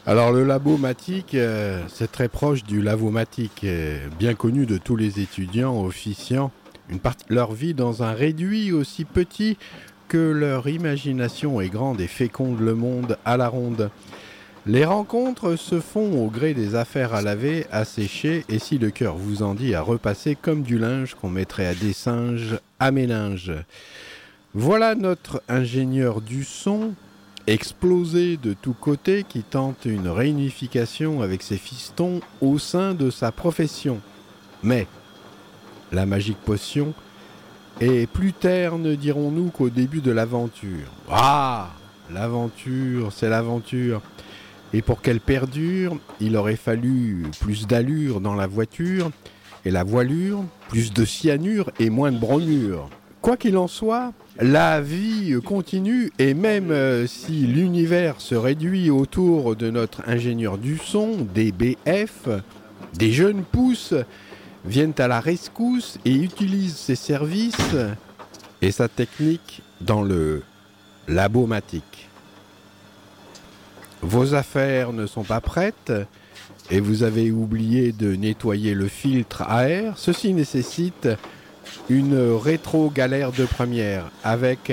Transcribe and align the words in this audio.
Alors 0.10 0.32
le 0.32 0.46
labomatique, 0.46 1.36
euh, 1.36 1.84
c'est 1.90 2.10
très 2.10 2.30
proche 2.30 2.64
du 2.64 2.82
lavomatique, 2.82 3.66
euh, 3.66 4.08
bien 4.18 4.36
connu 4.36 4.66
de 4.66 4.78
tous 4.78 4.96
les 4.96 5.20
étudiants 5.20 5.84
officiants. 5.84 6.50
Une 6.90 7.00
partie 7.00 7.26
de 7.30 7.36
leur 7.36 7.52
vie 7.52 7.74
dans 7.74 8.04
un 8.04 8.14
réduit 8.14 8.72
aussi 8.72 9.04
petit 9.04 9.58
que 10.08 10.18
leur 10.18 10.70
imagination 10.70 11.60
est 11.60 11.68
grande 11.68 12.00
et 12.00 12.08
féconde 12.08 12.62
le 12.62 12.74
monde 12.74 13.18
à 13.26 13.36
la 13.36 13.50
ronde. 13.50 13.90
Les 14.66 14.86
rencontres 14.86 15.58
se 15.58 15.82
font 15.82 16.26
au 16.26 16.30
gré 16.30 16.54
des 16.54 16.76
affaires 16.76 17.14
à 17.14 17.22
laver, 17.22 17.66
à 17.70 17.84
sécher, 17.84 18.46
et 18.48 18.60
si 18.60 18.78
le 18.78 18.92
cœur 18.92 19.18
vous 19.18 19.44
en 19.44 19.56
dit 19.56 19.76
à 19.76 19.82
repasser 19.82 20.38
comme 20.42 20.62
du 20.62 20.80
linge 20.80 21.16
qu'on 21.16 21.30
mettrait 21.30 21.68
à 21.68 21.76
des 21.76 21.92
singes 21.92 22.58
à 22.80 22.92
méninge. 22.92 23.52
Voilà 24.54 24.96
notre 24.96 25.44
ingénieur 25.50 26.22
du 26.22 26.46
son, 26.46 26.94
explosé 27.48 28.38
de 28.38 28.54
tous 28.54 28.74
côtés, 28.74 29.24
qui 29.28 29.42
tente 29.42 29.86
une 29.86 30.10
réunification 30.10 31.22
avec 31.22 31.42
ses 31.42 31.58
fistons 31.58 32.20
au 32.42 32.60
sein 32.60 32.94
de 32.94 33.10
sa 33.10 33.32
profession. 33.32 34.00
Mais 34.64 34.86
la 35.92 36.06
magique 36.06 36.38
potion 36.38 36.94
est 37.80 38.08
plus 38.08 38.34
terne, 38.34 38.96
dirons-nous, 38.96 39.50
qu'au 39.50 39.70
début 39.70 40.02
de 40.02 40.12
l'aventure. 40.12 40.92
Ah 41.10 41.70
L'aventure, 42.12 43.12
c'est 43.12 43.30
l'aventure. 43.30 44.02
Et 44.74 44.82
pour 44.82 45.02
qu'elle 45.02 45.20
perdure, 45.20 45.98
il 46.20 46.36
aurait 46.36 46.56
fallu 46.56 47.24
plus 47.40 47.68
d'allure 47.68 48.22
dans 48.22 48.36
la 48.36 48.48
voiture, 48.48 49.12
et 49.66 49.72
la 49.72 49.84
voilure, 49.84 50.44
plus 50.70 50.94
de 50.94 51.06
cyanure 51.06 51.72
et 51.80 51.90
moins 51.90 52.12
de 52.12 52.18
bromure. 52.18 52.90
Quoi 53.22 53.38
qu'il 53.38 53.58
en 53.58 53.68
soit, 53.68 54.14
la 54.40 54.82
vie 54.82 55.36
continue 55.44 56.12
et 56.20 56.34
même 56.34 56.72
euh, 56.72 57.08
si 57.08 57.48
l'univers 57.48 58.22
se 58.22 58.36
réduit 58.36 58.90
autour 58.90 59.56
de 59.56 59.70
notre 59.72 60.08
ingénieur 60.08 60.58
du 60.58 60.78
son, 60.78 61.28
DBF, 61.34 62.30
des 62.94 63.12
jeunes 63.12 63.44
pousses 63.44 63.96
viennent 64.66 64.94
à 65.00 65.08
la 65.08 65.20
rescousse 65.20 65.98
et 66.06 66.14
utilisent 66.14 66.76
ses 66.76 66.96
services 66.96 67.76
et 68.62 68.72
sa 68.72 68.88
technique 68.88 69.62
dans 69.82 70.02
le 70.02 70.44
labomatique. 71.08 72.08
Vos 74.02 74.36
affaires 74.36 74.94
ne 74.94 75.08
sont 75.08 75.24
pas 75.24 75.42
prêtes 75.42 75.92
et 76.70 76.80
vous 76.80 77.04
avez 77.04 77.32
oublié 77.32 77.92
de 77.92 78.16
nettoyer 78.16 78.74
le 78.74 78.88
filtre 78.88 79.42
à 79.44 79.68
air. 79.70 79.98
Ceci 79.98 80.34
nécessite 80.34 81.08
une 81.90 82.36
rétro-galère 82.36 83.32
de 83.32 83.46
première 83.46 84.06
avec 84.24 84.72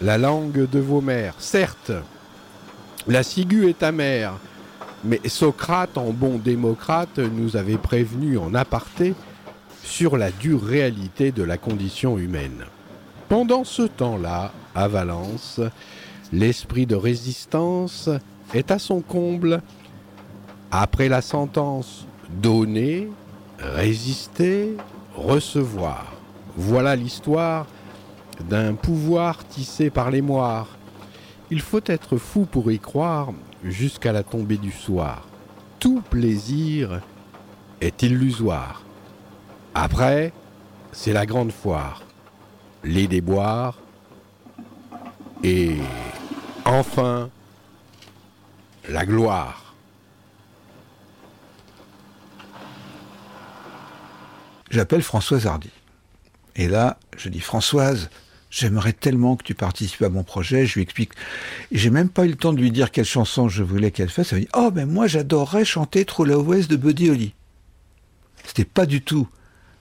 la 0.00 0.18
langue 0.18 0.68
de 0.68 0.78
vos 0.78 1.00
mères. 1.00 1.34
Certes, 1.38 1.92
la 3.06 3.22
ciguë 3.22 3.68
est 3.68 3.82
amère, 3.82 4.34
mais 5.04 5.20
Socrate, 5.26 5.96
en 5.96 6.10
bon 6.10 6.38
démocrate, 6.38 7.18
nous 7.18 7.56
avait 7.56 7.78
prévenu 7.78 8.38
en 8.38 8.54
aparté 8.54 9.14
sur 9.82 10.16
la 10.16 10.30
dure 10.30 10.62
réalité 10.62 11.32
de 11.32 11.42
la 11.42 11.56
condition 11.56 12.18
humaine. 12.18 12.64
Pendant 13.28 13.64
ce 13.64 13.82
temps-là, 13.82 14.52
à 14.74 14.88
Valence, 14.88 15.60
l'esprit 16.32 16.86
de 16.86 16.94
résistance 16.94 18.08
est 18.54 18.70
à 18.70 18.78
son 18.78 19.00
comble. 19.00 19.62
Après 20.70 21.08
la 21.08 21.22
sentence 21.22 22.06
donner, 22.42 23.08
résister, 23.58 24.76
recevoir. 25.14 26.17
Voilà 26.60 26.96
l'histoire 26.96 27.66
d'un 28.50 28.74
pouvoir 28.74 29.46
tissé 29.46 29.90
par 29.90 30.10
les. 30.10 30.24
Il 31.52 31.60
faut 31.60 31.80
être 31.86 32.16
fou 32.16 32.46
pour 32.46 32.72
y 32.72 32.80
croire 32.80 33.28
jusqu'à 33.62 34.10
la 34.10 34.24
tombée 34.24 34.56
du 34.56 34.72
soir. 34.72 35.28
Tout 35.78 36.02
plaisir 36.10 37.00
est 37.80 38.02
illusoire. 38.02 38.82
Après, 39.72 40.32
c'est 40.90 41.12
la 41.12 41.26
grande 41.26 41.52
foire, 41.52 42.02
les 42.82 43.06
déboires 43.06 43.78
et 45.44 45.76
enfin 46.64 47.30
la 48.88 49.06
gloire. 49.06 49.74
J'appelle 54.70 55.02
Françoise 55.02 55.46
Hardy. 55.46 55.70
Et 56.58 56.66
là, 56.66 56.98
je 57.16 57.28
dis 57.28 57.40
Françoise, 57.40 58.10
j'aimerais 58.50 58.92
tellement 58.92 59.36
que 59.36 59.44
tu 59.44 59.54
participes 59.54 60.02
à 60.02 60.08
mon 60.08 60.24
projet. 60.24 60.66
Je 60.66 60.74
lui 60.74 60.82
explique. 60.82 61.12
J'ai 61.70 61.88
même 61.88 62.08
pas 62.08 62.26
eu 62.26 62.30
le 62.30 62.36
temps 62.36 62.52
de 62.52 62.60
lui 62.60 62.72
dire 62.72 62.90
quelle 62.90 63.04
chanson 63.04 63.48
je 63.48 63.62
voulais 63.62 63.92
qu'elle 63.92 64.10
fasse. 64.10 64.32
Elle 64.32 64.40
me 64.40 64.44
dit 64.44 64.50
Oh, 64.54 64.70
mais 64.74 64.84
moi 64.84 65.06
j'adorerais 65.06 65.64
chanter 65.64 66.04
True 66.04 66.34
West 66.34 66.68
de 66.68 66.76
Buddy 66.76 67.10
Holly. 67.10 67.34
C'était 68.44 68.64
pas 68.64 68.86
du 68.86 69.02
tout 69.02 69.28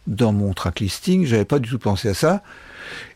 dans 0.06 0.32
mon 0.32 0.54
track 0.54 0.80
listing. 0.80 1.26
J'avais 1.26 1.46
pas 1.46 1.60
du 1.60 1.70
tout 1.70 1.80
pensé 1.80 2.10
à 2.10 2.14
ça. 2.14 2.44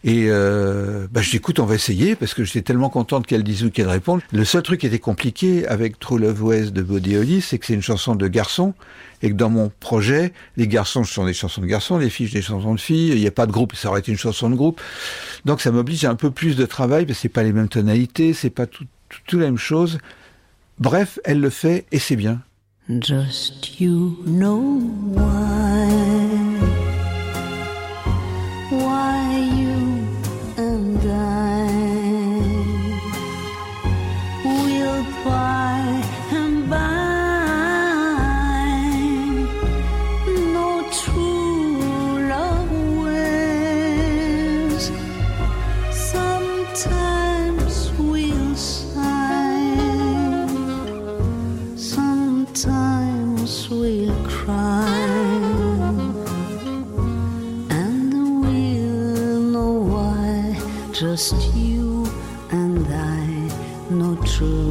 Et 0.03 0.25
euh, 0.29 1.07
bah, 1.12 1.21
je 1.21 1.29
dis 1.29 1.38
écoute, 1.38 1.59
on 1.59 1.65
va 1.65 1.75
essayer 1.75 2.15
parce 2.15 2.33
que 2.33 2.44
j'étais 2.44 2.62
tellement 2.62 2.89
contente 2.89 3.27
qu'elle 3.27 3.44
dise 3.44 3.63
ou 3.63 3.71
qu'elle 3.71 3.88
réponde. 3.88 4.21
Le 4.31 4.45
seul 4.45 4.63
truc 4.63 4.81
qui 4.81 4.88
était 4.88 5.00
compliqué 5.00 5.68
avec 5.68 6.00
True 6.00 6.19
Love 6.19 6.44
West 6.44 6.73
de 6.73 6.81
Body 6.81 7.18
Holly, 7.18 7.41
c'est 7.41 7.59
que 7.59 7.65
c'est 7.65 7.73
une 7.73 7.81
chanson 7.81 8.15
de 8.15 8.27
garçon 8.27 8.73
et 9.21 9.29
que 9.29 9.35
dans 9.35 9.50
mon 9.50 9.71
projet, 9.79 10.33
les 10.57 10.68
garçons 10.68 11.03
sont 11.03 11.25
des 11.25 11.33
chansons 11.33 11.62
de 11.62 11.68
garçons, 11.68 11.97
les 11.97 12.09
filles 12.09 12.29
des 12.29 12.41
chansons 12.41 12.73
de 12.73 12.79
filles. 12.79 13.12
Il 13.12 13.19
n'y 13.19 13.27
a 13.27 13.31
pas 13.31 13.45
de 13.45 13.51
groupe, 13.51 13.75
ça 13.75 13.89
aurait 13.89 14.00
été 14.00 14.12
une 14.12 14.18
chanson 14.18 14.50
de 14.50 14.56
groupe. 14.56 14.81
Donc 15.45 15.62
ça 15.62 15.71
m'oblige 15.71 16.06
à 16.06 16.09
un 16.09 16.15
peu 16.15 16.31
plus 16.31 16.56
de 16.56 16.65
travail 16.65 17.06
parce 17.06 17.19
que 17.19 17.21
c'est 17.23 17.29
pas 17.29 17.44
les 17.44 17.53
mêmes 17.53 17.69
tonalités, 17.69 18.33
c'est 18.33 18.50
pas 18.50 18.65
tout, 18.65 18.85
tout, 19.09 19.19
tout 19.27 19.39
la 19.39 19.45
même 19.45 19.57
chose. 19.57 20.00
Bref, 20.79 21.19
elle 21.23 21.39
le 21.39 21.51
fait 21.51 21.85
et 21.91 22.00
c'est 22.00 22.15
bien. 22.15 22.41
Just 22.89 23.79
you 23.79 24.18
know 24.25 24.81
why. 25.13 26.20
Just 61.11 61.53
you 61.53 62.05
and 62.51 62.87
I 62.87 63.25
know 63.89 64.15
true 64.23 64.70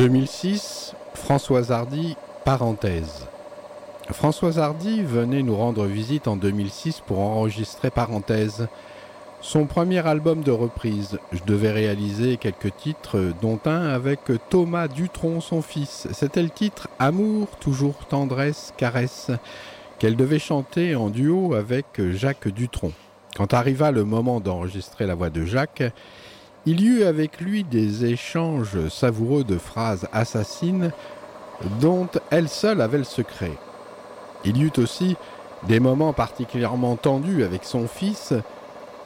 2006, 0.00 0.94
Françoise 1.12 1.70
Hardy, 1.70 2.16
parenthèse. 2.46 3.26
Françoise 4.10 4.58
Hardy 4.58 5.02
venait 5.02 5.42
nous 5.42 5.54
rendre 5.54 5.84
visite 5.84 6.26
en 6.26 6.36
2006 6.36 7.02
pour 7.06 7.18
enregistrer 7.18 7.90
Parenthèse, 7.90 8.68
son 9.42 9.66
premier 9.66 9.98
album 10.06 10.42
de 10.42 10.52
reprise. 10.52 11.18
Je 11.32 11.42
devais 11.44 11.70
réaliser 11.70 12.38
quelques 12.38 12.74
titres, 12.76 13.34
dont 13.42 13.60
un 13.66 13.90
avec 13.90 14.20
Thomas 14.48 14.88
Dutronc, 14.88 15.42
son 15.42 15.60
fils. 15.60 16.08
C'était 16.12 16.42
le 16.42 16.48
titre 16.48 16.88
Amour, 16.98 17.48
toujours 17.60 18.06
tendresse, 18.08 18.72
caresse, 18.78 19.30
qu'elle 19.98 20.16
devait 20.16 20.38
chanter 20.38 20.96
en 20.96 21.10
duo 21.10 21.52
avec 21.52 22.00
Jacques 22.12 22.48
Dutronc. 22.48 22.92
Quand 23.36 23.52
arriva 23.52 23.90
le 23.90 24.04
moment 24.04 24.40
d'enregistrer 24.40 25.04
la 25.04 25.14
voix 25.14 25.28
de 25.28 25.44
Jacques, 25.44 25.82
il 26.66 26.80
y 26.80 26.86
eut 26.86 27.04
avec 27.04 27.40
lui 27.40 27.64
des 27.64 28.04
échanges 28.04 28.88
savoureux 28.88 29.44
de 29.44 29.56
phrases 29.56 30.06
assassines 30.12 30.92
dont 31.80 32.08
elle 32.30 32.48
seule 32.48 32.80
avait 32.80 32.98
le 32.98 33.04
secret. 33.04 33.52
Il 34.44 34.56
y 34.56 34.64
eut 34.64 34.72
aussi 34.78 35.16
des 35.66 35.80
moments 35.80 36.12
particulièrement 36.12 36.96
tendus 36.96 37.44
avec 37.44 37.64
son 37.64 37.86
fils 37.86 38.34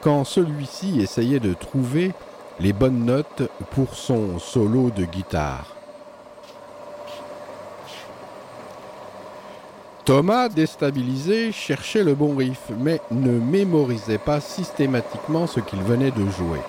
quand 0.01 0.23
celui-ci 0.23 1.01
essayait 1.01 1.39
de 1.39 1.53
trouver 1.53 2.11
les 2.59 2.73
bonnes 2.73 3.05
notes 3.05 3.43
pour 3.71 3.95
son 3.95 4.39
solo 4.39 4.89
de 4.89 5.05
guitare. 5.05 5.75
Thomas, 10.05 10.49
déstabilisé, 10.49 11.51
cherchait 11.51 12.03
le 12.03 12.13
bon 12.13 12.35
riff, 12.35 12.69
mais 12.77 13.01
ne 13.09 13.31
mémorisait 13.31 14.19
pas 14.19 14.39
systématiquement 14.39 15.47
ce 15.47 15.59
qu'il 15.59 15.81
venait 15.81 16.11
de 16.11 16.29
jouer. 16.29 16.59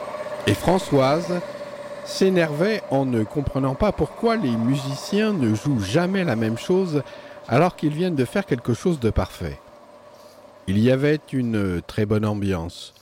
Et 0.49 0.55
Françoise 0.55 1.41
s'énervait 2.05 2.81
en 2.91 3.05
ne 3.05 3.25
comprenant 3.25 3.75
pas 3.75 3.91
pourquoi 3.91 4.37
les 4.37 4.57
musiciens 4.57 5.33
ne 5.33 5.55
jouent 5.55 5.81
jamais 5.81 6.23
la 6.23 6.37
même 6.37 6.57
chose 6.57 7.03
alors 7.49 7.75
qu'ils 7.75 7.93
viennent 7.93 8.15
de 8.15 8.25
faire 8.25 8.47
quelque 8.47 8.73
chose 8.73 9.01
de 9.01 9.11
parfait. 9.11 9.59
Il 10.69 10.79
y 10.79 10.93
avait 10.93 11.21
une 11.33 11.83
très 11.87 12.07
bonne 12.07 12.25
ambiance. 12.25 12.95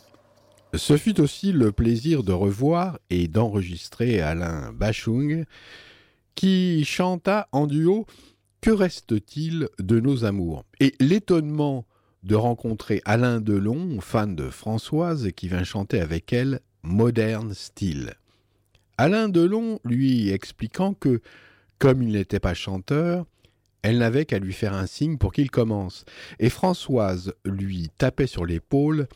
Ce 0.75 0.97
fut 0.97 1.21
aussi 1.21 1.53
le 1.53 1.71
plaisir 1.71 2.23
de 2.23 2.33
revoir 2.33 2.99
et 3.11 3.29
d'enregistrer 3.29 4.21
Alain 4.23 4.73
Bachung, 4.73 5.45
qui 6.35 6.85
chanta 6.85 7.49
en 7.53 7.67
duo 7.67 8.07
Que 8.63 8.71
reste-t-il 8.71 9.69
de 9.79 10.01
nos 10.01 10.25
amours? 10.25 10.65
Et 10.81 10.95
l'étonnement 10.99 11.85
de 12.23 12.35
rencontrer 12.37 13.03
Alain 13.05 13.41
Delon, 13.41 14.01
fan 14.01 14.35
de 14.35 14.49
Françoise, 14.49 15.29
qui 15.37 15.49
vint 15.49 15.65
chanter 15.65 16.01
avec 16.01 16.33
elle 16.33 16.61
Moderne 16.85 17.55
Style. 17.55 18.15
Alain 18.99 19.29
Delon 19.29 19.81
lui 19.85 20.31
expliquant 20.31 20.95
que, 20.95 21.21
comme 21.79 22.03
il 22.03 22.13
n'était 22.13 22.41
pas 22.41 22.55
chanteur, 22.55 23.27
elle 23.83 23.99
n'avait 23.99 24.27
qu'à 24.27 24.39
lui 24.39 24.53
faire 24.53 24.75
un 24.75 24.87
signe 24.87 25.19
pour 25.19 25.33
qu'il 25.33 25.51
commence, 25.51 26.05
et 26.39 26.51
Françoise 26.51 27.35
lui 27.45 27.91
tapait 27.99 28.27
sur 28.27 28.47
l'épaule 28.47 29.09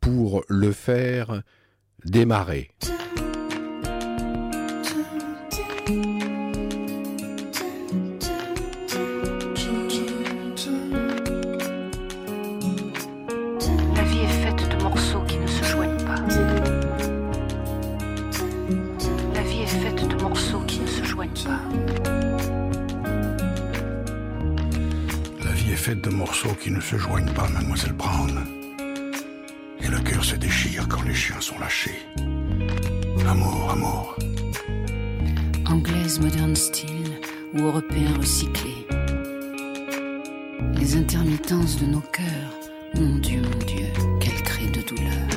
pour 0.00 0.44
le 0.48 0.72
faire 0.72 1.42
démarrer. 2.04 2.70
Faite 25.84 26.00
de 26.00 26.08
morceaux 26.08 26.54
qui 26.62 26.70
ne 26.70 26.80
se 26.80 26.96
joignent 26.96 27.34
pas, 27.34 27.46
mademoiselle 27.50 27.92
Brown. 27.92 28.46
Et 29.82 29.88
le 29.88 30.00
cœur 30.00 30.24
se 30.24 30.34
déchire 30.34 30.88
quand 30.88 31.02
les 31.02 31.12
chiens 31.12 31.42
sont 31.42 31.58
lâchés. 31.58 32.00
Amour, 33.28 33.70
amour. 33.70 34.16
Anglaise 35.66 36.20
moderne 36.20 36.56
style 36.56 37.20
ou 37.52 37.64
européen 37.64 38.14
recyclé. 38.18 38.86
Les 40.74 40.96
intermittences 40.96 41.78
de 41.78 41.84
nos 41.84 42.04
cœurs, 42.18 42.54
mon 42.94 43.16
Dieu, 43.16 43.42
mon 43.42 43.66
Dieu, 43.66 43.88
quel 44.22 44.42
cri 44.42 44.66
de 44.68 44.80
douleur. 44.88 45.33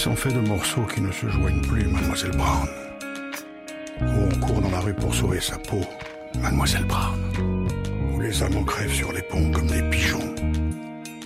Sont 0.00 0.16
faits 0.16 0.32
de 0.32 0.40
morceaux 0.40 0.84
qui 0.84 1.02
ne 1.02 1.12
se 1.12 1.28
joignent 1.28 1.60
plus, 1.60 1.84
mademoiselle 1.84 2.30
Brown. 2.30 2.66
Où 4.00 4.28
on 4.32 4.40
court 4.40 4.62
dans 4.62 4.70
la 4.70 4.80
rue 4.80 4.94
pour 4.94 5.14
sauver 5.14 5.40
sa 5.42 5.58
peau, 5.58 5.82
Mademoiselle 6.40 6.86
Brown, 6.86 7.20
où 8.10 8.18
les 8.18 8.42
amants 8.42 8.64
crèvent 8.64 8.94
sur 8.94 9.12
les 9.12 9.20
ponts 9.20 9.50
comme 9.50 9.66
des 9.66 9.82
pigeons, 9.90 10.34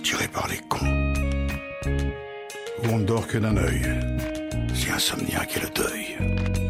tirés 0.03 0.27
par 0.27 0.49
les 0.49 0.59
cons, 0.67 1.13
où 2.83 2.87
on 2.91 2.97
ne 2.97 3.05
dort 3.05 3.25
que 3.27 3.37
d'un 3.37 3.55
œil, 3.55 3.81
si 4.73 4.91
insomniaque 4.91 5.55
est 5.55 5.63
le 5.63 5.69
deuil. 5.69 6.64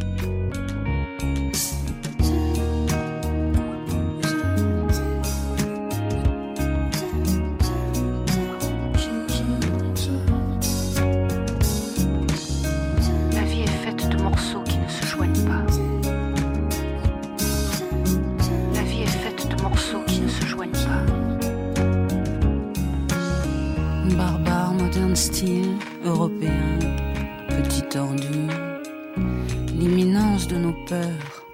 Style, 25.15 25.77
européen, 26.03 26.79
petit 27.47 27.97
ordure. 27.97 28.81
L'imminence 29.73 30.47
de 30.47 30.57
nos 30.57 30.75
peurs. 30.87 31.44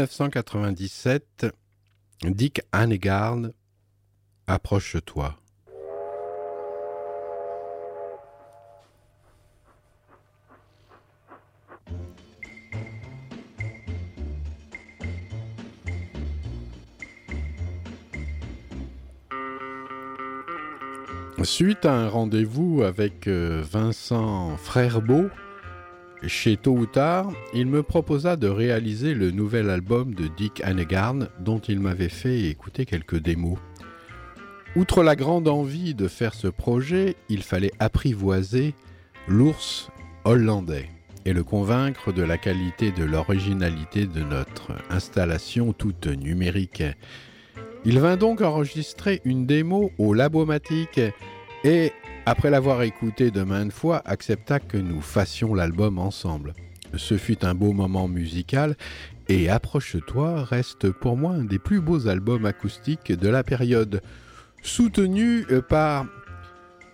1997, 0.00 1.46
Dick 2.22 2.62
Hanegard, 2.72 3.38
Approche-toi. 4.46 5.36
Suite 21.42 21.84
à 21.84 21.92
un 21.92 22.08
rendez-vous 22.08 22.82
avec 22.82 23.26
euh, 23.26 23.62
Vincent 23.70 24.56
Frèrebeau, 24.56 25.30
chez 26.26 26.56
Tôt 26.56 26.76
ou 26.76 26.86
Tard, 26.86 27.32
il 27.54 27.66
me 27.66 27.82
proposa 27.82 28.36
de 28.36 28.48
réaliser 28.48 29.14
le 29.14 29.30
nouvel 29.30 29.70
album 29.70 30.14
de 30.14 30.28
Dick 30.28 30.60
Hanegard 30.64 31.28
dont 31.38 31.58
il 31.58 31.80
m'avait 31.80 32.08
fait 32.08 32.40
écouter 32.42 32.84
quelques 32.84 33.18
démos. 33.18 33.58
Outre 34.76 35.02
la 35.02 35.16
grande 35.16 35.48
envie 35.48 35.94
de 35.94 36.06
faire 36.08 36.34
ce 36.34 36.46
projet, 36.46 37.16
il 37.28 37.42
fallait 37.42 37.72
apprivoiser 37.78 38.74
l'ours 39.26 39.90
hollandais 40.24 40.88
et 41.24 41.32
le 41.32 41.42
convaincre 41.42 42.12
de 42.12 42.22
la 42.22 42.38
qualité 42.38 42.92
de 42.92 43.04
l'originalité 43.04 44.06
de 44.06 44.20
notre 44.20 44.72
installation 44.90 45.72
toute 45.72 46.06
numérique. 46.06 46.82
Il 47.84 47.98
vint 47.98 48.16
donc 48.16 48.42
enregistrer 48.42 49.20
une 49.24 49.46
démo 49.46 49.90
au 49.98 50.14
Labomatique 50.14 51.00
et, 51.64 51.92
après 52.30 52.48
l'avoir 52.48 52.82
écouté 52.82 53.32
de 53.32 53.42
maintes 53.42 53.72
fois, 53.72 54.02
accepta 54.04 54.60
que 54.60 54.76
nous 54.76 55.00
fassions 55.00 55.52
l'album 55.52 55.98
ensemble. 55.98 56.54
Ce 56.94 57.18
fut 57.18 57.44
un 57.44 57.56
beau 57.56 57.72
moment 57.72 58.06
musical 58.06 58.76
et 59.28 59.48
Approche-toi 59.48 60.44
reste 60.44 60.92
pour 60.92 61.16
moi 61.16 61.32
un 61.32 61.42
des 61.42 61.58
plus 61.58 61.80
beaux 61.80 62.06
albums 62.06 62.46
acoustiques 62.46 63.10
de 63.10 63.28
la 63.28 63.42
période, 63.42 64.00
soutenu 64.62 65.44
par 65.68 66.06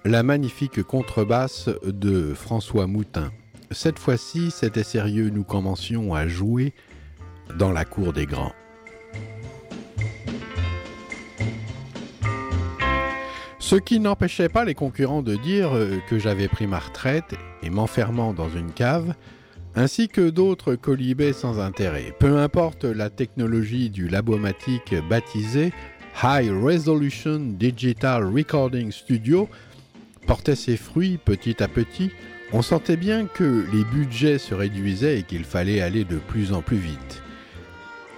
la 0.06 0.22
magnifique 0.22 0.82
contrebasse 0.82 1.68
de 1.84 2.32
François 2.32 2.86
Moutin. 2.86 3.30
Cette 3.70 3.98
fois-ci, 3.98 4.50
c'était 4.50 4.84
sérieux, 4.84 5.28
nous 5.28 5.44
commencions 5.44 6.14
à 6.14 6.26
jouer 6.26 6.72
dans 7.58 7.72
la 7.72 7.84
cour 7.84 8.14
des 8.14 8.24
grands. 8.24 8.54
Ce 13.66 13.74
qui 13.74 13.98
n'empêchait 13.98 14.48
pas 14.48 14.64
les 14.64 14.76
concurrents 14.76 15.22
de 15.22 15.34
dire 15.34 15.74
euh, 15.74 15.98
que 16.08 16.20
j'avais 16.20 16.46
pris 16.46 16.68
ma 16.68 16.78
retraite 16.78 17.34
et 17.64 17.68
m'enfermant 17.68 18.32
dans 18.32 18.48
une 18.48 18.70
cave, 18.70 19.12
ainsi 19.74 20.06
que 20.06 20.30
d'autres 20.30 20.76
colibets 20.76 21.32
sans 21.32 21.58
intérêt. 21.58 22.14
Peu 22.20 22.38
importe 22.38 22.84
la 22.84 23.10
technologie 23.10 23.90
du 23.90 24.06
labomatique 24.06 24.94
baptisé 25.10 25.72
High 26.22 26.52
Resolution 26.62 27.40
Digital 27.40 28.32
Recording 28.32 28.92
Studio 28.92 29.48
portait 30.28 30.54
ses 30.54 30.76
fruits 30.76 31.18
petit 31.18 31.60
à 31.60 31.66
petit, 31.66 32.12
on 32.52 32.62
sentait 32.62 32.96
bien 32.96 33.26
que 33.26 33.66
les 33.72 33.82
budgets 33.82 34.38
se 34.38 34.54
réduisaient 34.54 35.18
et 35.18 35.22
qu'il 35.24 35.42
fallait 35.42 35.80
aller 35.80 36.04
de 36.04 36.18
plus 36.18 36.52
en 36.52 36.62
plus 36.62 36.76
vite. 36.76 37.20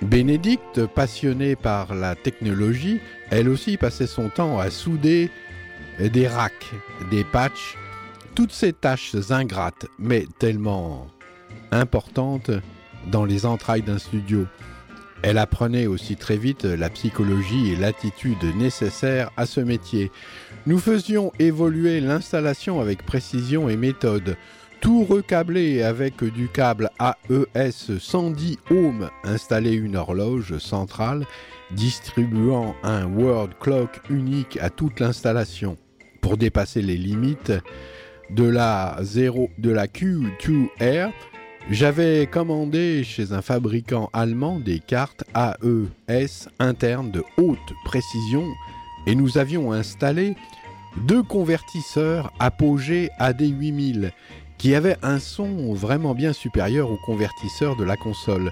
Bénédicte, 0.02 0.86
passionnée 0.86 1.56
par 1.56 1.94
la 1.94 2.14
technologie, 2.14 3.00
elle 3.30 3.48
aussi 3.48 3.76
passait 3.76 4.06
son 4.06 4.28
temps 4.28 4.58
à 4.58 4.70
souder 4.70 5.30
des 5.98 6.28
racks, 6.28 6.72
des 7.10 7.24
patchs, 7.24 7.76
toutes 8.34 8.52
ces 8.52 8.72
tâches 8.72 9.16
ingrates, 9.30 9.86
mais 9.98 10.26
tellement 10.38 11.08
importantes 11.72 12.52
dans 13.10 13.24
les 13.24 13.44
entrailles 13.44 13.82
d'un 13.82 13.98
studio. 13.98 14.46
Elle 15.22 15.38
apprenait 15.38 15.88
aussi 15.88 16.14
très 16.14 16.36
vite 16.36 16.64
la 16.64 16.90
psychologie 16.90 17.72
et 17.72 17.76
l'attitude 17.76 18.44
nécessaires 18.56 19.32
à 19.36 19.46
ce 19.46 19.60
métier. 19.60 20.12
Nous 20.66 20.78
faisions 20.78 21.32
évoluer 21.40 22.00
l'installation 22.00 22.80
avec 22.80 23.04
précision 23.04 23.68
et 23.68 23.76
méthode. 23.76 24.36
Tout 24.80 25.04
recablé 25.04 25.82
avec 25.82 26.22
du 26.22 26.48
câble 26.48 26.90
AES 27.00 27.98
110 27.98 28.58
ohms, 28.70 29.10
installé 29.24 29.72
une 29.72 29.96
horloge 29.96 30.58
centrale 30.58 31.26
distribuant 31.72 32.74
un 32.82 33.06
word 33.06 33.50
clock 33.60 34.00
unique 34.08 34.56
à 34.60 34.70
toute 34.70 35.00
l'installation 35.00 35.76
pour 36.20 36.36
dépasser 36.36 36.80
les 36.80 36.96
limites 36.96 37.52
de 38.30 38.44
la, 38.44 38.96
0, 39.02 39.50
de 39.58 39.70
la 39.70 39.86
Q2R. 39.86 41.12
J'avais 41.70 42.26
commandé 42.26 43.02
chez 43.04 43.32
un 43.32 43.42
fabricant 43.42 44.10
allemand 44.12 44.60
des 44.60 44.78
cartes 44.78 45.24
AES 45.34 46.48
internes 46.58 47.10
de 47.10 47.24
haute 47.36 47.58
précision 47.84 48.46
et 49.06 49.14
nous 49.14 49.38
avions 49.38 49.72
installé 49.72 50.36
deux 51.06 51.22
convertisseurs 51.22 52.32
apogés 52.38 53.10
AD8000 53.20 54.12
qui 54.58 54.74
avaient 54.74 54.98
un 55.02 55.18
son 55.18 55.72
vraiment 55.72 56.14
bien 56.14 56.32
supérieur 56.32 56.90
aux 56.90 56.98
convertisseurs 56.98 57.76
de 57.76 57.84
la 57.84 57.96
console, 57.96 58.50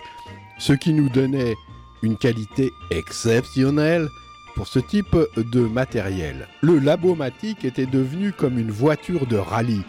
ce 0.58 0.72
qui 0.72 0.92
nous 0.92 1.08
donnait 1.08 1.54
une 2.02 2.16
qualité 2.16 2.70
exceptionnelle 2.90 4.08
pour 4.54 4.66
ce 4.68 4.78
type 4.78 5.16
de 5.36 5.60
matériel. 5.60 6.48
Le 6.62 6.78
Labomatic 6.78 7.64
était 7.64 7.86
devenu 7.86 8.32
comme 8.32 8.58
une 8.58 8.70
voiture 8.70 9.26
de 9.26 9.36
rallye. 9.36 9.82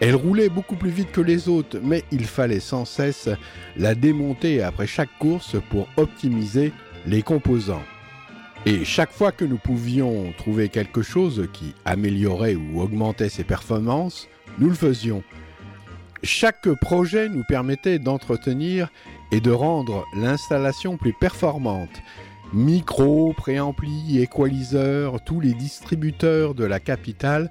Elle 0.00 0.14
roulait 0.14 0.48
beaucoup 0.48 0.76
plus 0.76 0.90
vite 0.90 1.10
que 1.10 1.20
les 1.20 1.48
autres, 1.48 1.78
mais 1.82 2.04
il 2.12 2.24
fallait 2.24 2.60
sans 2.60 2.84
cesse 2.84 3.28
la 3.76 3.94
démonter 3.94 4.62
après 4.62 4.86
chaque 4.86 5.16
course 5.18 5.56
pour 5.70 5.88
optimiser 5.96 6.72
les 7.04 7.22
composants. 7.22 7.82
Et 8.64 8.84
chaque 8.84 9.12
fois 9.12 9.32
que 9.32 9.44
nous 9.44 9.58
pouvions 9.58 10.32
trouver 10.36 10.68
quelque 10.68 11.02
chose 11.02 11.48
qui 11.52 11.74
améliorait 11.84 12.54
ou 12.54 12.80
augmentait 12.80 13.28
ses 13.28 13.44
performances, 13.44 14.28
nous 14.58 14.68
le 14.68 14.74
faisions. 14.74 15.22
Chaque 16.22 16.68
projet 16.80 17.28
nous 17.28 17.44
permettait 17.44 17.98
d'entretenir 17.98 18.90
et 19.30 19.40
de 19.40 19.50
rendre 19.50 20.04
l'installation 20.16 20.96
plus 20.96 21.12
performante. 21.12 22.02
Micro, 22.52 23.34
préampli, 23.36 24.20
équaliseur, 24.20 25.22
tous 25.24 25.40
les 25.40 25.54
distributeurs 25.54 26.54
de 26.54 26.64
la 26.64 26.80
capitale 26.80 27.50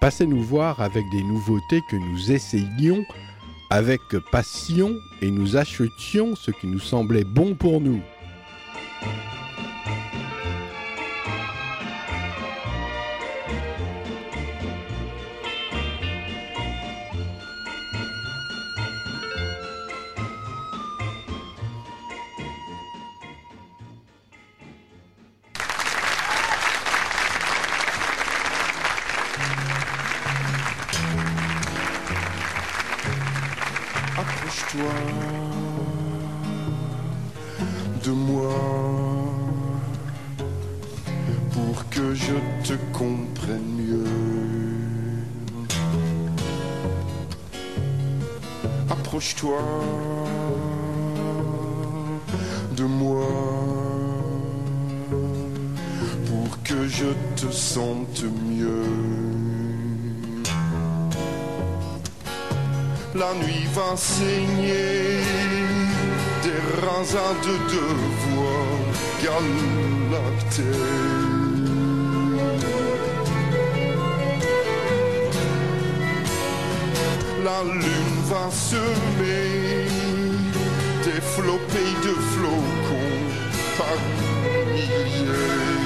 passaient 0.00 0.26
nous 0.26 0.42
voir 0.42 0.80
avec 0.80 1.04
des 1.10 1.22
nouveautés 1.22 1.80
que 1.90 1.96
nous 1.96 2.32
essayions 2.32 3.04
avec 3.70 4.00
passion 4.30 4.94
et 5.20 5.30
nous 5.30 5.56
achetions 5.56 6.36
ce 6.36 6.52
qui 6.52 6.68
nous 6.68 6.80
semblait 6.80 7.24
bon 7.24 7.54
pour 7.54 7.80
nous. 7.80 8.00
Te 42.66 42.74
comprenne 42.92 43.78
mieux. 43.78 44.04
Approche-toi 48.90 49.58
de 52.76 52.84
moi 52.84 53.28
pour 56.26 56.62
que 56.64 56.88
je 56.88 57.06
te 57.36 57.52
sente 57.52 58.24
mieux. 58.24 58.90
La 63.14 63.32
nuit 63.34 63.68
va 63.74 63.96
saigner 63.96 65.20
des 66.42 66.60
rasades 66.84 67.44
de 67.44 67.56
deux 67.70 67.96
voix 68.26 68.66
galactées. 69.22 71.25
La 77.46 77.62
lune 77.62 78.18
va 78.24 78.50
semer 78.50 79.86
des 81.04 81.20
flopées 81.20 81.94
de 82.02 82.14
flocons 82.32 83.22
par 83.78 83.96
milliers. 84.72 85.76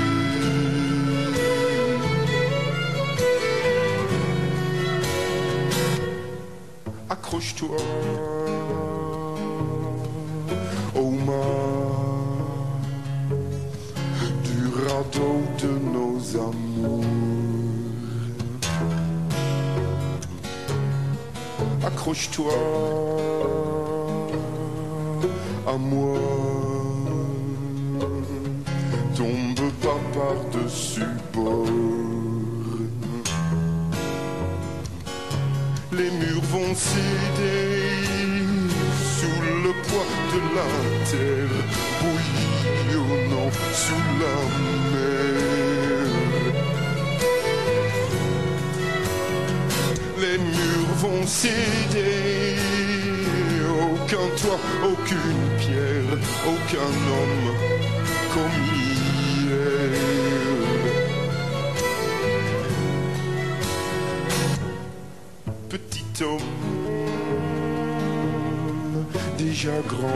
accroche-toi 7.11 7.77
Accroche-toi 21.85 22.53
à 25.66 25.77
moi, 25.77 26.19
tombe 29.16 29.71
pas 29.83 30.01
par-dessus 30.14 31.03
bord. 31.33 31.66
les 35.93 36.11
murs 36.11 36.43
vont 36.53 36.75
céder 36.75 37.90
sous 39.16 39.40
le 39.64 39.73
poids 39.87 40.12
de 40.33 40.40
la 40.57 40.69
terre, 41.11 41.57
bouillonnant 42.01 43.51
sous 43.73 44.05
la 44.21 44.37
mer. 44.93 45.70
Vont 51.01 51.27
céder, 51.27 52.57
aucun 53.83 54.29
toit, 54.41 54.61
aucune 54.85 55.43
pierre, 55.59 56.19
aucun 56.47 56.93
homme 57.15 57.49
comme 58.35 58.59
hier. 58.75 60.21
petit 65.71 66.25
homme 66.25 66.41
déjà 69.39 69.79
grand, 69.89 70.07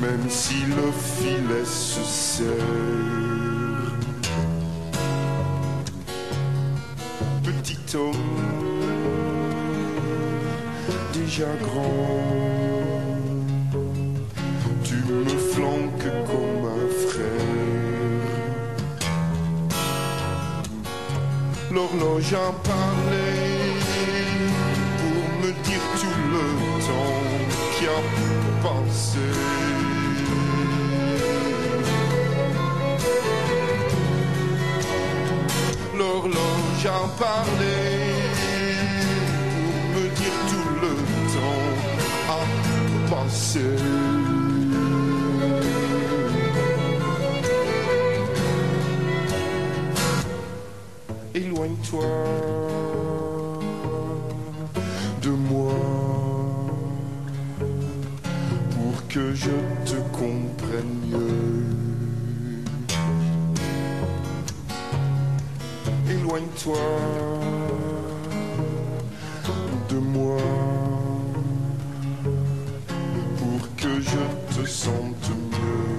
même 0.00 0.30
si 0.30 0.54
le 0.66 0.90
filet 0.92 1.64
se 1.64 2.02
serre. 2.04 3.21
Déjà 11.12 11.48
grand, 11.60 12.22
tu 14.82 14.94
me 14.94 15.28
flanques 15.52 16.08
comme 16.26 16.64
un 16.64 16.88
frère. 17.10 17.52
L'horloge 21.70 22.32
a 22.32 22.52
parlé 22.66 23.28
pour 24.98 25.24
me 25.42 25.50
dire 25.62 25.84
tout 26.00 26.20
le 26.32 26.46
temps 26.86 27.22
qui 27.76 27.84
a 27.86 28.00
passé. 28.62 29.26
L'horloge 35.98 36.61
a 36.86 37.08
parlé 37.16 37.78
pour 39.52 39.76
me 39.94 40.08
dire 40.16 40.36
tout 40.50 40.70
le 40.82 40.92
temps 41.34 41.68
a 42.28 42.40
passé. 43.10 43.60
éloigne-toi 51.34 52.41
De 69.88 69.98
moi 69.98 70.36
pour 73.36 73.76
que 73.76 74.00
je 74.00 74.18
te 74.54 74.66
sente 74.66 75.30
mieux. 75.30 75.92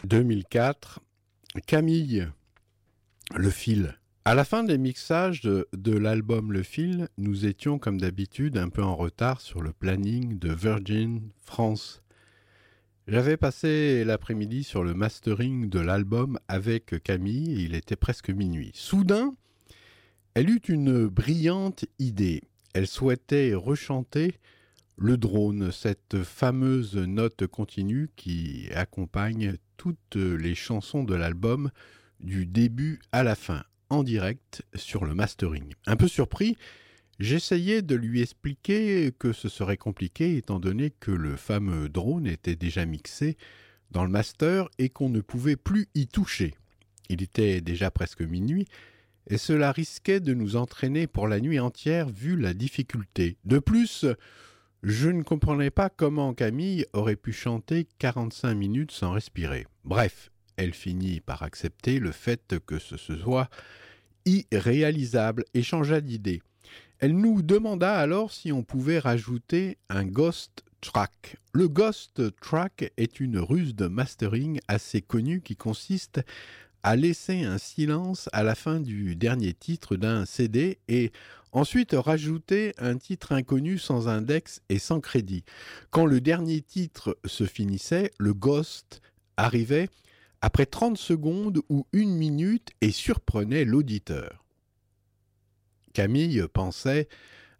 «2004, 0.04 1.00
Camille, 1.66 2.28
Le 3.34 3.50
fil. 3.50 3.99
À 4.30 4.36
la 4.36 4.44
fin 4.44 4.62
des 4.62 4.78
mixages 4.78 5.40
de, 5.40 5.66
l'album 5.90 6.52
Le 6.52 6.62
Fil, 6.62 7.08
nous 7.18 7.46
étions 7.46 7.80
comme 7.80 8.00
d'habitude 8.00 8.58
un 8.58 8.68
peu 8.68 8.80
en 8.80 8.94
retard 8.94 9.40
sur 9.40 9.60
le 9.60 9.72
planning 9.72 10.38
de 10.38 10.52
Virgin 10.52 11.20
France. 11.42 12.00
J'avais 13.08 13.36
passé 13.36 14.04
l'après-midi 14.04 14.62
sur 14.62 14.84
le 14.84 14.94
mastering 14.94 15.68
de 15.68 15.80
l'album 15.80 16.38
avec 16.46 17.02
Camille 17.02 17.60
et 17.60 17.64
il 17.64 17.74
était 17.74 17.96
presque 17.96 18.30
minuit. 18.30 18.70
Soudain, 18.72 19.34
elle 20.34 20.48
eut 20.48 20.62
une 20.68 21.08
brillante 21.08 21.86
idée. 21.98 22.44
Elle 22.72 22.86
souhaitait 22.86 23.52
rechanter 23.54 24.36
le 24.96 25.16
drone, 25.16 25.72
cette 25.72 26.22
fameuse 26.22 26.94
note 26.94 27.48
continue 27.48 28.10
qui 28.14 28.68
accompagne 28.76 29.56
toutes 29.76 30.14
les 30.14 30.54
chansons 30.54 31.02
de 31.02 31.16
l'album 31.16 31.72
du 32.20 32.46
début 32.46 33.00
à 33.10 33.24
la 33.24 33.34
fin 33.34 33.64
en 33.90 34.02
direct 34.02 34.62
sur 34.74 35.04
le 35.04 35.14
mastering. 35.14 35.74
Un 35.86 35.96
peu 35.96 36.08
surpris, 36.08 36.56
j'essayais 37.18 37.82
de 37.82 37.94
lui 37.94 38.22
expliquer 38.22 39.12
que 39.18 39.32
ce 39.32 39.48
serait 39.48 39.76
compliqué 39.76 40.36
étant 40.36 40.60
donné 40.60 40.90
que 40.90 41.10
le 41.10 41.36
fameux 41.36 41.88
drone 41.88 42.26
était 42.26 42.56
déjà 42.56 42.86
mixé 42.86 43.36
dans 43.90 44.04
le 44.04 44.10
master 44.10 44.68
et 44.78 44.88
qu'on 44.88 45.08
ne 45.08 45.20
pouvait 45.20 45.56
plus 45.56 45.88
y 45.94 46.06
toucher. 46.06 46.54
Il 47.08 47.22
était 47.22 47.60
déjà 47.60 47.90
presque 47.90 48.22
minuit 48.22 48.66
et 49.28 49.38
cela 49.38 49.72
risquait 49.72 50.20
de 50.20 50.32
nous 50.32 50.56
entraîner 50.56 51.06
pour 51.06 51.28
la 51.28 51.40
nuit 51.40 51.58
entière 51.60 52.08
vu 52.08 52.36
la 52.36 52.54
difficulté. 52.54 53.36
De 53.44 53.58
plus, 53.58 54.06
je 54.82 55.10
ne 55.10 55.22
comprenais 55.22 55.70
pas 55.70 55.90
comment 55.90 56.32
Camille 56.32 56.86
aurait 56.92 57.16
pu 57.16 57.32
chanter 57.32 57.86
45 57.98 58.54
minutes 58.54 58.92
sans 58.92 59.12
respirer. 59.12 59.66
Bref, 59.84 60.29
elle 60.60 60.74
finit 60.74 61.20
par 61.20 61.42
accepter 61.42 61.98
le 61.98 62.12
fait 62.12 62.58
que 62.66 62.78
ce 62.78 62.98
soit 62.98 63.48
irréalisable 64.26 65.44
et 65.54 65.62
changea 65.62 66.02
d'idée. 66.02 66.42
Elle 66.98 67.16
nous 67.16 67.40
demanda 67.40 67.94
alors 67.96 68.30
si 68.30 68.52
on 68.52 68.62
pouvait 68.62 68.98
rajouter 68.98 69.78
un 69.88 70.04
ghost 70.04 70.64
track. 70.82 71.36
Le 71.54 71.66
ghost 71.66 72.22
track 72.42 72.92
est 72.98 73.20
une 73.20 73.38
ruse 73.38 73.74
de 73.74 73.86
mastering 73.86 74.60
assez 74.68 75.00
connue 75.00 75.40
qui 75.40 75.56
consiste 75.56 76.20
à 76.82 76.94
laisser 76.94 77.42
un 77.42 77.56
silence 77.56 78.28
à 78.34 78.42
la 78.42 78.54
fin 78.54 78.80
du 78.80 79.16
dernier 79.16 79.54
titre 79.54 79.96
d'un 79.96 80.26
CD 80.26 80.78
et 80.88 81.10
ensuite 81.52 81.94
rajouter 81.94 82.74
un 82.76 82.98
titre 82.98 83.32
inconnu 83.32 83.78
sans 83.78 84.08
index 84.08 84.60
et 84.68 84.78
sans 84.78 85.00
crédit. 85.00 85.44
Quand 85.90 86.04
le 86.04 86.20
dernier 86.20 86.60
titre 86.60 87.16
se 87.24 87.44
finissait, 87.44 88.10
le 88.18 88.34
ghost 88.34 89.00
arrivait 89.38 89.88
après 90.40 90.66
30 90.66 90.96
secondes 90.96 91.60
ou 91.68 91.86
une 91.92 92.14
minute 92.14 92.70
et 92.80 92.90
surprenait 92.90 93.64
l'auditeur. 93.64 94.44
Camille 95.92 96.42
pensait 96.52 97.08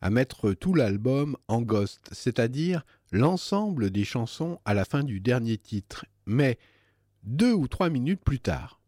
à 0.00 0.10
mettre 0.10 0.52
tout 0.52 0.74
l'album 0.74 1.36
en 1.48 1.60
ghost, 1.60 2.08
c'est-à-dire 2.12 2.84
l'ensemble 3.12 3.90
des 3.90 4.04
chansons 4.04 4.58
à 4.64 4.72
la 4.72 4.84
fin 4.84 5.04
du 5.04 5.20
dernier 5.20 5.58
titre, 5.58 6.06
mais 6.26 6.58
deux 7.22 7.52
ou 7.52 7.68
trois 7.68 7.90
minutes 7.90 8.24
plus 8.24 8.40
tard. 8.40 8.80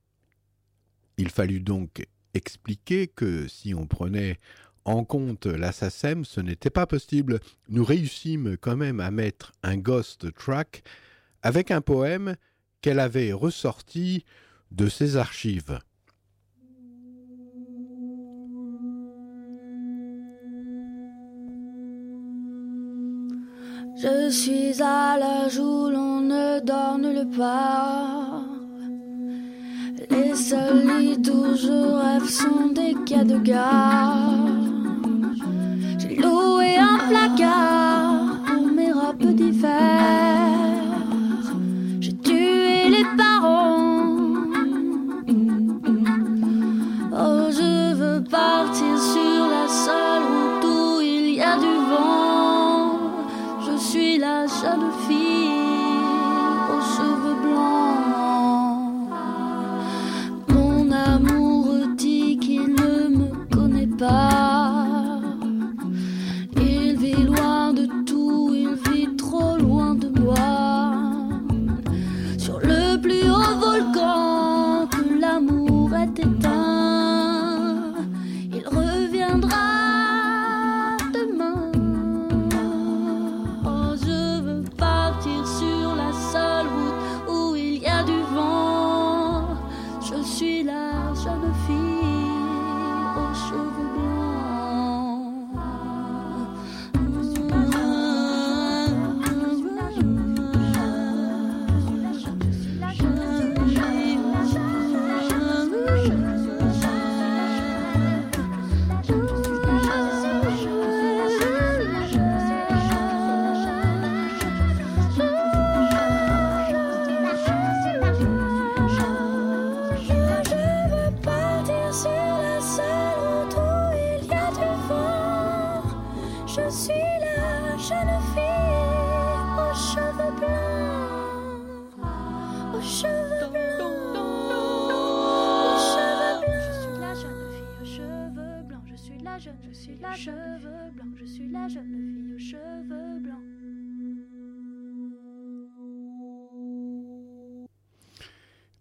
Il 1.18 1.28
fallut 1.28 1.60
donc 1.60 2.06
expliquer 2.34 3.08
que 3.08 3.46
si 3.46 3.74
on 3.74 3.86
prenait 3.86 4.38
en 4.84 5.04
compte 5.04 5.46
l'assassin, 5.46 6.22
ce 6.24 6.40
n'était 6.40 6.70
pas 6.70 6.86
possible. 6.86 7.40
Nous 7.68 7.84
réussîmes 7.84 8.56
quand 8.56 8.76
même 8.76 9.00
à 9.00 9.10
mettre 9.10 9.52
un 9.62 9.76
ghost 9.76 10.32
track 10.34 10.82
avec 11.42 11.70
un 11.70 11.80
poème 11.80 12.36
qu'elle 12.82 13.00
avait 13.00 13.32
ressorti 13.32 14.24
de 14.72 14.88
ses 14.88 15.16
archives. 15.16 15.78
Je 23.96 24.30
suis 24.30 24.82
à 24.82 25.16
l'âge 25.16 25.58
où 25.58 25.88
l'on 25.88 26.20
ne 26.22 26.60
dort 26.60 26.98
nulle 26.98 27.28
part. 27.36 28.42
Les 30.10 30.34
seuls 30.34 30.84
lits 30.98 31.30
où 31.30 31.54
je 31.54 31.78
rêve 32.02 32.28
sont 32.28 32.72
des 32.72 32.94
cas 33.06 33.22
de 33.22 33.38
gare. 33.38 34.26
J'ai 35.98 36.16
loué 36.16 36.78
un 36.78 36.98
placard 37.08 38.42
pour 38.46 38.66
mes 38.66 38.92
robes 38.92 39.34
d'hiver. 39.34 39.71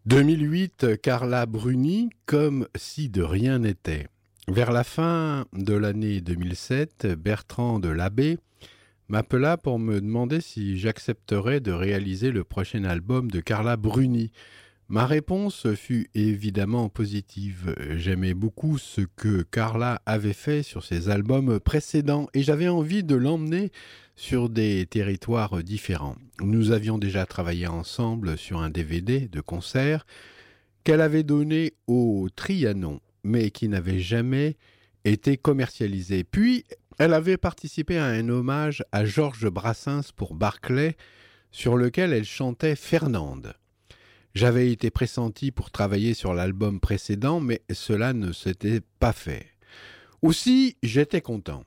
2008, 0.08 1.00
Carla 1.00 1.46
Bruni, 1.46 2.10
comme 2.26 2.68
si 2.76 3.08
de 3.10 3.22
rien 3.22 3.60
n'était. 3.60 4.08
Vers 4.48 4.72
la 4.72 4.84
fin 4.84 5.46
de 5.54 5.76
l'année 5.76 6.22
2007, 6.22 7.06
Bertrand 7.20 7.78
de 7.78 7.90
Labbé 7.90 8.40
m'appela 9.10 9.58
pour 9.58 9.78
me 9.78 10.02
demander 10.02 10.42
si 10.42 10.80
j'accepterais 10.80 11.60
de 11.60 11.72
réaliser 11.72 12.32
le 12.32 12.44
prochain 12.44 12.84
album 12.84 13.30
de 13.30 13.42
Carla 13.42 13.78
Bruni. 13.78 14.32
Ma 14.90 15.06
réponse 15.06 15.72
fut 15.76 16.10
évidemment 16.16 16.90
positive. 16.90 17.76
J'aimais 17.96 18.34
beaucoup 18.34 18.80
ce 18.80 19.02
que 19.02 19.44
Carla 19.44 20.02
avait 20.08 20.34
fait 20.34 20.64
sur 20.64 20.84
ses 20.84 21.10
albums 21.10 21.60
précédents 21.60 22.28
et 22.34 22.42
j'avais 22.42 22.70
envie 22.70 23.04
de 23.04 23.16
l'emmener 23.16 23.72
sur 24.22 24.50
des 24.50 24.86
territoires 24.86 25.64
différents. 25.64 26.16
Nous 26.42 26.70
avions 26.70 27.00
déjà 27.00 27.26
travaillé 27.26 27.66
ensemble 27.66 28.38
sur 28.38 28.60
un 28.62 28.70
DVD 28.70 29.22
de 29.22 29.42
concert 29.42 30.06
qu'elle 30.84 31.02
avait 31.02 31.24
donné 31.24 31.74
au 31.88 32.30
Trianon, 32.36 33.02
mais 33.24 33.50
qui 33.50 33.68
n'avait 33.68 34.00
jamais 34.00 34.58
été 35.06 35.38
commercialisé. 35.38 36.24
Puis, 36.24 36.66
elle 37.00 37.16
avait 37.16 37.38
participé 37.38 37.98
à 37.98 38.06
un 38.06 38.30
hommage 38.30 38.84
à 38.92 39.06
Georges 39.06 39.50
Brassens 39.50 40.12
pour 40.16 40.36
Barclay, 40.36 40.96
sur 41.50 41.76
lequel 41.76 42.14
elle 42.14 42.24
chantait 42.24 42.76
Fernande. 42.76 43.56
J'avais 44.36 44.72
été 44.72 44.92
pressenti 44.92 45.50
pour 45.50 45.72
travailler 45.72 46.14
sur 46.14 46.36
l'album 46.36 46.80
précédent, 46.80 47.40
mais 47.40 47.64
cela 47.74 48.14
ne 48.14 48.32
s'était 48.34 48.82
pas 49.00 49.14
fait. 49.14 49.48
Aussi, 50.22 50.78
j'étais 50.84 51.22
content. 51.22 51.66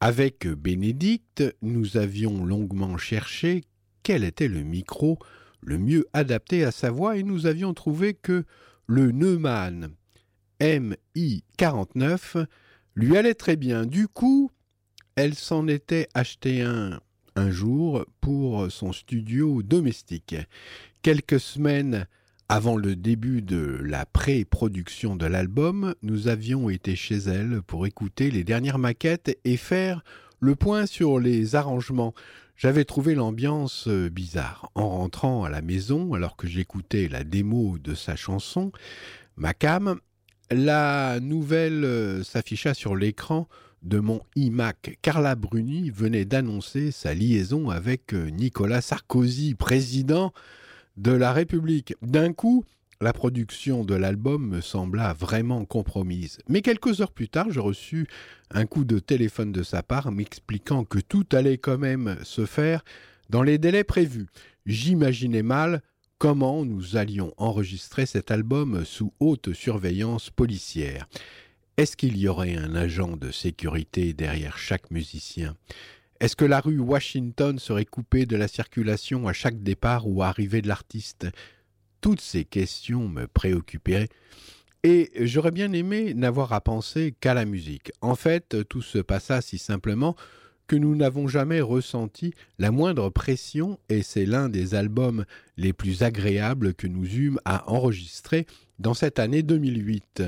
Avec 0.00 0.46
Bénédicte, 0.46 1.42
nous 1.62 1.96
avions 1.96 2.44
longuement 2.44 2.96
cherché 2.98 3.64
quel 4.02 4.24
était 4.24 4.48
le 4.48 4.62
micro 4.62 5.18
le 5.62 5.78
mieux 5.78 6.06
adapté 6.12 6.64
à 6.64 6.70
sa 6.70 6.90
voix 6.90 7.16
et 7.16 7.22
nous 7.24 7.46
avions 7.46 7.74
trouvé 7.74 8.14
que 8.14 8.44
le 8.86 9.10
Neumann 9.10 9.90
MI49 10.60 12.46
lui 12.94 13.16
allait 13.16 13.34
très 13.34 13.56
bien. 13.56 13.84
Du 13.84 14.06
coup, 14.06 14.50
elle 15.16 15.34
s'en 15.34 15.66
était 15.66 16.08
acheté 16.14 16.62
un 16.62 17.00
un 17.36 17.50
jour 17.50 18.04
pour 18.20 18.70
son 18.72 18.92
studio 18.92 19.62
domestique. 19.62 20.34
Quelques 21.02 21.38
semaines 21.38 22.06
avant 22.48 22.76
le 22.76 22.94
début 22.94 23.42
de 23.42 23.80
la 23.82 24.06
pré-production 24.06 25.16
de 25.16 25.26
l'album, 25.26 25.94
nous 26.02 26.28
avions 26.28 26.70
été 26.70 26.94
chez 26.94 27.16
elle 27.16 27.60
pour 27.66 27.86
écouter 27.86 28.30
les 28.30 28.44
dernières 28.44 28.78
maquettes 28.78 29.36
et 29.44 29.56
faire 29.56 30.04
le 30.38 30.54
point 30.54 30.86
sur 30.86 31.18
les 31.18 31.56
arrangements. 31.56 32.14
J'avais 32.56 32.84
trouvé 32.84 33.16
l'ambiance 33.16 33.88
bizarre. 33.88 34.70
En 34.76 34.88
rentrant 34.88 35.42
à 35.42 35.50
la 35.50 35.60
maison, 35.60 36.14
alors 36.14 36.36
que 36.36 36.46
j'écoutais 36.46 37.08
la 37.08 37.24
démo 37.24 37.78
de 37.78 37.94
sa 37.94 38.14
chanson, 38.14 38.70
Macam, 39.36 39.98
la 40.52 41.18
nouvelle 41.18 42.24
s'afficha 42.24 42.74
sur 42.74 42.94
l'écran 42.94 43.48
de 43.82 43.98
mon 43.98 44.20
iMac. 44.36 44.98
Carla 45.02 45.34
Bruni 45.34 45.90
venait 45.90 46.24
d'annoncer 46.24 46.92
sa 46.92 47.12
liaison 47.12 47.70
avec 47.70 48.12
Nicolas 48.12 48.82
Sarkozy, 48.82 49.54
président 49.54 50.32
de 50.96 51.12
la 51.12 51.32
République. 51.32 51.94
D'un 52.02 52.32
coup, 52.32 52.64
la 53.00 53.12
production 53.12 53.84
de 53.84 53.94
l'album 53.94 54.48
me 54.48 54.60
sembla 54.60 55.12
vraiment 55.12 55.64
compromise. 55.64 56.38
Mais 56.48 56.62
quelques 56.62 57.00
heures 57.00 57.12
plus 57.12 57.28
tard, 57.28 57.50
je 57.50 57.60
reçus 57.60 58.06
un 58.50 58.66
coup 58.66 58.84
de 58.84 58.98
téléphone 58.98 59.52
de 59.52 59.62
sa 59.62 59.82
part 59.82 60.10
m'expliquant 60.10 60.84
que 60.84 60.98
tout 60.98 61.26
allait 61.32 61.58
quand 61.58 61.78
même 61.78 62.16
se 62.22 62.46
faire 62.46 62.84
dans 63.28 63.42
les 63.42 63.58
délais 63.58 63.84
prévus. 63.84 64.26
J'imaginais 64.64 65.42
mal 65.42 65.82
comment 66.18 66.64
nous 66.64 66.96
allions 66.96 67.34
enregistrer 67.36 68.06
cet 68.06 68.30
album 68.30 68.84
sous 68.84 69.12
haute 69.20 69.52
surveillance 69.52 70.30
policière. 70.30 71.06
Est-ce 71.76 71.96
qu'il 71.96 72.16
y 72.16 72.26
aurait 72.26 72.56
un 72.56 72.74
agent 72.74 73.18
de 73.18 73.30
sécurité 73.30 74.14
derrière 74.14 74.56
chaque 74.56 74.90
musicien? 74.90 75.54
Est-ce 76.18 76.36
que 76.36 76.46
la 76.46 76.60
rue 76.60 76.78
Washington 76.78 77.58
serait 77.58 77.84
coupée 77.84 78.24
de 78.24 78.36
la 78.36 78.48
circulation 78.48 79.28
à 79.28 79.34
chaque 79.34 79.62
départ 79.62 80.08
ou 80.08 80.22
arrivée 80.22 80.62
de 80.62 80.68
l'artiste? 80.68 81.26
Toutes 82.00 82.22
ces 82.22 82.44
questions 82.44 83.08
me 83.08 83.26
préoccupaient 83.26 84.08
et 84.82 85.10
j'aurais 85.20 85.50
bien 85.50 85.72
aimé 85.72 86.14
n'avoir 86.14 86.52
à 86.52 86.60
penser 86.60 87.14
qu'à 87.20 87.34
la 87.34 87.44
musique. 87.44 87.92
En 88.00 88.14
fait, 88.14 88.56
tout 88.68 88.82
se 88.82 88.98
passa 88.98 89.42
si 89.42 89.58
simplement 89.58 90.16
que 90.68 90.76
nous 90.76 90.96
n'avons 90.96 91.28
jamais 91.28 91.60
ressenti 91.60 92.32
la 92.58 92.70
moindre 92.70 93.10
pression 93.10 93.78
et 93.88 94.02
c'est 94.02 94.26
l'un 94.26 94.48
des 94.48 94.74
albums 94.74 95.24
les 95.56 95.72
plus 95.72 96.02
agréables 96.02 96.72
que 96.74 96.86
nous 96.86 97.06
eûmes 97.06 97.40
à 97.44 97.70
enregistrer 97.70 98.46
dans 98.78 98.94
cette 98.94 99.18
année 99.18 99.42
2008 99.42 100.22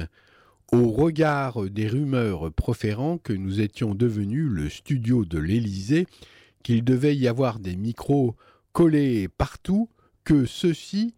au 0.72 0.90
regard 0.90 1.62
des 1.70 1.88
rumeurs 1.88 2.52
proférant 2.52 3.18
que 3.18 3.32
nous 3.32 3.60
étions 3.60 3.94
devenus 3.94 4.48
le 4.48 4.68
studio 4.68 5.24
de 5.24 5.38
l'Élysée, 5.38 6.06
qu'il 6.62 6.84
devait 6.84 7.16
y 7.16 7.28
avoir 7.28 7.58
des 7.58 7.76
micros 7.76 8.36
collés 8.72 9.28
partout, 9.28 9.88
que 10.24 10.44
ceci 10.44 11.14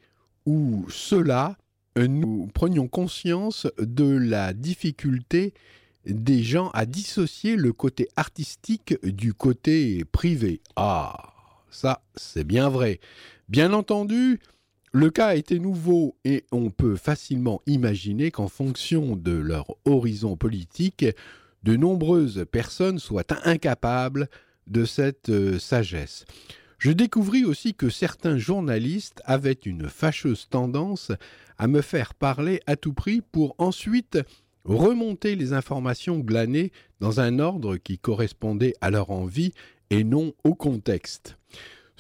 ou 0.46 0.86
cela, 0.88 1.56
nous 1.96 2.48
prenions 2.54 2.88
conscience 2.88 3.66
de 3.78 4.16
la 4.16 4.52
difficulté 4.52 5.52
des 6.06 6.42
gens 6.42 6.70
à 6.70 6.86
dissocier 6.86 7.56
le 7.56 7.72
côté 7.72 8.08
artistique 8.16 8.94
du 9.04 9.34
côté 9.34 10.04
privé. 10.04 10.60
Ah, 10.76 11.34
ça, 11.70 12.02
c'est 12.14 12.44
bien 12.44 12.68
vrai. 12.68 13.00
Bien 13.48 13.72
entendu, 13.72 14.40
le 14.92 15.10
cas 15.10 15.36
était 15.36 15.58
nouveau 15.58 16.16
et 16.24 16.44
on 16.50 16.70
peut 16.70 16.96
facilement 16.96 17.62
imaginer 17.66 18.30
qu'en 18.30 18.48
fonction 18.48 19.14
de 19.14 19.32
leur 19.32 19.76
horizon 19.84 20.36
politique, 20.36 21.06
de 21.62 21.76
nombreuses 21.76 22.44
personnes 22.50 22.98
soient 22.98 23.24
incapables 23.44 24.28
de 24.66 24.84
cette 24.84 25.28
euh, 25.28 25.58
sagesse. 25.58 26.24
Je 26.78 26.90
découvris 26.90 27.44
aussi 27.44 27.74
que 27.74 27.90
certains 27.90 28.38
journalistes 28.38 29.20
avaient 29.26 29.52
une 29.52 29.88
fâcheuse 29.88 30.48
tendance 30.48 31.12
à 31.58 31.68
me 31.68 31.82
faire 31.82 32.14
parler 32.14 32.60
à 32.66 32.76
tout 32.76 32.94
prix 32.94 33.20
pour 33.20 33.54
ensuite 33.58 34.18
remonter 34.64 35.36
les 35.36 35.52
informations 35.52 36.18
glanées 36.18 36.72
dans 36.98 37.20
un 37.20 37.38
ordre 37.38 37.76
qui 37.76 37.98
correspondait 37.98 38.74
à 38.80 38.90
leur 38.90 39.10
envie 39.10 39.52
et 39.90 40.04
non 40.04 40.32
au 40.42 40.54
contexte. 40.54 41.36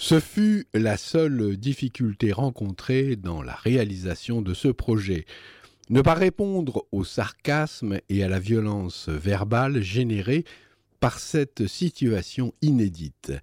Ce 0.02 0.18
fut 0.18 0.66
la 0.72 0.96
seule 0.96 1.58
difficulté 1.58 2.32
rencontrée 2.32 3.16
dans 3.16 3.42
la 3.42 3.52
réalisation 3.52 4.40
de 4.40 4.54
ce 4.54 4.68
projet. 4.68 5.26
Ne 5.90 6.00
pas 6.00 6.14
répondre 6.14 6.86
au 6.90 7.04
sarcasme 7.04 7.98
et 8.08 8.24
à 8.24 8.28
la 8.28 8.38
violence 8.38 9.10
verbale 9.10 9.82
générée 9.82 10.46
par 11.00 11.18
cette 11.18 11.66
situation 11.66 12.54
inédite. 12.62 13.34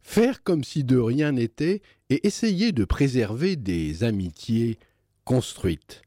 Faire 0.00 0.44
comme 0.44 0.62
si 0.62 0.84
de 0.84 0.96
rien 0.96 1.32
n'était 1.32 1.82
et 2.08 2.24
essayer 2.24 2.70
de 2.70 2.84
préserver 2.84 3.56
des 3.56 4.04
amitiés 4.04 4.78
construites. 5.24 6.02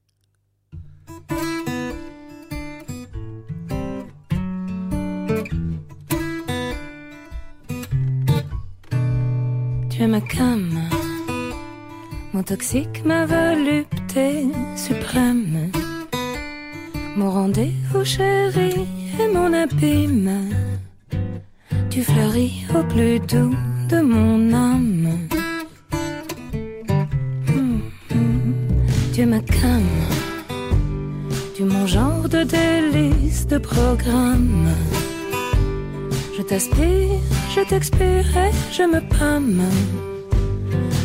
Tu 9.99 10.05
es 10.05 10.07
ma 10.07 10.21
cam, 10.21 10.79
mon 12.33 12.41
toxique, 12.41 13.03
ma 13.03 13.25
volupté 13.25 14.45
suprême, 14.77 15.71
mon 17.17 17.29
rendez-vous 17.29 18.05
chéri 18.05 18.75
et 19.19 19.27
mon 19.33 19.51
abîme. 19.51 20.31
Tu 21.89 22.01
fleuris 22.03 22.65
au 22.73 22.83
plus 22.83 23.19
doux 23.19 23.55
de 23.89 23.99
mon 23.99 24.53
âme. 24.53 25.09
Hum, 27.49 27.81
hum. 28.11 28.53
Tu 29.13 29.21
es 29.21 29.25
ma 29.25 29.41
cam, 29.41 29.87
tu 31.55 31.63
mon 31.63 31.85
genre 31.85 32.29
de 32.29 32.43
délice 32.43 33.47
de 33.47 33.57
programme. 33.57 34.69
Je 36.37 36.41
t'aspire, 36.43 37.19
je 37.59 37.69
t'expire 37.69 38.37
et 38.37 38.51
je 38.71 38.83
me 38.83 39.01
pâme. 39.17 39.63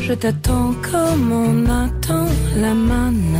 Je 0.00 0.12
t'attends 0.12 0.72
comme 0.90 1.32
on 1.32 1.64
attend 1.84 2.28
la 2.56 2.74
manne. 2.74 3.38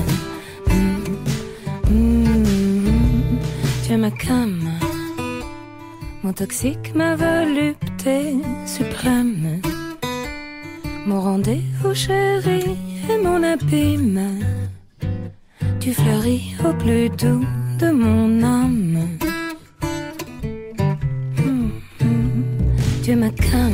Mmh, 0.69 1.95
mmh, 1.95 3.39
tu 3.85 3.93
es 3.93 3.97
ma 3.97 4.11
cam, 4.11 4.55
mon 6.23 6.33
toxique, 6.33 6.93
ma 6.95 7.15
volupté 7.15 8.37
suprême. 8.67 9.61
Mon 11.07 11.21
rendez-vous 11.21 11.95
chéri 11.95 12.65
et 13.11 13.19
mon 13.23 13.43
abîme. 13.43 14.41
Tu 15.81 15.93
fleuris 15.93 16.55
au 16.67 16.73
plus 16.83 17.11
doux 17.11 17.45
de 17.79 17.91
mon 17.91 18.43
âme. 18.43 18.94
Tu 23.15 23.21
es 23.21 23.21
ma 23.21 23.31
cam, 23.31 23.73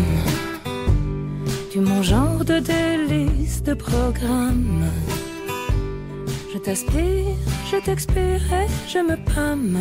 tu 1.72 1.80
mon 1.80 2.02
genre 2.02 2.44
de 2.44 2.58
délice 2.58 3.62
de 3.62 3.72
programme. 3.72 4.84
Je 6.52 6.58
t'aspire, 6.58 7.38
je 7.70 7.76
t'expire 7.82 8.42
et 8.52 8.68
je 8.86 8.98
me 8.98 9.16
pâme. 9.16 9.78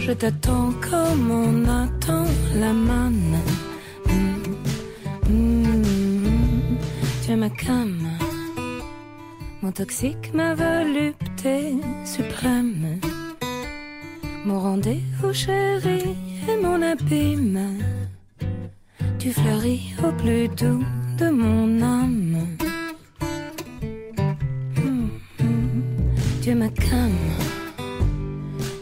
Je 0.00 0.10
t'attends 0.10 0.72
comme 0.90 1.30
on 1.30 1.64
attend 1.68 2.26
la 2.56 2.72
manne. 2.72 3.38
Mmh, 5.30 5.84
tu 7.24 7.30
es 7.30 7.36
ma 7.36 7.50
cam, 7.50 7.94
mon 9.62 9.70
toxique, 9.70 10.34
ma 10.34 10.56
volupté 10.56 11.76
suprême. 12.04 12.98
Mon 14.44 14.58
rendez-vous 14.58 15.32
chéri 15.32 16.16
et 16.48 16.56
mon 16.60 16.82
abîme. 16.82 17.97
Tu 19.18 19.32
fleuris 19.32 19.94
au 20.04 20.12
plus 20.12 20.48
doux 20.48 20.84
de 21.18 21.28
mon 21.28 21.82
âme. 21.82 22.46
Mmh, 24.76 25.08
mmh. 25.40 25.82
Tu 26.40 26.50
es 26.50 26.54
ma 26.54 26.68
cam, 26.68 27.10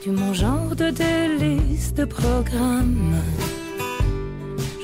tu 0.02 0.10
mon 0.10 0.34
genre 0.34 0.76
de 0.76 0.90
délice 0.90 1.94
de 1.94 2.04
programme. 2.04 3.16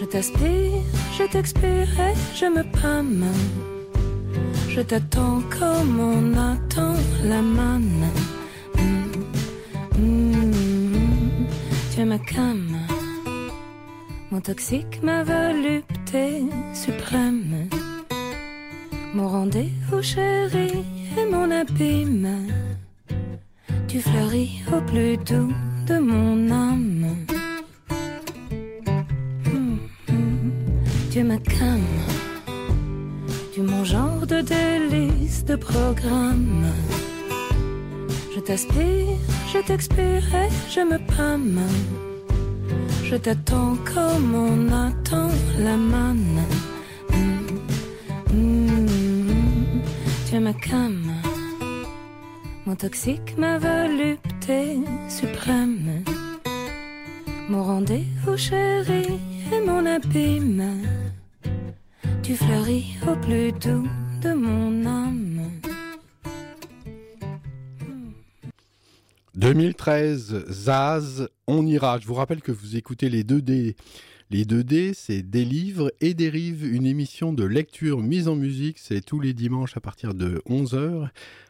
Je 0.00 0.06
t'aspire, 0.06 0.82
je 1.18 1.24
t'expire 1.30 2.00
et 2.00 2.14
je 2.34 2.46
me 2.46 2.62
pâme. 2.80 3.26
je 4.70 4.80
t'attends 4.80 5.42
comme 5.58 6.00
on 6.00 6.32
attend 6.32 6.96
la 7.24 7.42
manne. 7.42 8.06
Mmh, 9.98 11.46
tu 11.94 12.00
es 12.00 12.04
ma 12.06 12.18
cam, 12.18 12.78
mon 14.32 14.40
toxique, 14.40 15.02
ma 15.02 15.22
volupté 15.24 16.42
suprême. 16.72 17.68
Mon 19.14 19.28
rendez-vous 19.28 20.00
chéri 20.00 20.72
et 21.18 21.26
mon 21.30 21.50
abîme. 21.50 22.48
Tu 23.88 24.00
fleuris 24.00 24.62
au 24.74 24.80
plus 24.90 25.18
doux 25.18 25.52
de 25.86 25.98
mon 25.98 26.50
âme. 26.50 27.14
Tu 31.10 31.18
es 31.18 31.40
tu 33.52 33.60
mon 33.60 33.84
genre 33.84 34.26
de 34.26 34.40
délice 34.40 35.44
de 35.44 35.56
programme. 35.56 36.64
Je 38.34 38.40
t'aspire, 38.40 39.18
je 39.52 39.58
t'expire 39.58 40.24
et 40.34 40.48
je 40.70 40.80
me 40.80 40.96
pâme. 41.14 41.60
Je 43.12 43.18
t'attends 43.18 43.76
comme 43.94 44.34
on 44.34 44.72
attend 44.72 45.28
la 45.58 45.76
manne. 45.76 46.40
Mmh, 48.32 49.82
tu 50.26 50.36
es 50.36 50.40
ma 50.40 50.54
cam, 50.54 51.12
mon 52.64 52.74
toxique, 52.74 53.36
ma 53.36 53.58
volupté 53.58 54.78
suprême. 55.10 56.02
Mon 57.50 57.62
rendez-vous 57.62 58.38
chéri 58.38 59.20
et 59.52 59.60
mon 59.60 59.84
abîme. 59.84 60.80
Tu 62.22 62.34
fleuris 62.34 62.96
au 63.06 63.14
plus 63.16 63.52
doux 63.52 63.86
de 64.22 64.32
mon 64.32 64.86
âme. 64.86 65.41
2013, 69.34 70.44
Zaz, 70.50 71.28
on 71.46 71.66
ira. 71.66 71.98
Je 71.98 72.06
vous 72.06 72.14
rappelle 72.14 72.42
que 72.42 72.52
vous 72.52 72.76
écoutez 72.76 73.08
les 73.08 73.24
2D. 73.24 73.76
Les 74.30 74.44
2D, 74.44 74.92
c'est 74.94 75.22
des 75.22 75.44
livres 75.44 75.92
et 76.00 76.14
des 76.14 76.28
une 76.28 76.86
émission 76.86 77.32
de 77.32 77.42
lecture 77.44 78.00
mise 78.00 78.28
en 78.28 78.36
musique. 78.36 78.78
C'est 78.78 79.00
tous 79.00 79.18
les 79.20 79.34
dimanches 79.34 79.76
à 79.76 79.80
partir 79.80 80.14
de 80.14 80.40
11h, 80.48 81.08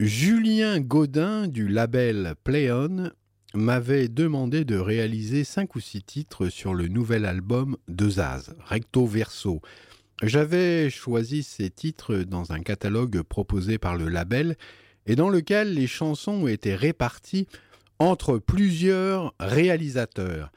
Julien 0.00 0.78
Godin 0.78 1.48
du 1.48 1.66
label 1.66 2.36
Playon 2.44 3.10
m'avait 3.54 4.08
demandé 4.08 4.64
de 4.64 4.76
réaliser 4.76 5.44
cinq 5.44 5.74
ou 5.74 5.80
six 5.80 6.02
titres 6.02 6.48
sur 6.48 6.74
le 6.74 6.88
nouvel 6.88 7.24
album 7.24 7.76
de 7.88 8.08
Zaz, 8.10 8.54
Recto 8.66 9.06
Verso. 9.06 9.60
J'avais 10.22 10.90
choisi 10.90 11.42
ces 11.42 11.70
titres 11.70 12.16
dans 12.16 12.52
un 12.52 12.60
catalogue 12.60 13.22
proposé 13.22 13.78
par 13.78 13.96
le 13.96 14.08
label 14.08 14.56
et 15.06 15.16
dans 15.16 15.28
lequel 15.28 15.74
les 15.74 15.86
chansons 15.86 16.46
étaient 16.46 16.74
réparties 16.74 17.46
entre 17.98 18.38
plusieurs 18.38 19.34
réalisateurs. 19.40 20.52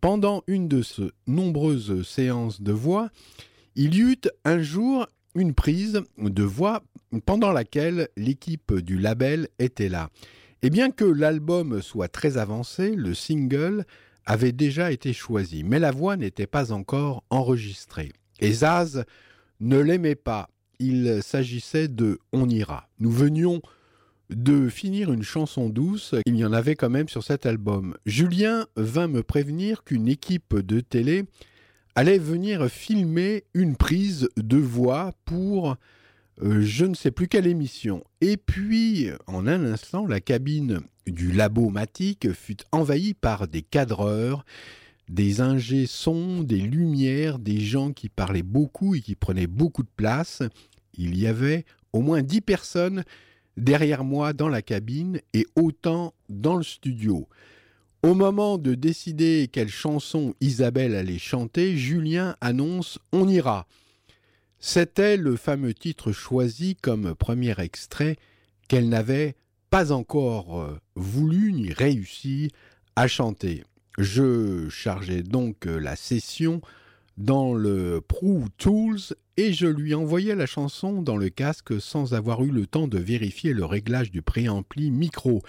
Pendant 0.00 0.42
une 0.46 0.66
de 0.66 0.82
ces 0.82 1.10
nombreuses 1.26 2.06
séances 2.06 2.60
de 2.60 2.72
voix, 2.72 3.10
il 3.76 3.94
y 3.94 4.00
eut 4.00 4.20
un 4.44 4.60
jour 4.60 5.06
une 5.34 5.54
prise 5.54 6.02
de 6.18 6.42
voix 6.42 6.82
pendant 7.24 7.52
laquelle 7.52 8.08
l'équipe 8.16 8.74
du 8.74 8.98
label 8.98 9.48
était 9.58 9.88
là. 9.88 10.10
Et 10.62 10.70
bien 10.70 10.90
que 10.92 11.04
l'album 11.04 11.82
soit 11.82 12.08
très 12.08 12.38
avancé, 12.38 12.94
le 12.94 13.14
single 13.14 13.84
avait 14.24 14.52
déjà 14.52 14.92
été 14.92 15.12
choisi, 15.12 15.64
mais 15.64 15.80
la 15.80 15.90
voix 15.90 16.16
n'était 16.16 16.46
pas 16.46 16.72
encore 16.72 17.24
enregistrée. 17.30 18.12
Et 18.40 18.52
Zaz 18.52 19.04
ne 19.58 19.78
l'aimait 19.78 20.14
pas. 20.14 20.48
Il 20.78 21.20
s'agissait 21.22 21.88
de 21.88 22.20
On 22.32 22.48
ira. 22.48 22.88
Nous 23.00 23.10
venions 23.10 23.60
de 24.30 24.68
finir 24.68 25.12
une 25.12 25.24
chanson 25.24 25.68
douce, 25.68 26.14
il 26.26 26.36
y 26.36 26.44
en 26.44 26.52
avait 26.52 26.76
quand 26.76 26.90
même 26.90 27.08
sur 27.08 27.24
cet 27.24 27.44
album. 27.44 27.96
Julien 28.06 28.66
vint 28.76 29.08
me 29.08 29.22
prévenir 29.22 29.84
qu'une 29.84 30.08
équipe 30.08 30.56
de 30.56 30.80
télé 30.80 31.24
allait 31.94 32.18
venir 32.18 32.68
filmer 32.68 33.44
une 33.52 33.76
prise 33.76 34.28
de 34.36 34.56
voix 34.56 35.12
pour 35.24 35.76
euh, 36.42 36.60
je 36.62 36.84
ne 36.84 36.94
sais 36.94 37.10
plus 37.10 37.28
quelle 37.28 37.46
émission. 37.46 38.02
Et 38.20 38.36
puis, 38.36 39.08
en 39.26 39.46
un 39.46 39.64
instant, 39.64 40.06
la 40.06 40.20
cabine 40.20 40.80
du 41.06 41.32
labo 41.32 41.70
Matic 41.70 42.32
fut 42.32 42.58
envahie 42.72 43.14
par 43.14 43.46
des 43.46 43.62
cadreurs, 43.62 44.44
des 45.08 45.40
ingés 45.40 45.86
sons, 45.86 46.42
des 46.42 46.58
lumières, 46.60 47.38
des 47.38 47.60
gens 47.60 47.92
qui 47.92 48.08
parlaient 48.08 48.42
beaucoup 48.42 48.94
et 48.94 49.00
qui 49.00 49.14
prenaient 49.14 49.46
beaucoup 49.46 49.82
de 49.82 49.90
place. 49.96 50.42
Il 50.94 51.18
y 51.18 51.26
avait 51.26 51.64
au 51.92 52.00
moins 52.00 52.22
dix 52.22 52.40
personnes 52.40 53.04
derrière 53.56 54.04
moi 54.04 54.32
dans 54.32 54.48
la 54.48 54.62
cabine 54.62 55.20
et 55.34 55.46
autant 55.56 56.14
dans 56.28 56.56
le 56.56 56.62
studio. 56.62 57.28
Au 58.02 58.14
moment 58.14 58.58
de 58.58 58.74
décider 58.74 59.48
quelle 59.52 59.68
chanson 59.68 60.34
Isabelle 60.40 60.96
allait 60.96 61.18
chanter, 61.18 61.76
Julien 61.76 62.36
annonce 62.40 62.98
On 63.12 63.28
ira. 63.28 63.68
C'était 64.64 65.16
le 65.16 65.34
fameux 65.34 65.74
titre 65.74 66.12
choisi 66.12 66.76
comme 66.76 67.16
premier 67.16 67.60
extrait 67.60 68.16
qu'elle 68.68 68.88
n'avait 68.88 69.34
pas 69.70 69.90
encore 69.90 70.60
euh, 70.60 70.78
voulu 70.94 71.52
ni 71.52 71.72
réussi 71.72 72.52
à 72.94 73.08
chanter. 73.08 73.64
Je 73.98 74.68
chargeais 74.68 75.24
donc 75.24 75.64
la 75.64 75.96
session 75.96 76.60
dans 77.18 77.54
le 77.54 78.00
Pro 78.06 78.44
Tools 78.56 79.00
et 79.36 79.52
je 79.52 79.66
lui 79.66 79.94
envoyais 79.94 80.36
la 80.36 80.46
chanson 80.46 81.02
dans 81.02 81.16
le 81.16 81.28
casque 81.28 81.80
sans 81.80 82.14
avoir 82.14 82.44
eu 82.44 82.52
le 82.52 82.68
temps 82.68 82.86
de 82.86 82.98
vérifier 82.98 83.54
le 83.54 83.64
réglage 83.64 84.12
du 84.12 84.22
préampli 84.22 84.92
micro. 84.92 85.42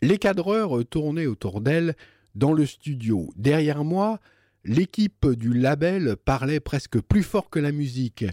Les 0.00 0.16
cadreurs 0.16 0.86
tournaient 0.88 1.26
autour 1.26 1.60
d'elle 1.60 1.96
dans 2.34 2.54
le 2.54 2.64
studio. 2.64 3.28
Derrière 3.36 3.84
moi, 3.84 4.20
l'équipe 4.68 5.26
du 5.26 5.54
label 5.54 6.16
parlait 6.24 6.60
presque 6.60 7.00
plus 7.00 7.22
fort 7.22 7.50
que 7.50 7.58
la 7.58 7.72
musique. 7.72 8.26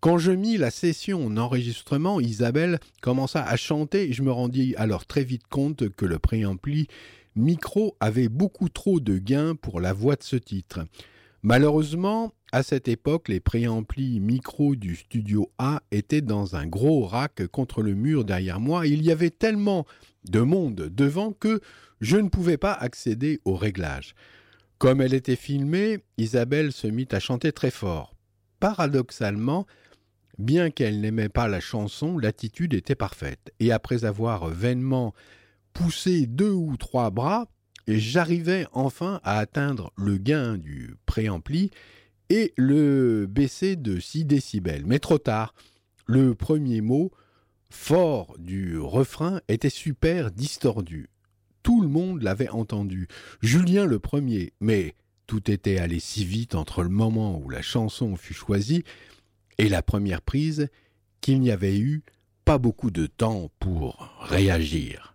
Quand 0.00 0.18
je 0.18 0.30
mis 0.30 0.58
la 0.58 0.70
session 0.70 1.26
en 1.26 1.36
enregistrement, 1.38 2.20
Isabelle 2.20 2.78
commença 3.00 3.42
à 3.42 3.56
chanter 3.56 4.10
et 4.10 4.12
je 4.12 4.22
me 4.22 4.30
rendis 4.30 4.74
alors 4.76 5.06
très 5.06 5.24
vite 5.24 5.48
compte 5.48 5.88
que 5.88 6.04
le 6.04 6.18
préampli 6.18 6.86
micro 7.34 7.96
avait 7.98 8.28
beaucoup 8.28 8.68
trop 8.68 9.00
de 9.00 9.18
gains 9.18 9.54
pour 9.54 9.80
la 9.80 9.92
voix 9.92 10.16
de 10.16 10.22
ce 10.22 10.36
titre. 10.36 10.80
Malheureusement, 11.42 12.32
à 12.52 12.62
cette 12.62 12.88
époque, 12.88 13.28
les 13.28 13.40
préamplis 13.40 14.20
micro 14.20 14.76
du 14.76 14.94
studio 14.94 15.50
A 15.58 15.82
étaient 15.90 16.20
dans 16.20 16.54
un 16.54 16.66
gros 16.66 17.06
rack 17.06 17.46
contre 17.46 17.82
le 17.82 17.94
mur 17.94 18.24
derrière 18.24 18.60
moi. 18.60 18.86
il 18.86 19.02
y 19.02 19.10
avait 19.10 19.30
tellement 19.30 19.86
de 20.28 20.40
monde 20.40 20.90
devant 20.92 21.32
que 21.32 21.60
je 22.00 22.18
ne 22.18 22.28
pouvais 22.28 22.58
pas 22.58 22.72
accéder 22.72 23.40
au 23.44 23.54
réglage. 23.54 24.14
Comme 24.78 25.00
elle 25.00 25.14
était 25.14 25.34
filmée, 25.34 25.98
Isabelle 26.18 26.72
se 26.72 26.86
mit 26.86 27.08
à 27.10 27.18
chanter 27.18 27.50
très 27.50 27.72
fort. 27.72 28.14
Paradoxalement, 28.60 29.66
bien 30.38 30.70
qu'elle 30.70 31.00
n'aimait 31.00 31.28
pas 31.28 31.48
la 31.48 31.58
chanson, 31.58 32.16
l'attitude 32.16 32.74
était 32.74 32.94
parfaite. 32.94 33.52
Et 33.58 33.72
après 33.72 34.04
avoir 34.04 34.48
vainement 34.48 35.14
poussé 35.72 36.26
deux 36.26 36.52
ou 36.52 36.76
trois 36.76 37.10
bras, 37.10 37.48
j'arrivais 37.88 38.66
enfin 38.72 39.20
à 39.24 39.38
atteindre 39.38 39.92
le 39.96 40.16
gain 40.16 40.56
du 40.56 40.94
préampli 41.06 41.72
et 42.30 42.52
le 42.56 43.26
baisser 43.26 43.74
de 43.74 43.98
6 43.98 44.26
décibels. 44.26 44.86
Mais 44.86 45.00
trop 45.00 45.18
tard, 45.18 45.54
le 46.06 46.36
premier 46.36 46.82
mot 46.82 47.10
fort 47.68 48.36
du 48.38 48.78
refrain 48.78 49.40
était 49.48 49.70
super 49.70 50.30
distordu. 50.30 51.10
Tout 51.68 51.82
le 51.82 51.88
monde 51.88 52.22
l'avait 52.22 52.48
entendu, 52.48 53.08
Julien 53.42 53.84
le 53.84 53.98
premier, 53.98 54.54
mais 54.58 54.94
tout 55.26 55.50
était 55.50 55.76
allé 55.76 56.00
si 56.00 56.24
vite 56.24 56.54
entre 56.54 56.82
le 56.82 56.88
moment 56.88 57.38
où 57.38 57.50
la 57.50 57.60
chanson 57.60 58.16
fut 58.16 58.32
choisie 58.32 58.84
et 59.58 59.68
la 59.68 59.82
première 59.82 60.22
prise 60.22 60.70
qu'il 61.20 61.40
n'y 61.40 61.50
avait 61.50 61.78
eu 61.78 62.04
pas 62.46 62.56
beaucoup 62.56 62.90
de 62.90 63.04
temps 63.04 63.50
pour 63.58 63.98
réagir. 64.18 65.14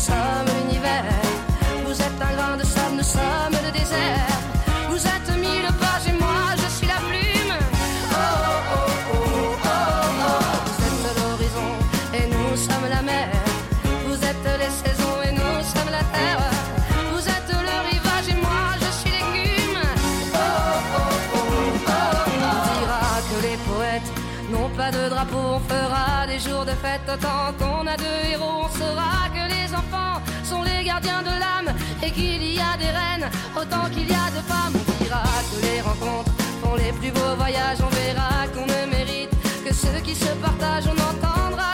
Sommes 0.00 0.48
l'univers. 0.56 1.04
Vous 1.84 1.96
êtes 2.06 2.20
un 2.28 2.32
grain 2.38 2.56
de 2.56 2.64
sable, 2.64 2.96
nous 3.00 3.10
sommes 3.18 3.56
le 3.66 3.70
désert. 3.78 4.32
Vous 4.90 5.02
êtes 5.14 5.30
mille 5.44 5.68
pages 5.82 6.08
et 6.12 6.16
moi 6.24 6.42
je 6.62 6.68
suis 6.76 6.88
la 6.94 7.00
plume. 7.08 7.54
Oh 7.58 8.16
oh 8.76 8.88
oh 9.12 9.18
oh 9.20 9.70
oh. 10.28 10.42
Vous 10.66 10.80
êtes 10.88 11.16
l'horizon 11.18 11.70
et 12.18 12.26
nous 12.34 12.52
sommes 12.66 12.88
la 12.96 13.02
mer. 13.10 13.28
Vous 14.06 14.20
êtes 14.30 14.48
les 14.62 14.72
saisons 14.82 15.16
et 15.26 15.32
nous 15.40 15.56
sommes 15.72 15.92
la 15.98 16.04
terre. 16.16 16.44
Vous 17.12 17.24
êtes 17.36 17.52
le 17.68 17.76
rivage 17.90 18.28
et 18.32 18.38
moi 18.46 18.64
je 18.82 18.90
suis 18.98 19.12
l'écume. 19.16 19.80
Oh 20.34 20.38
oh 20.96 21.10
oh 21.34 21.40
oh 21.40 21.88
oh. 21.88 22.02
On 22.48 22.60
dira 22.72 23.04
que 23.28 23.38
les 23.46 23.58
poètes 23.68 24.10
n'ont 24.52 24.70
pas 24.80 24.90
de 24.98 25.02
drapeau, 25.12 25.44
on 25.58 25.62
fera 25.72 26.26
des 26.26 26.40
jours 26.46 26.64
de 26.70 26.74
fête 26.84 27.06
autant 27.14 27.44
qu'on 27.58 27.69
de 31.00 31.34
l'âme 31.42 31.74
et 32.02 32.10
qu'il 32.10 32.42
y 32.42 32.58
a 32.58 32.76
des 32.76 32.90
reines 32.98 33.30
autant 33.56 33.88
qu'il 33.90 34.08
y 34.08 34.14
a 34.14 34.28
de 34.30 34.42
femmes. 34.50 34.74
On 34.74 35.04
dira 35.04 35.22
que 35.50 35.66
les 35.66 35.80
rencontres 35.80 36.32
font 36.62 36.74
les 36.74 36.92
plus 36.92 37.10
beaux 37.10 37.34
voyages. 37.36 37.78
On 37.80 37.92
verra 37.94 38.46
qu'on 38.54 38.66
ne 38.66 38.90
mérite 38.90 39.30
que 39.64 39.74
ceux 39.74 40.00
qui 40.04 40.14
se 40.14 40.32
partagent. 40.46 40.88
On 40.88 41.00
entendra 41.12 41.72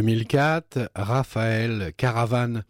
2004, 0.00 0.90
Raphaël 0.94 1.92
Caravane. 1.94 2.64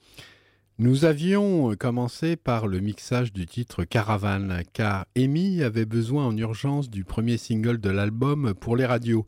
Nous 0.81 1.05
avions 1.05 1.77
commencé 1.77 2.35
par 2.35 2.67
le 2.67 2.81
mixage 2.81 3.33
du 3.33 3.47
titre 3.47 3.85
Caravane, 3.85 4.65
car 4.73 5.07
Amy 5.17 5.63
avait 5.63 5.85
besoin 5.85 6.27
en 6.27 6.37
urgence 6.37 6.91
du 6.91 7.05
premier 7.05 7.37
single 7.37 7.79
de 7.79 7.89
l'album 7.89 8.53
pour 8.55 8.77
les 8.77 8.85
radios. 8.85 9.27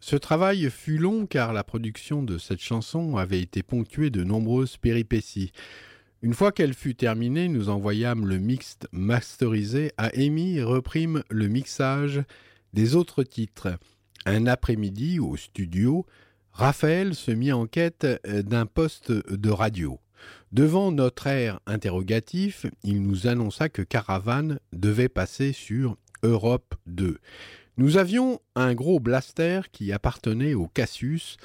Ce 0.00 0.16
travail 0.16 0.68
fut 0.68 0.98
long 0.98 1.24
car 1.24 1.54
la 1.54 1.64
production 1.64 2.22
de 2.22 2.36
cette 2.36 2.60
chanson 2.60 3.16
avait 3.16 3.40
été 3.40 3.62
ponctuée 3.62 4.10
de 4.10 4.22
nombreuses 4.22 4.76
péripéties. 4.76 5.52
Une 6.20 6.34
fois 6.34 6.52
qu'elle 6.52 6.74
fut 6.74 6.94
terminée, 6.94 7.48
nous 7.48 7.70
envoyâmes 7.70 8.26
le 8.26 8.36
mixte 8.36 8.86
masterisé 8.92 9.92
à 9.96 10.08
Amy 10.14 10.58
et 10.58 10.62
reprîmes 10.62 11.22
le 11.30 11.48
mixage 11.48 12.22
des 12.74 12.96
autres 12.96 13.22
titres. 13.22 13.78
Un 14.26 14.46
après-midi, 14.46 15.18
au 15.18 15.38
studio, 15.38 16.04
Raphaël 16.60 17.14
se 17.14 17.30
mit 17.30 17.52
en 17.52 17.66
quête 17.66 18.06
euh, 18.26 18.42
d'un 18.42 18.66
poste 18.66 19.10
de 19.12 19.48
radio. 19.48 19.98
Devant 20.52 20.92
notre 20.92 21.26
air 21.26 21.58
interrogatif, 21.64 22.66
il 22.84 23.02
nous 23.02 23.26
annonça 23.26 23.70
que 23.70 23.80
Caravane 23.80 24.60
devait 24.74 25.08
passer 25.08 25.54
sur 25.54 25.96
Europe 26.22 26.74
2. 26.84 27.16
Nous 27.78 27.96
avions 27.96 28.40
un 28.56 28.74
gros 28.74 29.00
blaster 29.00 29.62
qui 29.72 29.90
appartenait 29.90 30.52
au 30.52 30.66
Cassius 30.66 31.38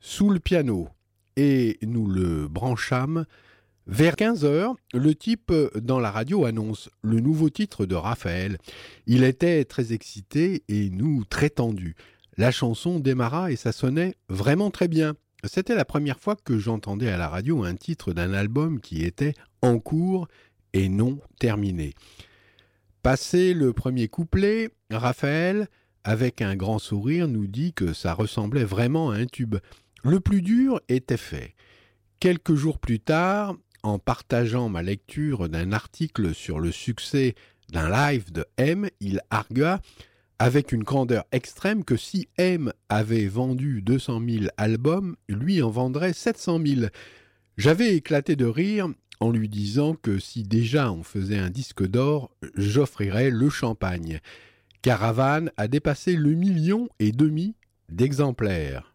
sous 0.00 0.28
le 0.28 0.38
piano 0.38 0.90
et 1.36 1.78
nous 1.80 2.06
le 2.06 2.46
branchâmes. 2.46 3.24
Vers 3.86 4.16
15 4.16 4.44
heures, 4.44 4.74
le 4.92 5.14
type 5.14 5.50
dans 5.76 5.98
la 5.98 6.10
radio 6.10 6.44
annonce 6.44 6.90
le 7.00 7.20
nouveau 7.20 7.48
titre 7.48 7.86
de 7.86 7.94
Raphaël. 7.94 8.58
Il 9.06 9.24
était 9.24 9.64
très 9.64 9.94
excité 9.94 10.62
et 10.68 10.90
nous 10.90 11.24
très 11.24 11.48
tendus. 11.48 11.96
La 12.38 12.52
chanson 12.52 13.00
démarra 13.00 13.50
et 13.50 13.56
ça 13.56 13.72
sonnait 13.72 14.14
vraiment 14.28 14.70
très 14.70 14.86
bien. 14.86 15.14
C'était 15.42 15.74
la 15.74 15.84
première 15.84 16.20
fois 16.20 16.36
que 16.36 16.56
j'entendais 16.56 17.10
à 17.10 17.16
la 17.16 17.28
radio 17.28 17.64
un 17.64 17.74
titre 17.74 18.12
d'un 18.12 18.32
album 18.32 18.80
qui 18.80 19.04
était 19.04 19.34
en 19.60 19.80
cours 19.80 20.28
et 20.72 20.88
non 20.88 21.18
terminé. 21.40 21.94
Passé 23.02 23.54
le 23.54 23.72
premier 23.72 24.06
couplet, 24.06 24.70
Raphaël, 24.88 25.66
avec 26.04 26.40
un 26.40 26.54
grand 26.54 26.78
sourire, 26.78 27.26
nous 27.26 27.48
dit 27.48 27.72
que 27.72 27.92
ça 27.92 28.14
ressemblait 28.14 28.64
vraiment 28.64 29.10
à 29.10 29.16
un 29.16 29.26
tube. 29.26 29.56
Le 30.04 30.20
plus 30.20 30.40
dur 30.40 30.80
était 30.88 31.16
fait. 31.16 31.56
Quelques 32.20 32.54
jours 32.54 32.78
plus 32.78 33.00
tard, 33.00 33.56
en 33.82 33.98
partageant 33.98 34.68
ma 34.68 34.82
lecture 34.82 35.48
d'un 35.48 35.72
article 35.72 36.32
sur 36.34 36.60
le 36.60 36.70
succès 36.70 37.34
d'un 37.72 37.90
live 37.90 38.30
de 38.30 38.46
M, 38.58 38.88
il 39.00 39.22
argua 39.30 39.80
avec 40.38 40.72
une 40.72 40.84
grandeur 40.84 41.24
extrême 41.32 41.84
que 41.84 41.96
si 41.96 42.28
M 42.36 42.72
avait 42.88 43.26
vendu 43.26 43.82
200 43.82 44.22
000 44.28 44.44
albums, 44.56 45.16
lui 45.28 45.62
en 45.62 45.70
vendrait 45.70 46.12
700 46.12 46.60
000. 46.64 46.80
J'avais 47.56 47.96
éclaté 47.96 48.36
de 48.36 48.46
rire 48.46 48.88
en 49.20 49.30
lui 49.32 49.48
disant 49.48 49.94
que 49.94 50.18
si 50.18 50.44
déjà 50.44 50.92
on 50.92 51.02
faisait 51.02 51.38
un 51.38 51.50
disque 51.50 51.84
d'or, 51.84 52.30
j'offrirais 52.54 53.30
le 53.30 53.50
champagne. 53.50 54.20
Caravane 54.82 55.50
a 55.56 55.66
dépassé 55.66 56.14
le 56.14 56.34
million 56.34 56.88
et 57.00 57.10
demi 57.10 57.56
d'exemplaires. 57.88 58.94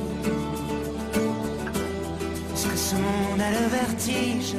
que 2.71 2.77
ce 2.77 2.95
monde 2.95 3.41
a 3.41 3.51
le 3.51 3.67
vertige. 3.67 4.55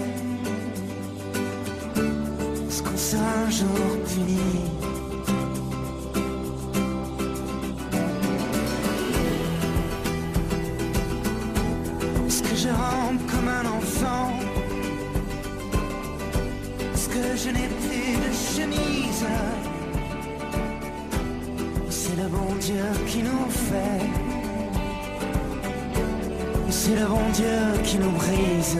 Est-ce 2.68 2.82
qu'on 2.82 2.96
sera 2.96 3.30
un 3.46 3.50
jour 3.50 3.68
puni. 4.06 4.60
Est-ce 12.26 12.42
que 12.42 12.56
je 12.56 12.68
rampe 12.68 13.22
comme 13.30 13.48
un 13.48 13.66
enfant? 13.78 14.30
Est-ce 16.94 17.08
que 17.08 17.36
je 17.36 17.48
n'ai 17.48 17.68
plus 17.82 18.16
de 18.24 18.30
chemise? 18.56 19.26
C'est 21.88 22.16
le 22.16 22.28
bon 22.28 22.54
Dieu 22.60 22.84
qui 23.06 23.22
nous 23.22 23.48
fait 23.48 24.21
c'est 26.84 26.96
le 26.96 27.06
bon 27.06 27.30
Dieu 27.32 27.80
qui 27.84 27.96
nous 27.96 28.10
brise. 28.10 28.76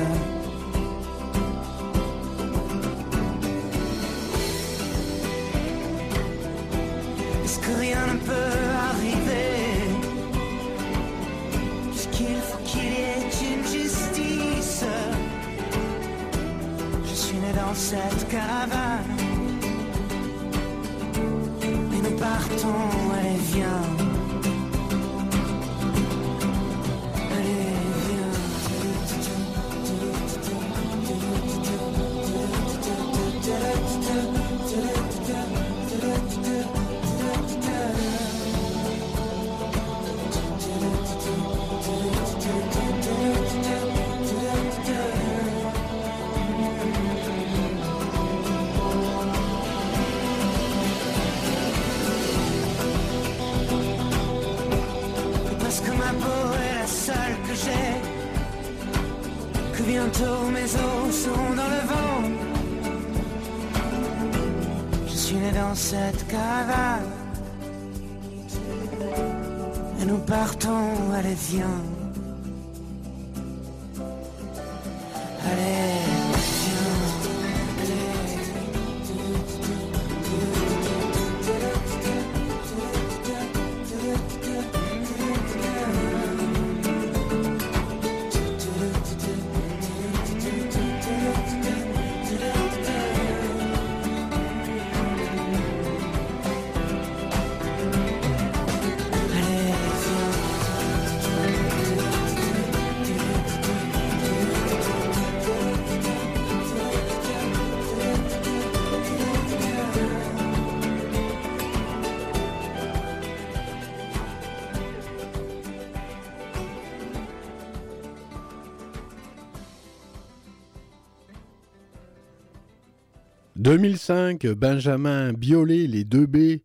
2005, 123.72 124.48
Benjamin 124.48 125.32
Biolay, 125.32 125.86
les 125.86 126.04
deux 126.04 126.26
B, 126.26 126.60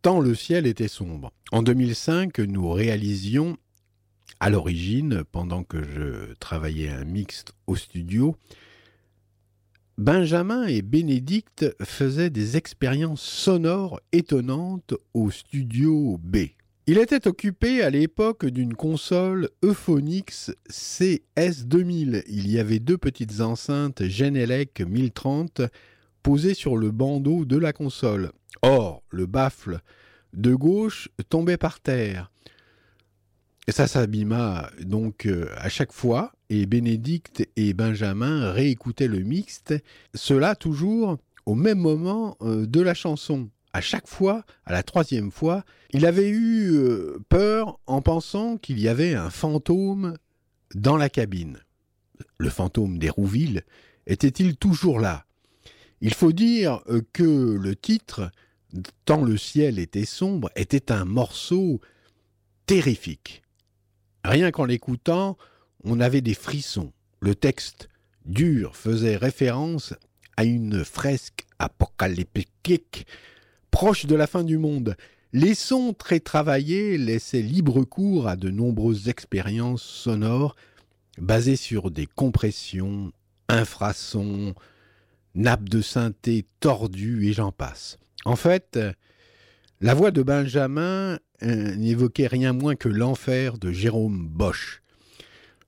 tant 0.00 0.20
le 0.20 0.34
ciel 0.34 0.66
était 0.66 0.88
sombre. 0.88 1.34
En 1.50 1.62
2005, 1.62 2.38
nous 2.38 2.70
réalisions, 2.70 3.58
à 4.40 4.48
l'origine, 4.48 5.22
pendant 5.30 5.64
que 5.64 5.82
je 5.82 6.32
travaillais 6.36 6.88
un 6.88 7.04
mixte 7.04 7.52
au 7.66 7.76
studio, 7.76 8.38
Benjamin 9.98 10.64
et 10.64 10.80
Bénédicte 10.80 11.66
faisaient 11.84 12.30
des 12.30 12.56
expériences 12.56 13.20
sonores 13.20 14.00
étonnantes 14.12 14.94
au 15.12 15.30
studio 15.30 16.18
B. 16.22 16.38
Il 16.88 16.98
était 16.98 17.28
occupé 17.28 17.80
à 17.80 17.90
l'époque 17.90 18.44
d'une 18.44 18.74
console 18.74 19.50
Euphonix 19.64 20.50
CS2000. 20.68 22.24
Il 22.26 22.50
y 22.50 22.58
avait 22.58 22.80
deux 22.80 22.98
petites 22.98 23.40
enceintes 23.40 24.04
Genelec 24.08 24.80
1030 24.80 25.62
posées 26.24 26.54
sur 26.54 26.76
le 26.76 26.90
bandeau 26.90 27.44
de 27.44 27.56
la 27.56 27.72
console. 27.72 28.32
Or, 28.62 29.04
le 29.10 29.26
baffle 29.26 29.78
de 30.32 30.56
gauche 30.56 31.08
tombait 31.28 31.56
par 31.56 31.78
terre. 31.78 32.32
Ça 33.68 33.86
s'abîma 33.86 34.68
donc 34.80 35.26
euh, 35.26 35.46
à 35.58 35.68
chaque 35.68 35.92
fois, 35.92 36.32
et 36.50 36.66
Bénédicte 36.66 37.48
et 37.54 37.74
Benjamin 37.74 38.50
réécoutaient 38.50 39.06
le 39.06 39.20
mixte, 39.20 39.72
cela 40.14 40.56
toujours 40.56 41.18
au 41.46 41.54
même 41.54 41.78
moment 41.78 42.36
euh, 42.42 42.66
de 42.66 42.80
la 42.80 42.94
chanson. 42.94 43.50
À 43.72 43.80
chaque 43.80 44.06
fois, 44.06 44.44
à 44.66 44.72
la 44.72 44.82
troisième 44.82 45.30
fois, 45.30 45.64
il 45.90 46.04
avait 46.04 46.28
eu 46.28 46.72
euh, 46.72 47.18
peur 47.28 47.80
en 47.86 48.02
pensant 48.02 48.58
qu'il 48.58 48.78
y 48.78 48.88
avait 48.88 49.14
un 49.14 49.30
fantôme 49.30 50.16
dans 50.74 50.96
la 50.96 51.08
cabine. 51.08 51.58
Le 52.38 52.50
fantôme 52.50 52.98
d'Hérouville 52.98 53.62
était-il 54.06 54.56
toujours 54.56 55.00
là? 55.00 55.24
Il 56.00 56.14
faut 56.14 56.32
dire 56.32 56.82
euh, 56.88 57.02
que 57.12 57.22
le 57.22 57.74
titre, 57.74 58.30
Tant 59.04 59.22
le 59.22 59.36
ciel 59.36 59.78
était 59.78 60.06
sombre, 60.06 60.50
était 60.56 60.92
un 60.92 61.04
morceau 61.04 61.80
terrifique. 62.66 63.42
Rien 64.24 64.50
qu'en 64.50 64.64
l'écoutant, 64.64 65.36
on 65.84 66.00
avait 66.00 66.22
des 66.22 66.34
frissons. 66.34 66.92
Le 67.20 67.34
texte 67.34 67.88
dur 68.24 68.76
faisait 68.76 69.16
référence 69.16 69.94
à 70.36 70.44
une 70.44 70.84
fresque 70.84 71.46
apocalyptique 71.58 73.06
proche 73.72 74.06
de 74.06 74.14
la 74.14 74.28
fin 74.28 74.44
du 74.44 74.58
monde. 74.58 74.94
Les 75.32 75.56
sons 75.56 75.94
très 75.94 76.20
travaillés 76.20 76.98
laissaient 76.98 77.42
libre 77.42 77.82
cours 77.82 78.28
à 78.28 78.36
de 78.36 78.50
nombreuses 78.50 79.08
expériences 79.08 79.82
sonores 79.82 80.54
basées 81.18 81.56
sur 81.56 81.90
des 81.90 82.06
compressions, 82.06 83.12
infrasons, 83.48 84.54
nappes 85.34 85.68
de 85.68 85.80
synthé 85.80 86.46
tordues 86.60 87.26
et 87.26 87.32
j'en 87.32 87.50
passe. 87.50 87.98
En 88.24 88.36
fait, 88.36 88.78
la 89.80 89.94
voix 89.94 90.10
de 90.10 90.22
Benjamin 90.22 91.18
euh, 91.42 91.74
n'évoquait 91.74 92.28
rien 92.28 92.52
moins 92.52 92.76
que 92.76 92.88
l'enfer 92.88 93.58
de 93.58 93.72
Jérôme 93.72 94.28
Bosch. 94.28 94.82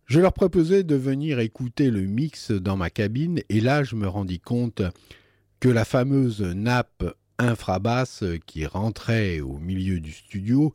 Je 0.07 0.21
leur 0.21 0.35
proposais 0.35 0.85
de 0.85 0.95
venir 0.95 1.41
écouter 1.41 1.91
le 1.91 2.03
mix 2.03 2.51
dans 2.51 2.77
ma 2.77 2.91
cabine 2.91 3.41
et 3.49 3.61
là 3.61 3.83
je 3.83 3.97
me 3.97 4.07
rendis 4.07 4.41
compte 4.41 4.83
que 5.59 5.71
la 5.71 5.87
fameuse 5.87 6.43
nappe 6.43 7.05
infrabasse 7.39 8.25
qui 8.47 8.67
rentrait 8.67 9.41
au 9.41 9.59
milieu 9.59 10.01
du 10.01 10.13
studio 10.13 10.73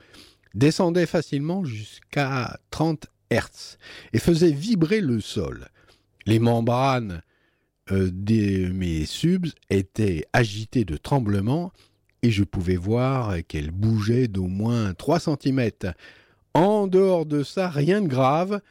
descendait 0.55 1.05
facilement 1.05 1.63
jusqu'à 1.63 2.59
30 2.71 3.07
Hertz 3.29 3.77
et 4.13 4.19
faisait 4.19 4.51
vibrer 4.51 5.01
le 5.01 5.21
sol. 5.21 5.67
Les 6.25 6.39
membranes 6.39 7.21
euh, 7.91 8.09
de 8.11 8.71
mes 8.71 9.05
subs 9.05 9.53
étaient 9.69 10.25
agitées 10.33 10.85
de 10.85 10.97
tremblements 10.97 11.71
et 12.21 12.31
je 12.31 12.43
pouvais 12.43 12.75
voir 12.75 13.35
qu'elles 13.47 13.71
bougeaient 13.71 14.27
d'au 14.27 14.47
moins 14.47 14.93
3 14.93 15.19
cm. 15.19 15.69
En 16.53 16.87
dehors 16.87 17.25
de 17.25 17.43
ça, 17.43 17.69
rien 17.69 18.01
de 18.01 18.07
grave, 18.07 18.61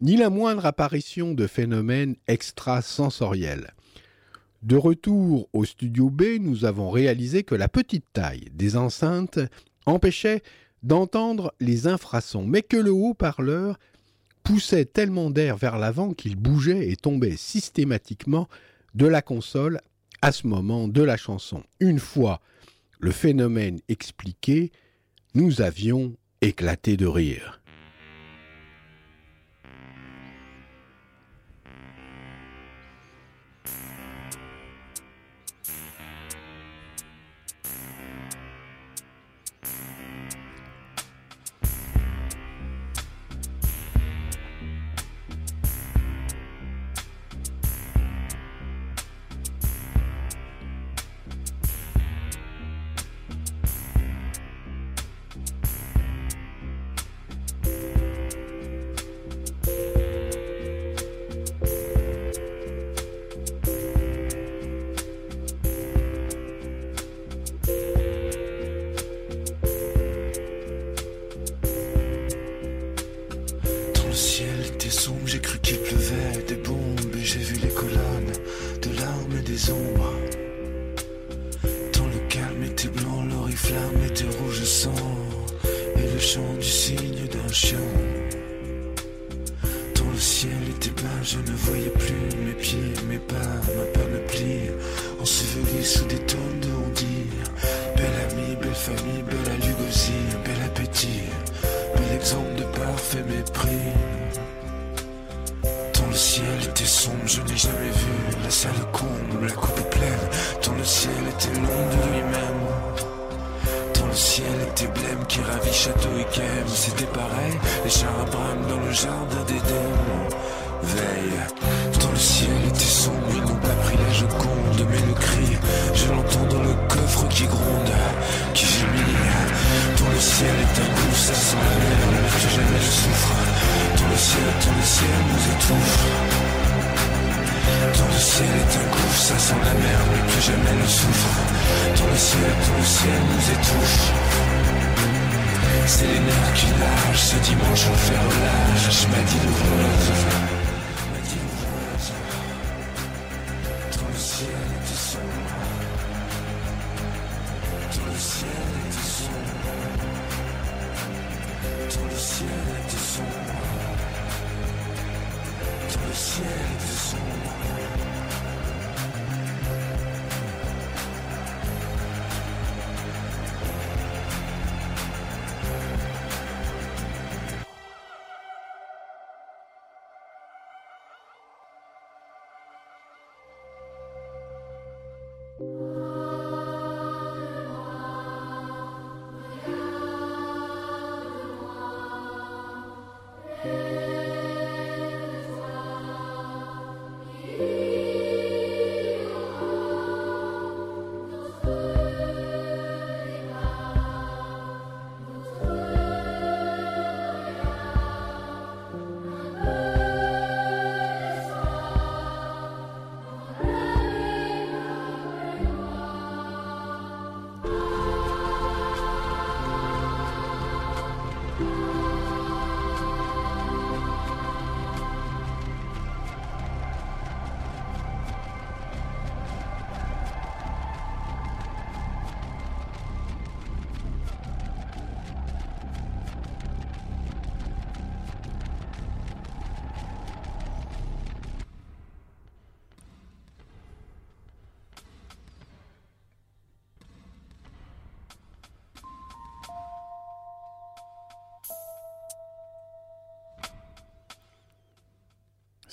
ni 0.00 0.16
la 0.16 0.30
moindre 0.30 0.66
apparition 0.66 1.34
de 1.34 1.46
phénomènes 1.46 2.16
extrasensoriels. 2.26 3.74
De 4.64 4.76
retour 4.76 5.50
au 5.52 5.66
studio 5.66 6.08
B, 6.08 6.38
nous 6.40 6.64
avons 6.64 6.90
réalisé 6.90 7.42
que 7.42 7.54
la 7.54 7.68
petite 7.68 8.06
taille 8.14 8.48
des 8.54 8.78
enceintes 8.78 9.38
empêchait 9.84 10.42
d'entendre 10.82 11.52
les 11.60 11.86
infrasons, 11.86 12.46
mais 12.46 12.62
que 12.62 12.78
le 12.78 12.90
haut-parleur 12.90 13.78
poussait 14.42 14.86
tellement 14.86 15.28
d'air 15.28 15.58
vers 15.58 15.76
l'avant 15.76 16.14
qu'il 16.14 16.36
bougeait 16.36 16.88
et 16.88 16.96
tombait 16.96 17.36
systématiquement 17.36 18.48
de 18.94 19.06
la 19.06 19.20
console 19.20 19.82
à 20.22 20.32
ce 20.32 20.46
moment 20.46 20.88
de 20.88 21.02
la 21.02 21.18
chanson. 21.18 21.62
Une 21.78 21.98
fois 21.98 22.40
le 23.00 23.10
phénomène 23.10 23.80
expliqué, 23.88 24.72
nous 25.34 25.60
avions 25.60 26.16
éclaté 26.40 26.96
de 26.96 27.06
rire. 27.06 27.60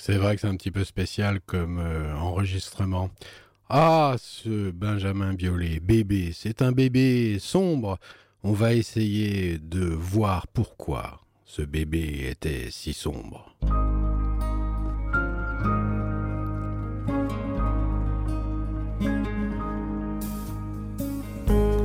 C'est 0.04 0.16
vrai 0.16 0.34
que 0.34 0.40
c'est 0.40 0.48
un 0.48 0.56
petit 0.56 0.72
peu 0.72 0.82
spécial 0.82 1.40
comme 1.46 1.78
euh, 1.78 2.12
enregistrement. 2.16 3.10
Ah, 3.68 4.16
ce 4.18 4.72
Benjamin 4.72 5.32
Biolay, 5.32 5.78
bébé, 5.78 6.32
c'est 6.34 6.60
un 6.60 6.72
bébé 6.72 7.38
sombre. 7.38 7.98
On 8.42 8.50
va 8.50 8.74
essayer 8.74 9.58
de 9.58 9.84
voir 9.84 10.48
pourquoi 10.48 11.20
ce 11.44 11.62
bébé 11.62 12.26
était 12.28 12.66
si 12.72 12.94
sombre. 12.94 13.54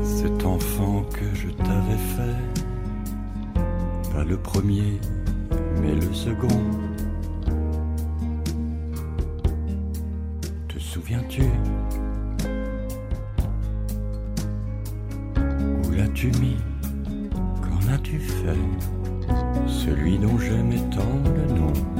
Cet 0.01 0.43
enfant 0.43 1.03
que 1.03 1.35
je 1.35 1.49
t'avais 1.49 2.01
fait, 2.15 2.41
pas 4.11 4.23
le 4.23 4.37
premier, 4.37 4.99
mais 5.79 5.93
le 5.93 6.11
second 6.15 6.86
Viens-tu 11.07 11.43
Où 15.37 15.91
l'as-tu 15.91 16.27
mis 16.41 16.57
Qu'en 17.61 17.93
as-tu 17.93 18.19
fait 18.19 18.59
Celui 19.67 20.17
dont 20.17 20.37
je 20.37 20.53
m'étends 20.53 21.23
le 21.23 21.53
nom. 21.53 21.96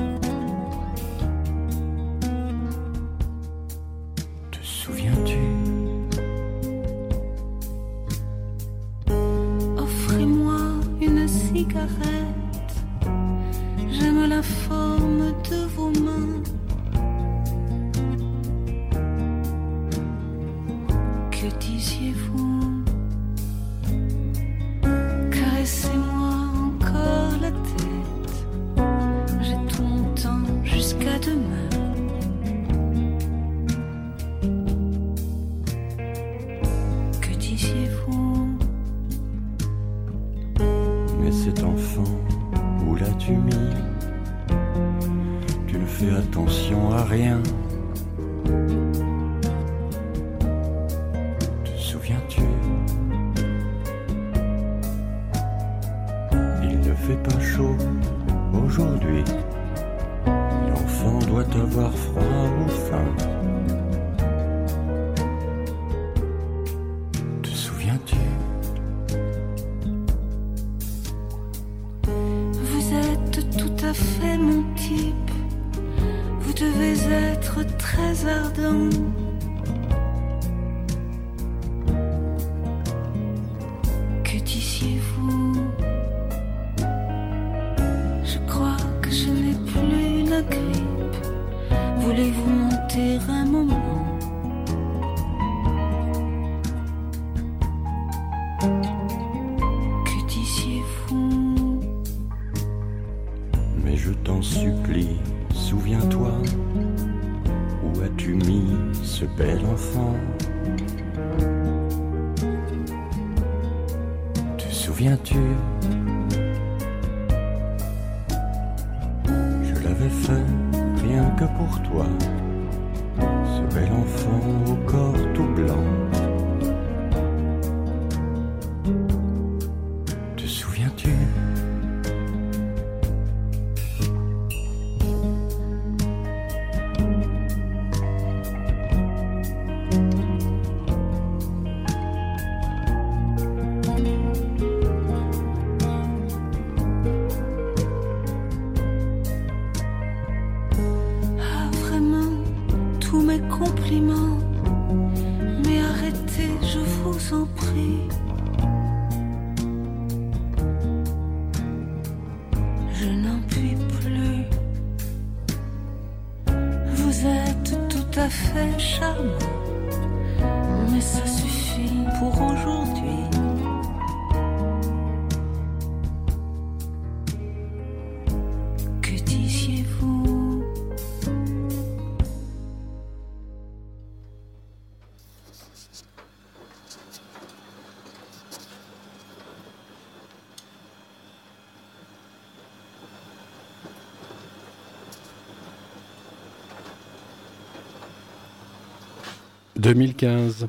2015, 199.88 200.67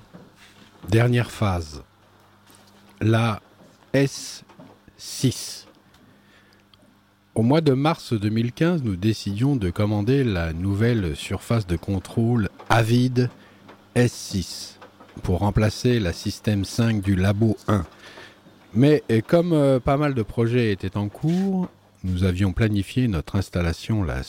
dernière 0.90 1.32
phase. 1.32 1.82
La 3.00 3.42
S6. 3.92 5.64
Au 7.34 7.42
mois 7.42 7.60
de 7.60 7.72
mars 7.72 8.12
2015, 8.12 8.84
nous 8.84 8.94
décidions 8.94 9.56
de 9.56 9.70
commander 9.70 10.22
la 10.22 10.52
nouvelle 10.52 11.16
surface 11.16 11.66
de 11.66 11.74
contrôle 11.76 12.48
Avid 12.70 13.28
S6 13.96 14.76
pour 15.24 15.40
remplacer 15.40 15.98
la 15.98 16.12
système 16.12 16.64
5 16.64 17.02
du 17.02 17.16
Labo 17.16 17.56
1. 17.66 17.84
Mais 18.74 19.02
euh, 19.10 19.20
comme 19.26 19.52
euh, 19.52 19.80
pas 19.80 19.96
mal 19.96 20.14
de 20.14 20.22
projets 20.22 20.70
étaient 20.70 20.96
en 20.96 21.08
cours, 21.08 21.68
nous 22.04 22.22
avions 22.22 22.52
planifié 22.52 23.08
notre 23.08 23.34
installation 23.34 24.04
la, 24.04 24.22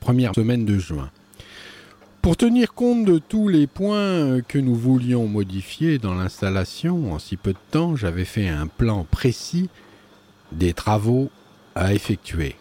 première 0.00 0.34
semaine 0.34 0.64
de 0.64 0.78
juin. 0.78 1.12
Pour 2.26 2.36
tenir 2.36 2.74
compte 2.74 3.04
de 3.04 3.18
tous 3.18 3.46
les 3.46 3.68
points 3.68 4.40
que 4.40 4.58
nous 4.58 4.74
voulions 4.74 5.28
modifier 5.28 5.98
dans 5.98 6.12
l'installation 6.12 7.12
en 7.12 7.20
si 7.20 7.36
peu 7.36 7.52
de 7.52 7.58
temps, 7.70 7.94
j'avais 7.94 8.24
fait 8.24 8.48
un 8.48 8.66
plan 8.66 9.06
précis 9.08 9.70
des 10.50 10.72
travaux 10.72 11.30
à 11.76 11.94
effectuer. 11.94 12.56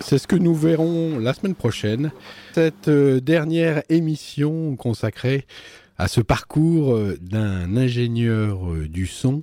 C'est 0.00 0.18
ce 0.18 0.26
que 0.26 0.36
nous 0.36 0.54
verrons 0.54 1.18
la 1.18 1.32
semaine 1.32 1.54
prochaine. 1.54 2.12
Cette 2.52 2.88
euh, 2.88 3.18
dernière 3.18 3.82
émission 3.88 4.76
consacrée 4.76 5.46
à 5.96 6.06
ce 6.06 6.20
parcours 6.20 6.94
euh, 6.94 7.16
d'un 7.22 7.78
ingénieur 7.78 8.70
euh, 8.70 8.88
du 8.88 9.06
son 9.06 9.42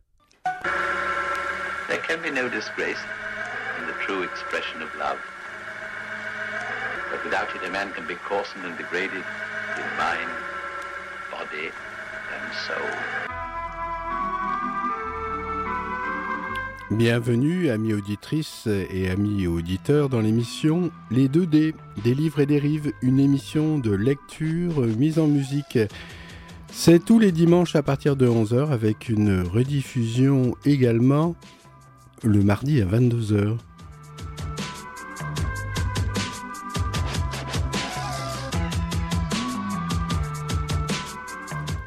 Can 2.11 2.21
be 2.21 2.29
no 2.29 2.49
disgrace 2.49 2.99
in 3.79 3.87
the 3.87 3.93
true 4.03 4.23
expression 4.23 4.81
of 4.81 4.89
love. 4.99 5.17
But 7.09 7.23
without 7.23 7.55
it, 7.55 7.65
a 7.65 7.71
man 7.71 7.93
can 7.93 8.05
be 8.05 8.15
coarsened 8.15 8.65
and 8.65 8.77
degraded 8.77 9.23
in 9.77 9.87
mind, 9.97 10.29
body, 11.31 11.71
and 12.35 12.53
soul. 12.67 12.89
Bienvenue, 16.89 17.69
amis 17.69 17.93
auditrices 17.93 18.67
et 18.67 19.09
amis 19.09 19.47
auditeurs, 19.47 20.09
dans 20.09 20.19
l'émission 20.19 20.91
Les 21.11 21.29
2D, 21.29 21.73
des 22.03 22.13
livres 22.13 22.41
et 22.41 22.45
des 22.45 22.59
rives, 22.59 22.91
une 23.01 23.21
émission 23.21 23.79
de 23.79 23.95
lecture 23.95 24.81
mise 24.81 25.17
en 25.17 25.27
musique. 25.27 25.79
C'est 26.73 27.05
tous 27.05 27.19
les 27.19 27.31
dimanches 27.31 27.77
à 27.77 27.83
partir 27.83 28.17
de 28.17 28.27
11h 28.27 28.69
avec 28.69 29.07
une 29.07 29.43
rediffusion 29.43 30.57
également 30.65 31.37
le 32.23 32.43
mardi 32.43 32.81
à 32.81 32.85
22h. 32.85 33.57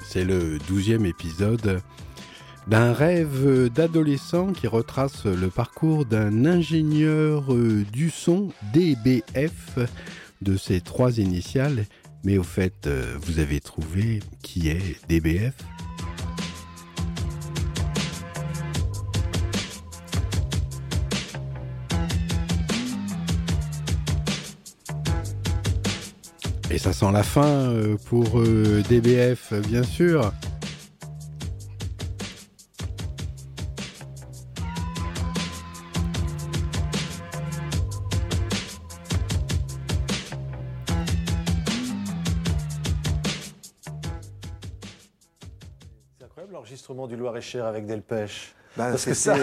C'est 0.03 0.25
le 0.25 0.59
douzième 0.69 1.07
épisode 1.07 1.81
d'un 2.67 2.93
rêve 2.93 3.69
d'adolescent 3.69 4.53
qui 4.53 4.67
retrace 4.67 5.27
le 5.27 5.49
parcours 5.49 6.07
d'un 6.07 6.47
ingénieur 6.47 7.53
euh, 7.53 7.85
du 7.93 8.11
son 8.11 8.51
DBF 8.73 9.79
de 10.41 10.57
ses 10.57 10.81
trois 10.81 11.19
initiales. 11.19 11.87
Mais 12.25 12.39
au 12.39 12.43
fait, 12.43 12.87
euh, 12.87 13.17
vous 13.21 13.39
avez 13.39 13.61
trouvé 13.61 14.21
qui 14.43 14.69
est 14.69 14.97
DBF 15.09 15.55
Et 26.75 26.79
ça 26.79 26.93
sent 26.93 27.13
la 27.13 27.23
fin 27.23 27.47
euh, 27.47 27.97
pour 28.07 28.41
euh, 28.41 28.83
DBF, 28.89 29.53
bien 29.69 29.85
sûr. 29.85 30.33
C'est 46.19 46.25
incroyable 46.25 46.55
l'enregistrement 46.55 47.07
du 47.07 47.15
Loir-et-Cher 47.15 47.67
avec 47.67 47.87
Delpech. 47.87 48.53
Parce 48.77 49.05
que 49.05 49.15
ça, 49.15 49.37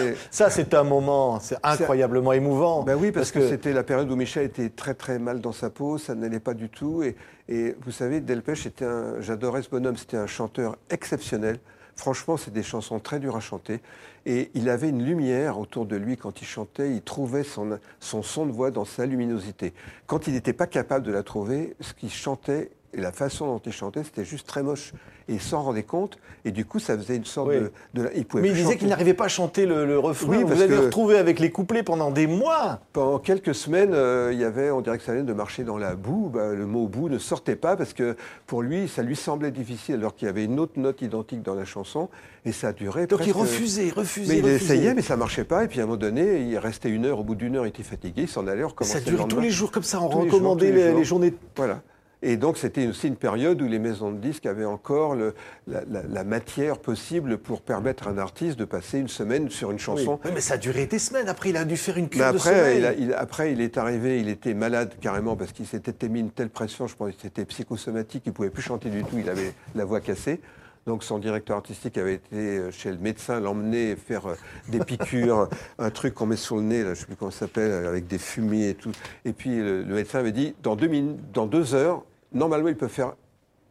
c'est 0.50 0.74
un 0.74 0.84
moment, 0.84 1.40
c'est 1.40 1.56
incroyablement 1.62 2.32
émouvant. 2.32 2.82
Ben 2.82 2.96
oui, 2.96 3.12
parce, 3.12 3.30
que, 3.30 3.48
c'était 3.48 3.72
la 3.72 3.82
période 3.82 4.10
où 4.10 4.16
Michel 4.16 4.44
était 4.44 4.68
très 4.68 4.94
très 4.94 5.18
mal 5.18 5.40
dans 5.40 5.52
sa 5.52 5.70
peau, 5.70 5.98
ça 5.98 6.14
n'allait 6.14 6.40
pas 6.40 6.54
du 6.54 6.68
tout. 6.68 7.02
Et, 7.02 7.16
et 7.48 7.74
vous 7.84 7.92
savez, 7.92 8.20
Delpech 8.20 8.66
était 8.66 8.84
un, 8.84 9.20
j'adorais 9.20 9.62
ce 9.62 9.70
bonhomme, 9.70 9.96
c'était 9.96 10.18
un 10.18 10.26
chanteur 10.26 10.76
exceptionnel, 10.90 11.58
Franchement, 11.96 12.36
c'est 12.36 12.52
des 12.52 12.62
chansons 12.62 12.98
très 12.98 13.20
dures 13.20 13.36
à 13.36 13.40
chanter. 13.40 13.80
Et 14.24 14.50
il 14.54 14.68
avait 14.68 14.88
une 14.88 15.04
lumière 15.04 15.58
autour 15.58 15.86
de 15.86 15.96
lui 15.96 16.16
quand 16.16 16.40
il 16.40 16.46
chantait. 16.46 16.90
Il 16.90 17.02
trouvait 17.02 17.44
son, 17.44 17.78
son 18.00 18.22
son 18.22 18.46
de 18.46 18.52
voix 18.52 18.70
dans 18.70 18.84
sa 18.84 19.06
luminosité. 19.06 19.74
Quand 20.06 20.26
il 20.26 20.32
n'était 20.32 20.52
pas 20.52 20.66
capable 20.66 21.04
de 21.04 21.12
la 21.12 21.22
trouver, 21.22 21.76
ce 21.80 21.92
qu'il 21.92 22.10
chantait 22.10 22.70
et 22.94 23.00
la 23.00 23.12
façon 23.12 23.46
dont 23.46 23.60
il 23.64 23.72
chantait, 23.72 24.04
c'était 24.04 24.24
juste 24.24 24.46
très 24.46 24.62
moche. 24.62 24.92
Et 25.28 25.34
il 25.34 25.40
s'en 25.40 25.62
rendait 25.62 25.84
compte. 25.84 26.18
Et 26.44 26.50
du 26.50 26.64
coup, 26.64 26.78
ça 26.80 26.98
faisait 26.98 27.16
une 27.16 27.24
sorte 27.24 27.48
Oui. 27.50 27.60
de, 27.94 28.02
de- 28.02 28.10
Il 28.16 28.24
pouvait 28.26 28.42
Mais 28.42 28.48
il 28.48 28.54
disait 28.54 28.76
qu'il 28.76 28.88
n'arrivait 28.88 29.14
pas 29.14 29.26
à 29.26 29.28
chanter 29.28 29.66
le, 29.66 29.86
le 29.86 29.98
refrain. 29.98 30.28
Oui, 30.28 30.42
Vous 30.42 30.48
parce 30.48 30.60
avez 30.60 30.74
que- 30.76 30.80
retrouvé 30.80 31.16
avec 31.16 31.38
les 31.38 31.50
couplets 31.52 31.84
pendant 31.84 32.10
des 32.10 32.26
mois. 32.26 32.80
Pendant 32.92 33.18
quelques 33.20 33.54
semaines, 33.54 33.94
euh, 33.94 34.30
il 34.32 34.40
y 34.40 34.44
avait, 34.44 34.70
on 34.72 34.80
dirait 34.80 34.98
que 34.98 35.04
ça 35.04 35.12
venait 35.12 35.24
de 35.24 35.32
marcher 35.32 35.62
dans 35.62 35.78
la 35.78 35.94
boue. 35.94 36.28
Bah, 36.34 36.52
le 36.52 36.66
mot 36.66 36.86
boue 36.88 37.08
ne 37.08 37.18
sortait 37.18 37.56
pas 37.56 37.76
parce 37.76 37.92
que 37.94 38.16
pour 38.46 38.62
lui, 38.62 38.88
ça 38.88 39.02
lui 39.02 39.14
semblait 39.16 39.52
difficile 39.52 39.94
alors 39.94 40.14
qu'il 40.16 40.26
y 40.26 40.28
avait 40.28 40.44
une 40.44 40.58
autre 40.58 40.72
note 40.76 41.00
identique 41.02 41.42
dans 41.42 41.54
la 41.54 41.64
chanson 41.64 42.08
et 42.44 42.50
ça 42.52 42.72
duré. 42.72 43.06
Donc 43.06 43.24
il 43.24 43.32
refusait, 43.32 43.90
refusait, 43.90 44.32
Mais 44.34 44.38
il 44.40 44.44
refusait. 44.44 44.74
essayait, 44.74 44.94
mais 44.94 45.02
ça 45.02 45.16
marchait 45.16 45.44
pas. 45.44 45.64
Et 45.64 45.68
puis 45.68 45.78
à 45.80 45.84
un 45.84 45.86
moment 45.86 45.96
donné, 45.98 46.42
il 46.42 46.58
restait 46.58 46.90
une 46.90 47.06
heure. 47.06 47.20
Au 47.20 47.24
bout 47.24 47.36
d'une 47.36 47.54
heure, 47.56 47.64
il 47.64 47.68
était 47.70 47.84
fatigué, 47.84 48.22
il 48.22 48.28
s'en 48.28 48.46
allait, 48.48 48.64
on 48.64 48.68
recommençait 48.68 48.98
Ça 48.98 49.04
le 49.10 49.16
durait 49.16 49.28
tous 49.28 49.40
les 49.40 49.50
jours 49.50 49.70
comme 49.70 49.84
ça, 49.84 50.00
on 50.02 50.08
Tous 50.08 50.18
les 50.22 50.28
jours, 50.28 50.34
recommandait 50.40 50.72
les 50.72 50.88
les, 50.88 50.94
les 50.94 51.04
journées. 51.04 51.32
Voilà. 51.56 51.80
Et 52.24 52.36
donc, 52.36 52.56
c'était 52.56 52.86
aussi 52.86 53.08
une 53.08 53.16
période 53.16 53.60
où 53.60 53.66
les 53.66 53.80
maisons 53.80 54.12
de 54.12 54.18
disques 54.18 54.46
avaient 54.46 54.64
encore 54.64 55.16
le- 55.16 55.34
la, 55.66 55.82
la- 55.90 56.02
la 56.04 56.24
matière 56.24 56.78
possible 56.78 57.36
pour 57.38 57.62
permettre 57.62 58.06
à 58.06 58.10
un 58.12 58.18
artiste 58.18 58.58
de 58.58 58.64
passer 58.64 58.98
une 58.98 59.08
semaine 59.08 59.50
sur 59.50 59.70
une 59.72 59.78
chanson. 59.80 60.20
Oui, 60.24 60.30
mais 60.34 60.40
ça 60.40 60.54
a 60.54 60.56
duré 60.58 60.86
des 60.86 61.00
semaines. 61.00 61.28
Après, 61.28 61.50
il 61.50 61.56
a 61.56 61.64
dû 61.64 61.76
faire 61.76 61.96
une 61.96 62.04
Mais 62.04 62.10
cure 62.10 62.32
de 62.32 62.36
après 62.36 62.78
il, 62.78 62.86
a- 62.86 62.92
il- 62.94 63.12
après, 63.14 63.52
il 63.52 63.60
est 63.60 63.76
arrivé, 63.76 64.20
il 64.20 64.28
était 64.28 64.54
malade 64.54 64.92
carrément 65.00 65.34
parce 65.36 65.52
qu'il 65.52 65.66
s'était 65.66 66.08
mis 66.08 66.20
une 66.20 66.30
telle 66.30 66.50
pression, 66.50 66.86
je 66.86 66.94
pense 66.94 67.10
que 67.14 67.22
c'était 67.22 67.44
psychosomatique, 67.44 68.22
il 68.26 68.28
ne 68.30 68.34
pouvait 68.34 68.50
plus 68.50 68.62
chanter 68.62 68.88
du 68.88 69.02
tout, 69.02 69.18
il 69.18 69.28
avait 69.28 69.52
la 69.74 69.84
voix 69.84 70.00
cassée. 70.00 70.40
Donc 70.86 71.04
son 71.04 71.18
directeur 71.20 71.56
artistique 71.56 71.96
avait 71.96 72.14
été 72.14 72.36
euh, 72.36 72.70
chez 72.72 72.90
le 72.90 72.98
médecin, 72.98 73.38
l'emmener 73.38 73.94
faire 73.94 74.26
euh, 74.26 74.34
des 74.68 74.80
piqûres, 74.80 75.48
un 75.78 75.90
truc 75.90 76.14
qu'on 76.14 76.26
met 76.26 76.34
sur 76.36 76.56
le 76.56 76.62
nez, 76.62 76.78
là, 76.82 76.86
je 76.86 76.90
ne 76.90 76.94
sais 76.96 77.06
plus 77.06 77.14
comment 77.16 77.30
ça 77.30 77.40
s'appelle, 77.40 77.86
avec 77.86 78.06
des 78.08 78.18
fumiers 78.18 78.70
et 78.70 78.74
tout. 78.74 78.90
Et 79.24 79.32
puis 79.32 79.56
le, 79.56 79.82
le 79.84 79.94
médecin 79.94 80.18
avait 80.18 80.32
dit, 80.32 80.54
dans 80.62 80.74
deux, 80.74 80.88
minutes, 80.88 81.18
dans 81.32 81.46
deux 81.46 81.74
heures, 81.74 82.04
normalement 82.34 82.68
il 82.68 82.76
peut 82.76 82.88
faire 82.88 83.14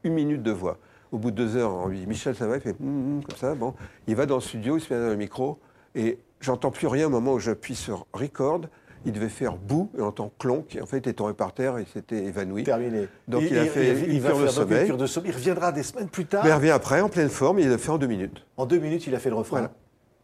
une 0.04 0.14
minute 0.14 0.44
de 0.44 0.52
voix. 0.52 0.78
Au 1.12 1.18
bout 1.18 1.32
de 1.32 1.36
deux 1.36 1.58
heures, 1.58 1.74
on 1.74 1.88
lui 1.88 2.00
dit, 2.00 2.08
Michel, 2.08 2.36
ça 2.36 2.48
va? 2.48 2.56
Il 2.56 2.62
fait, 2.62 2.76
Hum, 2.82 3.18
hum 3.18 3.24
comme 3.24 3.38
ça, 3.38 3.54
bon. 3.54 3.74
Il 4.08 4.16
va 4.16 4.26
dans 4.26 4.36
le 4.36 4.42
studio, 4.42 4.78
il 4.78 4.82
se 4.82 4.94
met 4.94 5.00
dans 5.00 5.10
le 5.10 5.18
micro, 5.18 5.60
et 5.94 6.20
j'entends 6.40 6.72
plus 6.72 6.88
rien 6.88 7.08
au 7.08 7.10
moment 7.10 7.34
où 7.34 7.40
j'appuie 7.40 7.76
sur 7.76 8.08
record. 8.14 8.62
Il 9.04 9.14
devait 9.14 9.30
faire 9.30 9.58
bout, 9.58 9.90
et 9.98 10.02
on 10.02 10.08
entend 10.08 10.32
clonk, 10.40 10.76
et 10.76 10.82
en 10.82 10.86
fait, 10.86 11.00
il 11.00 11.10
est 11.10 11.14
tombé 11.14 11.34
par 11.34 11.54
terre, 11.54 11.78
et 11.80 11.82
il 11.82 11.88
s'était 11.88 12.24
évanoui. 12.24 12.64
Terminé. 12.64 13.10
Donc 13.28 13.44
il, 13.50 13.58
a 13.58 13.66
fait 13.66 13.92
il 14.08 14.14
une 14.14 14.22
cure 14.22 14.22
de 14.22 14.22
faire 14.22 14.36
donc 14.36 14.42
une 14.42 14.50
sommeil. 14.50 14.86
cure 14.86 14.98
de 14.98 15.06
sommeil. 15.08 15.32
Il 15.32 15.36
reviendra 15.36 15.72
des 15.72 15.84
semaines 15.84 16.08
plus 16.08 16.26
tard. 16.26 16.44
Mais 16.44 16.52
il 16.52 16.54
revient 16.54 16.70
après, 16.70 17.02
en 17.02 17.10
pleine 17.10 17.30
forme, 17.30 17.60
il 17.60 17.68
l'a 17.68 17.78
fait 17.78 17.90
en 17.90 17.98
deux 17.98 18.08
minutes. 18.08 18.46
En 18.58 18.66
deux 18.66 18.80
minutes, 18.80 19.08
il 19.08 19.16
a 19.16 19.20
fait 19.20 19.30
le 19.30 19.36
refrain. 19.36 19.58
Voilà. 19.58 19.74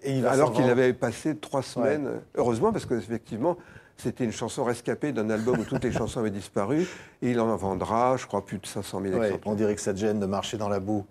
Et 0.04 0.14
il 0.14 0.22
va 0.22 0.32
Alors 0.32 0.54
qu'il 0.54 0.66
avait 0.66 0.94
passé 0.94 1.36
trois 1.36 1.64
semaines, 1.64 2.22
heureusement, 2.36 2.72
parce 2.72 2.86
qu'effectivement, 2.86 3.58
c'était 3.98 4.24
une 4.24 4.32
chanson 4.32 4.64
rescapée 4.64 5.12
d'un 5.12 5.30
album 5.30 5.60
où 5.60 5.64
toutes 5.64 5.84
les 5.84 5.92
chansons 5.92 6.20
avaient 6.20 6.30
disparu, 6.30 6.88
et 7.22 7.32
il 7.32 7.40
en 7.40 7.56
vendra, 7.56 8.16
je 8.18 8.26
crois, 8.28 8.46
plus 8.46 8.60
de 8.60 8.66
500 8.66 9.02
000 9.02 9.14
Ouais, 9.18 9.26
exemplaires. 9.28 9.52
on 9.52 9.56
dirait 9.56 9.76
que 9.76 9.82
ça 9.82 9.94
te 9.94 10.00
gêne 10.00 10.20
de 10.20 10.26
marcher 10.26 10.58
dans 10.58 10.70
la 10.70 10.80
boue. 10.80 11.06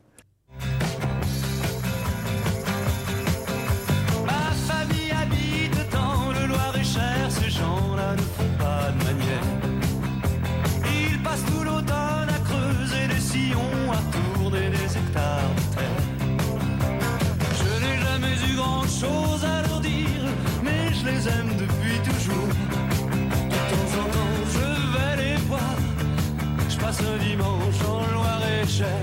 Dimanche 27.19 27.81
en 27.89 28.13
Loir-et-Cher. 28.15 29.01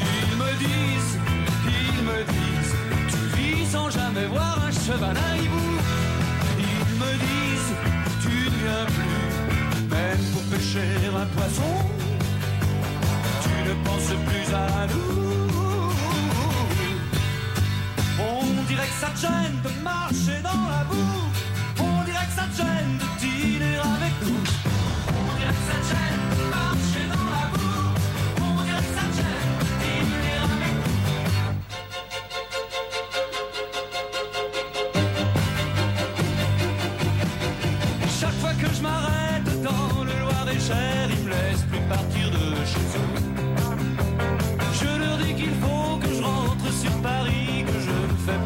Ils 0.00 0.36
me 0.36 0.50
disent, 0.58 1.18
ils 1.66 2.02
me 2.02 2.18
disent, 2.34 2.76
tu 3.10 3.22
vis 3.36 3.66
sans 3.70 3.90
jamais 3.90 4.26
voir 4.26 4.58
un 4.66 4.72
cheval 4.72 5.16
à 5.16 5.36
hibou. 5.36 5.78
Ils 6.58 6.94
me 7.02 7.12
disent, 7.26 7.74
tu 8.22 8.28
ne 8.28 8.56
viens 8.62 8.86
plus, 8.96 9.28
même 9.90 10.24
pour 10.32 10.42
pêcher 10.50 10.92
un 11.22 11.26
poisson. 11.36 11.72
Tu 13.42 13.68
ne 13.68 13.74
penses 13.84 14.14
plus 14.28 14.54
à 14.54 14.86
nous. 14.92 15.92
On 18.20 18.62
dirait 18.68 18.86
que 18.86 18.98
ça 19.00 19.10
te 19.14 19.20
gêne 19.20 19.58
de 19.64 19.82
marcher 19.82 20.40
dans 20.42 20.64
la 20.74 20.84
boue. 20.84 21.30
On 21.80 22.04
dirait 22.04 22.26
que 22.26 22.36
ça 22.40 22.46
te 22.50 22.56
gêne 22.56 22.98
de 22.98 23.06
dîner 23.20 23.76
avec 23.76 24.14
nous. 24.22 24.71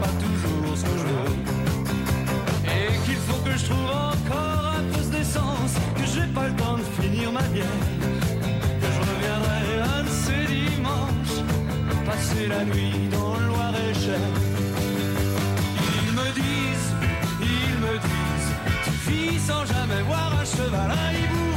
Pas 0.01 0.09
toujours 0.09 0.77
ce 0.77 0.85
que 0.85 0.99
je 0.99 1.05
veux. 1.05 1.33
Et 2.65 3.07
qu'il 3.07 3.17
faut 3.17 3.43
que 3.45 3.57
je 3.57 3.65
trouve 3.67 3.91
encore 3.91 4.75
un 4.79 4.85
peu 4.93 5.17
d'essence, 5.17 5.75
que 5.97 6.05
j'ai 6.13 6.27
pas 6.33 6.49
le 6.49 6.55
temps 6.55 6.77
de 6.77 6.83
bière. 6.83 6.96
Que 7.57 8.89
je 8.95 9.01
reviendrai 9.01 9.81
un 9.97 10.03
de 10.03 10.09
ces 10.09 10.45
dimanches, 10.45 11.41
passer 12.05 12.49
la 12.49 12.65
nuit 12.65 13.09
dans 13.11 13.35
le 13.39 13.47
Loir-et-Cher. 13.47 14.21
Ils 15.95 16.13
me 16.13 16.29
disent, 16.35 16.93
ils 17.41 17.79
me 17.85 17.95
disent, 18.09 18.53
tu 18.85 18.91
vis 19.11 19.39
sans 19.41 19.65
jamais 19.65 20.03
voir 20.03 20.39
un 20.39 20.45
cheval 20.45 20.91
à 20.91 21.13
hibou. 21.15 21.49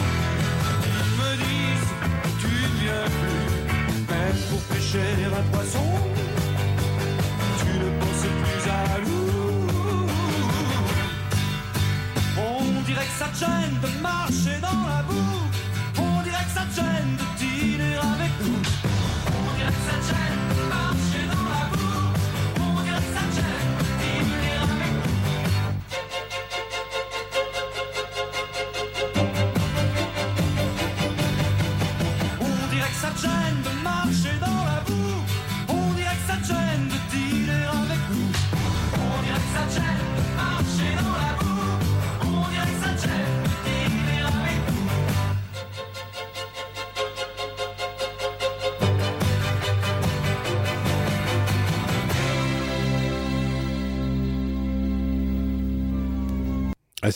Ils 0.86 1.14
me 1.22 1.32
disent, 1.44 1.92
tu 2.40 2.48
ne 2.48 2.72
viens 2.82 3.08
plus, 3.20 3.50
même 4.10 4.38
pour 4.50 4.62
pêcher 4.74 5.26
un 5.26 5.44
poisson. 5.52 6.09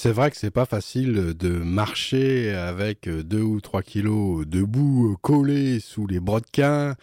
C'est 0.03 0.11
vrai 0.11 0.31
que 0.31 0.35
c'est 0.35 0.51
pas 0.51 0.65
facile 0.65 1.33
de 1.33 1.47
marcher 1.47 2.53
avec 2.53 3.07
deux 3.07 3.41
ou 3.41 3.61
trois 3.61 3.81
kilos 3.81 4.45
debout 4.45 5.15
collés 5.21 5.79
sous 5.79 6.07
les 6.07 6.19
brodequins. 6.19 6.95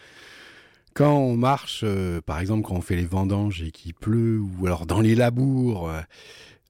Quand 0.93 1.17
on 1.17 1.35
marche, 1.35 1.81
euh, 1.83 2.21
par 2.21 2.39
exemple, 2.39 2.61
quand 2.61 2.75
on 2.75 2.81
fait 2.81 2.95
les 2.95 3.07
vendanges 3.07 3.63
et 3.63 3.71
qu'il 3.71 3.95
pleut, 3.95 4.39
ou 4.39 4.67
alors 4.67 4.85
dans 4.85 5.01
les 5.01 5.15
labours. 5.15 5.89
euh, 5.89 6.01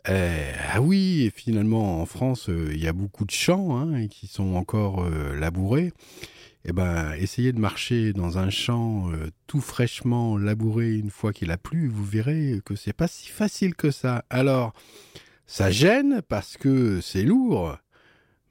euh, 0.08 0.54
ah 0.74 0.80
oui, 0.80 1.24
et 1.26 1.32
finalement 1.32 2.02
en 2.02 2.06
France, 2.06 2.48
euh, 2.48 2.72
il 2.74 2.82
y 2.82 2.88
a 2.88 2.94
beaucoup 2.94 3.26
de 3.26 3.32
champs 3.32 3.78
hein, 3.78 4.08
qui 4.08 4.28
sont 4.28 4.56
encore 4.56 5.06
labourés. 5.38 5.92
Eh 6.64 6.72
ben, 6.72 7.12
essayez 7.20 7.52
de 7.52 7.60
marcher 7.60 8.14
dans 8.14 8.38
un 8.38 8.50
champ 8.50 9.12
tout 9.48 9.60
fraîchement 9.60 10.38
labouré 10.38 10.94
une 10.94 11.10
fois 11.10 11.34
qu'il 11.34 11.52
a 11.52 11.58
plu, 11.58 11.90
vous 11.90 12.06
verrez 12.06 12.62
que 12.64 12.78
c'est 12.78 12.94
pas 12.94 13.10
si 13.10 13.28
facile 13.28 13.76
que 13.76 13.92
ça. 13.92 14.24
Alors, 14.30 14.74
ça 15.52 15.70
gêne 15.70 16.22
parce 16.30 16.56
que 16.56 17.02
c'est 17.02 17.24
lourd, 17.24 17.76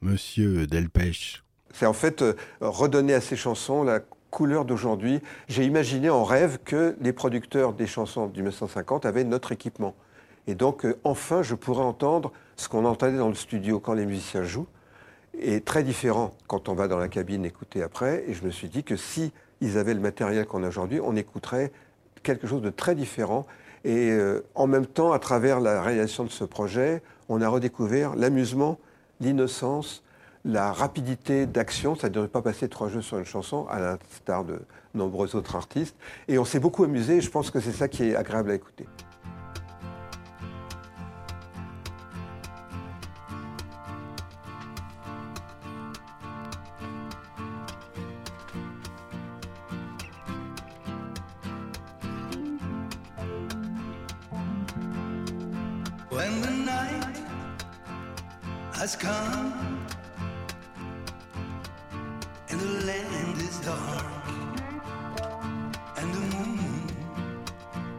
monsieur 0.03 0.67
Delpech. 0.67 1.43
C'est 1.73 1.87
en 1.87 1.95
fait 1.95 2.21
euh, 2.21 2.35
redonner 2.61 3.15
à 3.15 3.23
ces 3.23 3.37
chansons 3.37 3.83
la 3.83 4.01
couleur 4.29 4.67
d'aujourd'hui. 4.67 5.23
J'ai 5.49 5.65
imaginé 5.65 6.11
en 6.11 6.25
rêve 6.25 6.59
que 6.63 6.95
les 7.01 7.15
producteurs 7.15 7.73
des 7.73 7.87
chansons 7.87 8.27
du 8.27 8.43
1950 8.43 9.07
avaient 9.07 9.25
notre 9.25 9.51
équipement. 9.51 9.95
Et 10.47 10.55
donc, 10.55 10.85
euh, 10.85 10.99
enfin, 11.03 11.43
je 11.43 11.55
pourrais 11.55 11.85
entendre 11.85 12.33
ce 12.57 12.69
qu'on 12.69 12.85
entendait 12.85 13.17
dans 13.17 13.31
le 13.31 13.35
studio 13.35 13.81
quand 13.81 13.95
les 13.95 14.05
musiciens 14.05 14.45
jouent, 14.45 14.69
et 15.39 15.63
très 15.63 15.83
différent 15.83 16.35
quand 16.49 16.69
on 16.69 16.75
va 16.75 16.87
dans 16.87 16.99
la 16.99 17.09
cabine 17.09 17.47
écouter 17.47 17.83
après. 17.83 18.25
Et 18.29 18.35
je 18.35 18.45
me 18.45 18.51
suis 18.51 18.69
dit 18.69 18.85
que 18.85 18.97
si 18.97 19.33
ils 19.63 19.79
avaient 19.79 19.95
le 19.95 20.01
matériel 20.01 20.45
qu'on 20.45 20.63
a 20.65 20.69
aujourd'hui, 20.69 21.01
on 21.03 21.17
écouterait 21.17 21.73
quelque 22.23 22.47
chose 22.47 22.61
de 22.61 22.69
très 22.69 22.95
différent. 22.95 23.47
Et 23.85 24.11
euh, 24.11 24.45
en 24.55 24.67
même 24.67 24.87
temps, 24.87 25.13
à 25.13 25.19
travers 25.19 25.61
la 25.61 25.83
réalisation 25.83 26.25
de 26.25 26.31
ce 26.31 26.45
projet, 26.45 27.03
on 27.29 27.41
a 27.41 27.49
redécouvert 27.49 28.15
l'amusement, 28.17 28.79
l'innocence, 29.21 30.03
la 30.45 30.73
rapidité 30.73 31.47
d'action, 31.47 31.95
ça 31.95 32.09
ne 32.09 32.15
devrait 32.15 32.29
pas 32.29 32.43
passer 32.43 32.69
trois 32.69 32.89
jeux 32.89 33.03
sur 33.03 33.19
une 33.19 33.25
chanson, 33.25 33.67
à 33.69 33.79
l'instar 33.79 34.45
de 34.45 34.61
nombreux 34.95 35.37
autres 35.37 35.57
artistes. 35.57 35.97
Et 36.29 36.39
on 36.39 36.45
s'est 36.45 36.61
beaucoup 36.61 36.85
amusé, 36.85 37.17
et 37.17 37.21
je 37.21 37.31
pense 37.31 37.51
que 37.51 37.61
c'est 37.61 37.73
ça 37.73 37.89
qui 37.89 38.05
est 38.05 38.17
agréable 38.17 38.51
à 38.51 38.55
écouter. 38.55 38.87
Has 58.81 58.97
come 58.97 59.87
and 62.49 62.59
the 62.59 62.87
land 62.87 63.37
is 63.43 63.59
dark 63.61 64.27
and 65.99 66.15
the 66.15 66.21
moon 66.35 66.89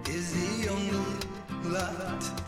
is 0.09 0.33
the 0.33 0.69
only 0.69 1.69
light 1.69 2.40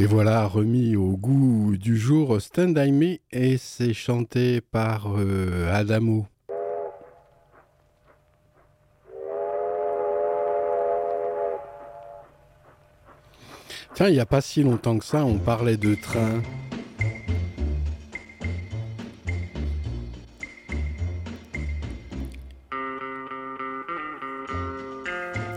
Et 0.00 0.06
voilà, 0.06 0.46
remis 0.46 0.96
au 0.96 1.14
goût 1.14 1.76
du 1.76 1.98
jour, 1.98 2.40
Stand 2.40 2.72
By 2.72 2.90
Me, 2.90 3.18
et 3.32 3.58
c'est 3.58 3.92
chanté 3.92 4.62
par 4.62 5.12
euh, 5.18 5.70
Adamo. 5.74 6.26
Tiens, 13.92 14.08
il 14.08 14.14
n'y 14.14 14.20
a 14.20 14.24
pas 14.24 14.40
si 14.40 14.62
longtemps 14.62 14.98
que 14.98 15.04
ça, 15.04 15.26
on 15.26 15.36
parlait 15.36 15.76
de 15.76 15.94
train. 15.94 16.40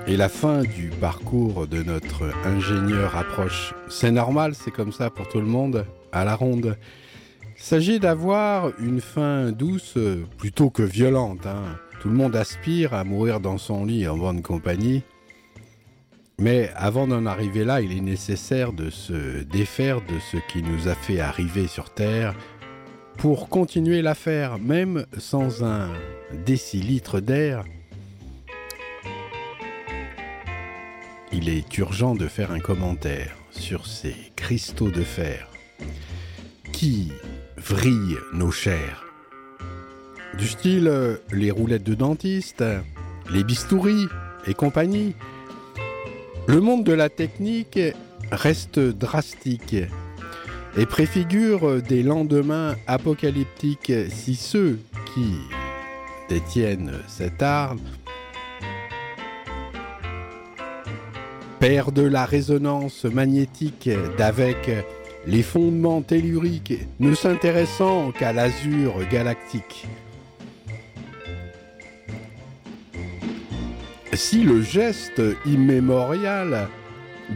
Et 0.06 0.18
la 0.18 0.28
fin 0.28 0.64
du 0.64 0.90
parcours 0.90 1.66
de 1.68 1.82
notre 1.82 2.24
ingénieur 2.46 3.16
approche. 3.16 3.74
C'est 3.88 4.12
normal, 4.12 4.54
c'est 4.54 4.72
comme 4.72 4.92
ça 4.92 5.10
pour 5.10 5.30
tout 5.30 5.40
le 5.40 5.46
monde, 5.46 5.86
à 6.12 6.26
la 6.26 6.36
ronde. 6.36 6.78
Il 7.58 7.64
s'agit 7.64 8.00
d'avoir 8.00 8.72
une 8.80 9.00
fin 9.00 9.52
douce 9.52 9.98
plutôt 10.38 10.70
que 10.70 10.84
violente. 10.84 11.46
hein. 11.46 11.80
Tout 12.02 12.10
le 12.10 12.16
monde 12.16 12.36
aspire 12.36 12.94
à 12.94 13.06
mourir 13.06 13.40
dans 13.40 13.58
son 13.58 13.86
lit 13.86 14.06
en 14.08 14.18
bonne 14.18 14.42
compagnie. 14.42 15.04
Mais 16.38 16.70
avant 16.76 17.08
d'en 17.08 17.26
arriver 17.26 17.64
là, 17.64 17.80
il 17.80 17.96
est 17.96 18.02
nécessaire 18.02 18.74
de 18.74 18.90
se 18.90 19.44
défaire 19.44 20.02
de 20.02 20.20
ce 20.32 20.38
qui 20.52 20.62
nous 20.64 20.90
a 20.90 20.96
fait 20.96 21.22
arriver 21.22 21.68
sur 21.68 21.90
Terre 21.92 22.36
pour 23.18 23.48
continuer 23.48 24.02
l'affaire, 24.02 24.60
même 24.60 25.06
sans 25.18 25.64
un 25.64 25.88
décilitre 26.46 27.22
d'air. 27.22 27.64
Il 31.36 31.50
est 31.50 31.78
urgent 31.80 32.14
de 32.14 32.28
faire 32.28 32.52
un 32.52 32.60
commentaire 32.60 33.36
sur 33.50 33.88
ces 33.88 34.16
cristaux 34.36 34.92
de 34.92 35.02
fer 35.02 35.48
qui 36.72 37.12
vrillent 37.58 38.20
nos 38.34 38.52
chairs? 38.52 39.04
Du 40.38 40.48
style 40.48 40.88
euh, 40.88 41.18
les 41.32 41.50
roulettes 41.50 41.84
de 41.84 41.96
dentiste, 41.96 42.64
les 43.32 43.44
bistouris 43.44 44.08
et 44.46 44.54
compagnie. 44.54 45.16
Le 46.48 46.62
monde 46.62 46.84
de 46.84 46.94
la 46.94 47.10
technique 47.10 47.80
reste 48.32 48.80
drastique. 48.80 49.76
et 50.78 50.86
préfigure 50.86 51.82
des 51.82 52.04
lendemains 52.04 52.76
apocalyptiques 52.88 53.94
si 54.10 54.36
ceux 54.36 54.80
qui 55.14 55.36
détiennent 56.30 56.94
cet 57.08 57.42
art 57.42 57.76
perdent 61.64 62.00
la 62.00 62.26
résonance 62.26 63.06
magnétique 63.06 63.90
d'avec 64.18 64.70
les 65.26 65.42
fondements 65.42 66.02
telluriques, 66.02 66.74
ne 67.00 67.16
s'intéressant 67.16 68.12
qu'à 68.12 68.34
l'azur 68.34 68.96
galactique. 69.10 69.88
Si 74.12 74.44
le 74.44 74.62
geste 74.62 75.22
immémorial 75.46 76.68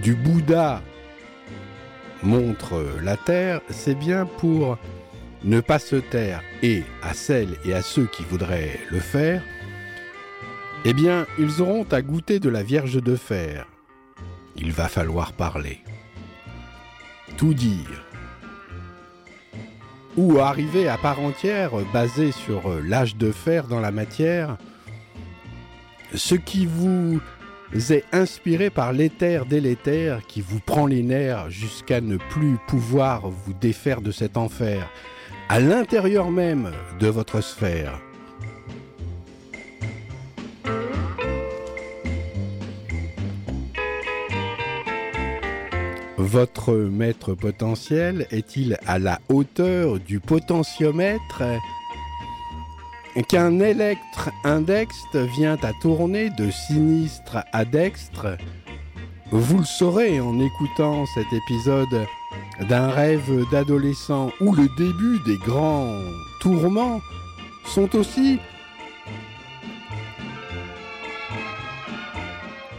du 0.04 0.14
Bouddha 0.14 0.82
montre 2.22 2.86
la 3.02 3.16
Terre, 3.16 3.62
c'est 3.70 3.96
bien 3.96 4.26
pour 4.26 4.78
ne 5.46 5.62
pas 5.62 5.80
se 5.80 5.96
taire 5.96 6.42
et 6.62 6.84
à 7.02 7.14
celles 7.14 7.56
et 7.64 7.74
à 7.74 7.82
ceux 7.82 8.08
qui 8.08 8.24
voudraient 8.24 8.78
le 8.92 9.00
faire, 9.00 9.42
eh 10.84 10.92
bien, 10.92 11.26
ils 11.40 11.62
auront 11.62 11.86
à 11.92 12.02
goûter 12.02 12.42
de 12.42 12.50
la 12.50 12.62
Vierge 12.62 13.02
de 13.02 13.16
Fer. 13.16 13.68
Il 14.58 14.72
va 14.72 14.88
falloir 14.88 15.34
parler. 15.34 15.80
Tout 17.38 17.54
dire. 17.54 18.04
Ou 20.16 20.40
arriver 20.40 20.88
à 20.88 20.98
part 20.98 21.20
entière, 21.20 21.72
basé 21.94 22.32
sur 22.32 22.70
l'âge 22.82 23.16
de 23.16 23.32
fer 23.32 23.68
dans 23.68 23.80
la 23.80 23.92
matière, 23.92 24.58
ce 26.16 26.36
qui 26.36 26.66
vous 26.66 27.20
est 27.74 28.04
inspiré 28.12 28.70
par 28.70 28.94
l'éther 28.94 29.46
délétère 29.46 30.26
qui 30.26 30.42
vous 30.42 30.60
prend 30.60 30.88
les 30.88 31.04
nerfs 31.04 31.50
jusqu'à 31.50 32.02
ne 32.02 32.18
plus 32.18 32.58
pouvoir 32.68 33.30
vous 33.30 33.54
défaire 33.54 34.02
de 34.02 34.12
cet 34.12 34.38
enfer, 34.38 34.90
à 35.50 35.60
l'intérieur 35.60 36.32
même 36.32 36.72
de 37.00 37.08
votre 37.08 37.42
sphère. 37.42 38.02
Votre 46.18 46.74
maître 46.74 47.36
potentiel 47.36 48.26
est-il 48.32 48.80
à 48.88 48.98
la 48.98 49.20
hauteur 49.30 50.00
du 50.00 50.20
potentiomètre 50.20 51.44
qu'un 53.30 53.60
électre 53.60 54.32
index 54.44 54.96
vient 55.38 55.58
à 55.62 55.74
tourner 55.80 56.32
de 56.32 56.50
sinistre 56.50 57.38
à 57.54 57.66
dextre? 57.66 58.36
Vous 59.30 59.60
le 59.60 59.66
saurez 59.66 60.20
en 60.20 60.40
écoutant 60.40 61.06
cet 61.14 61.28
épisode 61.32 62.08
d'un 62.68 62.90
rêve 62.90 63.46
d'adolescent 63.52 64.32
où 64.42 64.56
le 64.56 64.68
début 64.76 65.20
des 65.28 65.38
grands 65.46 66.02
tourments 66.42 67.00
sont 67.64 67.96
aussi 67.96 68.40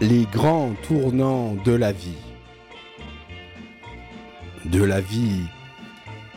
les 0.01 0.27
grands 0.33 0.75
tournants 0.89 1.55
de 1.65 1.73
la 1.73 1.93
vie. 1.93 2.28
De 4.71 4.83
la 4.85 5.01
vie 5.01 5.47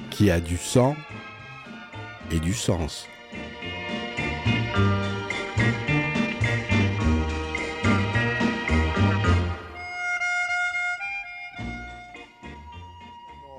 qui 0.09 0.31
a 0.31 0.39
du 0.39 0.57
sang 0.57 0.95
et 2.31 2.39
du 2.39 2.53
sens. 2.53 3.07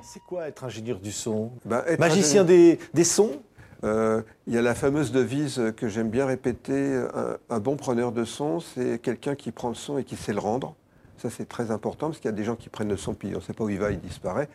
C'est 0.02 0.20
quoi 0.22 0.48
être 0.48 0.64
ingénieur 0.64 0.98
du 0.98 1.12
son 1.12 1.52
Ben, 1.64 1.82
être 1.86 2.00
Magicien 2.00 2.42
ingénieur- 2.42 2.46
des, 2.46 2.78
des 2.94 3.04
sons 3.04 3.42
Euh, 3.84 4.22
Il 4.46 4.54
y 4.54 4.58
a 4.58 4.62
la 4.62 4.74
fameuse 4.76 5.10
devise 5.10 5.72
que 5.76 5.88
j'aime 5.88 6.08
bien 6.08 6.24
répéter, 6.26 6.94
un, 7.14 7.36
un 7.50 7.58
bon 7.58 7.76
preneur 7.76 8.12
de 8.12 8.24
son, 8.24 8.60
c'est 8.60 9.00
quelqu'un 9.02 9.34
qui 9.34 9.50
prend 9.50 9.68
le 9.70 9.74
son 9.74 9.98
et 9.98 10.04
qui 10.04 10.14
sait 10.16 10.32
le 10.32 10.38
rendre. 10.38 10.76
Ça, 11.22 11.30
c'est 11.30 11.48
très 11.48 11.70
important, 11.70 12.08
parce 12.08 12.18
qu'il 12.18 12.28
y 12.28 12.34
a 12.34 12.36
des 12.36 12.42
gens 12.42 12.56
qui 12.56 12.68
prennent 12.68 12.88
le 12.88 12.96
son, 12.96 13.14
puis 13.14 13.28
on 13.32 13.36
ne 13.36 13.40
sait 13.40 13.52
pas 13.52 13.62
où 13.62 13.68
il 13.68 13.78
va, 13.78 13.92
il 13.92 14.00
disparaît. 14.00 14.48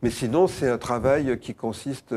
Mais 0.00 0.08
sinon, 0.08 0.46
c'est 0.46 0.70
un 0.70 0.78
travail 0.78 1.38
qui 1.38 1.54
consiste, 1.54 2.14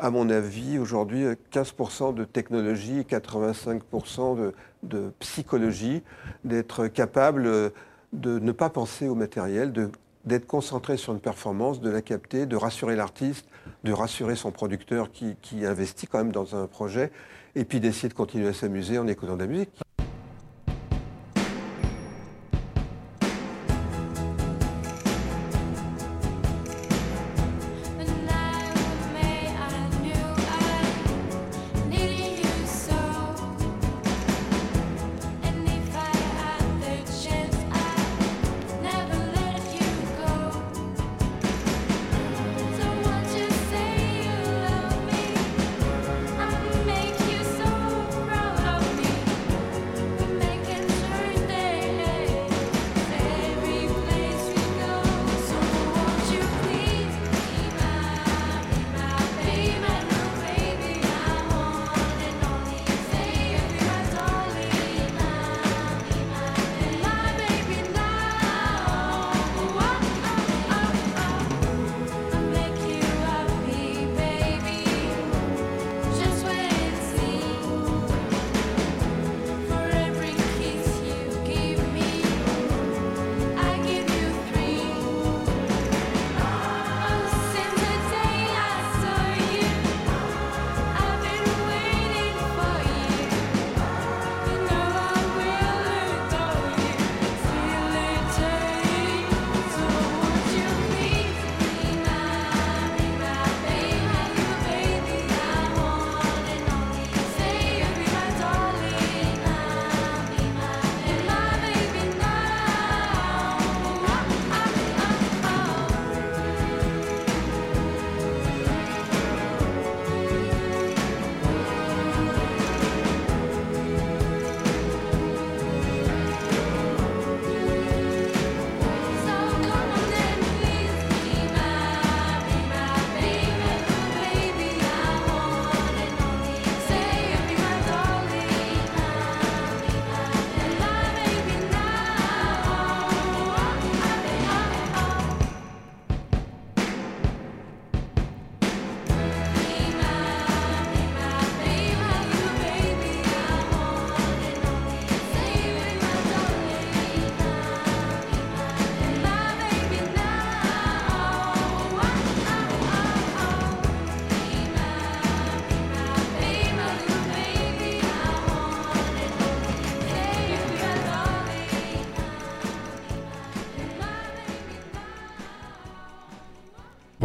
à 0.00 0.10
mon 0.10 0.30
avis, 0.30 0.80
aujourd'hui, 0.80 1.26
15% 1.52 2.12
de 2.12 2.24
technologie 2.24 2.98
et 2.98 3.02
85% 3.04 4.52
de, 4.82 5.12
psychologie, 5.20 6.02
d'être 6.42 6.88
capable 6.88 7.44
de 8.12 8.38
ne 8.40 8.50
pas 8.50 8.68
penser 8.68 9.06
au 9.06 9.14
matériel, 9.14 9.72
d'être 10.24 10.46
concentré 10.48 10.96
sur 10.96 11.12
une 11.12 11.20
performance, 11.20 11.80
de 11.80 11.88
la 11.88 12.02
capter, 12.02 12.46
de 12.46 12.56
rassurer 12.56 12.96
l'artiste, 12.96 13.46
de 13.84 13.92
rassurer 13.92 14.34
son 14.34 14.50
producteur 14.50 15.12
qui, 15.12 15.36
qui 15.40 15.64
investit 15.64 16.08
quand 16.08 16.18
même 16.18 16.32
dans 16.32 16.56
un 16.56 16.66
projet, 16.66 17.12
et 17.54 17.64
puis 17.64 17.78
d'essayer 17.78 18.08
de 18.08 18.14
continuer 18.14 18.48
à 18.48 18.52
s'amuser 18.52 18.98
en 18.98 19.06
écoutant 19.06 19.36
de 19.36 19.42
la 19.42 19.46
musique. 19.46 19.85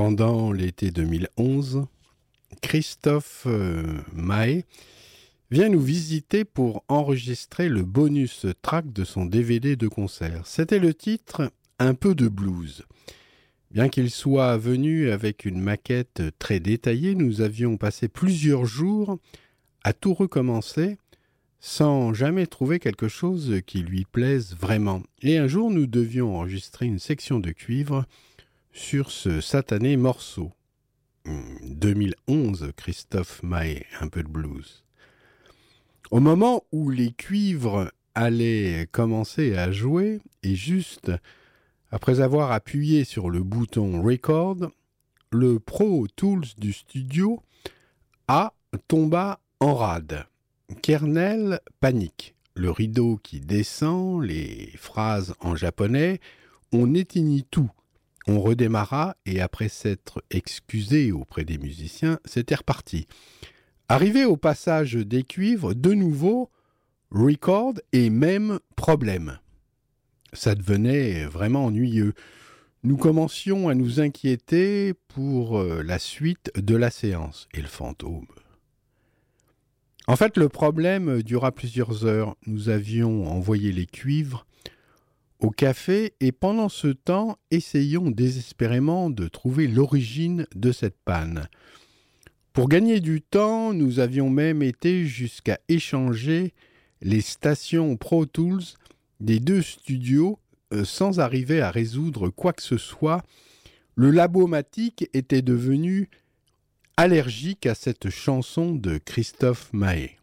Pendant 0.03 0.51
l'été 0.51 0.89
2011, 0.89 1.85
Christophe 2.63 3.43
euh, 3.45 3.83
Mahé 4.13 4.65
vient 5.51 5.69
nous 5.69 5.79
visiter 5.79 6.43
pour 6.43 6.83
enregistrer 6.87 7.69
le 7.69 7.83
bonus 7.83 8.47
track 8.63 8.91
de 8.91 9.03
son 9.03 9.27
DVD 9.27 9.75
de 9.75 9.87
concert. 9.87 10.47
C'était 10.47 10.79
le 10.79 10.95
titre 10.95 11.51
Un 11.77 11.93
peu 11.93 12.15
de 12.15 12.27
blues. 12.29 12.83
Bien 13.69 13.89
qu'il 13.89 14.09
soit 14.09 14.57
venu 14.57 15.11
avec 15.11 15.45
une 15.45 15.61
maquette 15.61 16.23
très 16.39 16.59
détaillée, 16.59 17.13
nous 17.13 17.41
avions 17.41 17.77
passé 17.77 18.07
plusieurs 18.07 18.65
jours 18.65 19.19
à 19.83 19.93
tout 19.93 20.15
recommencer 20.15 20.97
sans 21.59 22.11
jamais 22.15 22.47
trouver 22.47 22.79
quelque 22.79 23.07
chose 23.07 23.61
qui 23.67 23.83
lui 23.83 24.05
plaise 24.11 24.55
vraiment. 24.59 25.03
Et 25.21 25.37
un 25.37 25.45
jour, 25.45 25.69
nous 25.69 25.85
devions 25.85 26.37
enregistrer 26.37 26.87
une 26.87 26.97
section 26.97 27.39
de 27.39 27.51
cuivre 27.51 28.07
sur 28.73 29.11
ce 29.11 29.41
satané 29.41 29.98
morceau. 29.98 30.52
2011, 31.26 32.72
Christophe 32.76 33.43
Maé, 33.43 33.85
un 33.99 34.07
peu 34.07 34.23
de 34.23 34.27
blues. 34.27 34.84
Au 36.10 36.19
moment 36.19 36.64
où 36.72 36.89
les 36.89 37.11
cuivres 37.11 37.91
allaient 38.15 38.88
commencer 38.91 39.56
à 39.56 39.72
jouer, 39.72 40.19
et 40.43 40.56
juste 40.56 41.11
après 41.91 42.22
avoir 42.22 42.52
appuyé 42.52 43.03
sur 43.03 43.30
le 43.30 43.43
bouton 43.43 44.02
Record, 44.02 44.72
le 45.31 45.60
Pro 45.60 46.07
Tools 46.15 46.48
du 46.57 46.73
studio 46.73 47.41
A 48.27 48.53
tomba 48.88 49.39
en 49.60 49.76
rade. 49.76 50.26
Kernel 50.81 51.60
panique. 51.80 52.35
Le 52.53 52.72
rideau 52.72 53.18
qui 53.23 53.39
descend, 53.39 54.23
les 54.23 54.72
phrases 54.76 55.35
en 55.39 55.56
japonais, 55.56 56.19
on 56.73 56.93
éteignit 56.93 57.45
tout. 57.49 57.72
On 58.31 58.39
redémarra 58.39 59.17
et 59.25 59.41
après 59.41 59.67
s'être 59.67 60.23
excusé 60.29 61.11
auprès 61.11 61.43
des 61.43 61.57
musiciens, 61.57 62.17
c'était 62.23 62.55
reparti. 62.55 63.05
Arrivé 63.89 64.23
au 64.23 64.37
passage 64.37 64.93
des 64.93 65.23
cuivres, 65.23 65.75
de 65.75 65.91
nouveau, 65.91 66.49
record 67.09 67.73
et 67.91 68.09
même 68.09 68.59
problème. 68.77 69.37
Ça 70.31 70.55
devenait 70.55 71.25
vraiment 71.25 71.65
ennuyeux. 71.65 72.13
Nous 72.83 72.95
commencions 72.95 73.67
à 73.67 73.75
nous 73.75 73.99
inquiéter 73.99 74.93
pour 75.09 75.59
euh, 75.59 75.83
la 75.83 75.99
suite 75.99 76.53
de 76.55 76.77
la 76.77 76.89
séance. 76.89 77.49
Et 77.53 77.59
le 77.59 77.67
fantôme 77.67 78.27
En 80.07 80.15
fait, 80.15 80.37
le 80.37 80.47
problème 80.47 81.21
dura 81.21 81.51
plusieurs 81.51 82.05
heures. 82.05 82.37
Nous 82.47 82.69
avions 82.69 83.29
envoyé 83.29 83.73
les 83.73 83.87
cuivres 83.87 84.45
au 85.41 85.49
café 85.49 86.13
et 86.19 86.31
pendant 86.31 86.69
ce 86.69 86.88
temps 86.88 87.38
essayons 87.49 88.11
désespérément 88.11 89.09
de 89.09 89.27
trouver 89.27 89.68
l'origine 89.68 90.45
de 90.55 90.72
cette 90.72 90.97
panne. 91.03 91.47
Pour 92.53 92.69
gagner 92.69 92.99
du 92.99 93.22
temps, 93.22 93.73
nous 93.73 93.99
avions 93.99 94.30
même 94.30 94.61
été 94.61 95.05
jusqu'à 95.05 95.59
échanger 95.68 96.53
les 97.01 97.22
stations 97.22 97.97
Pro 97.97 98.26
Tools 98.26 98.63
des 99.19 99.39
deux 99.39 99.61
studios 99.61 100.39
euh, 100.73 100.85
sans 100.85 101.19
arriver 101.19 101.61
à 101.61 101.72
résoudre 101.72 102.30
quoi 102.30 102.53
que 102.53 102.61
ce 102.61 102.77
soit. 102.77 103.23
Le 103.95 104.11
labomatique 104.11 105.09
était 105.13 105.41
devenu 105.41 106.09
allergique 106.97 107.65
à 107.65 107.76
cette 107.76 108.09
chanson 108.09 108.76
de 108.76 108.97
Christophe 108.97 109.72
Mahé. 109.73 110.20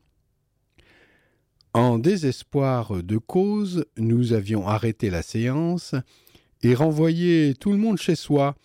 En 1.78 2.00
désespoir 2.00 3.05
de 3.05 3.18
cause, 3.18 3.86
nous 3.96 4.32
avions 4.32 4.66
arrêté 4.66 5.10
la 5.10 5.22
séance 5.22 5.94
et 6.60 6.74
renvoyé 6.74 7.55
tout 7.55 7.70
le 7.70 7.78
monde 7.78 7.98
chez 7.98 8.16
soi. 8.16 8.56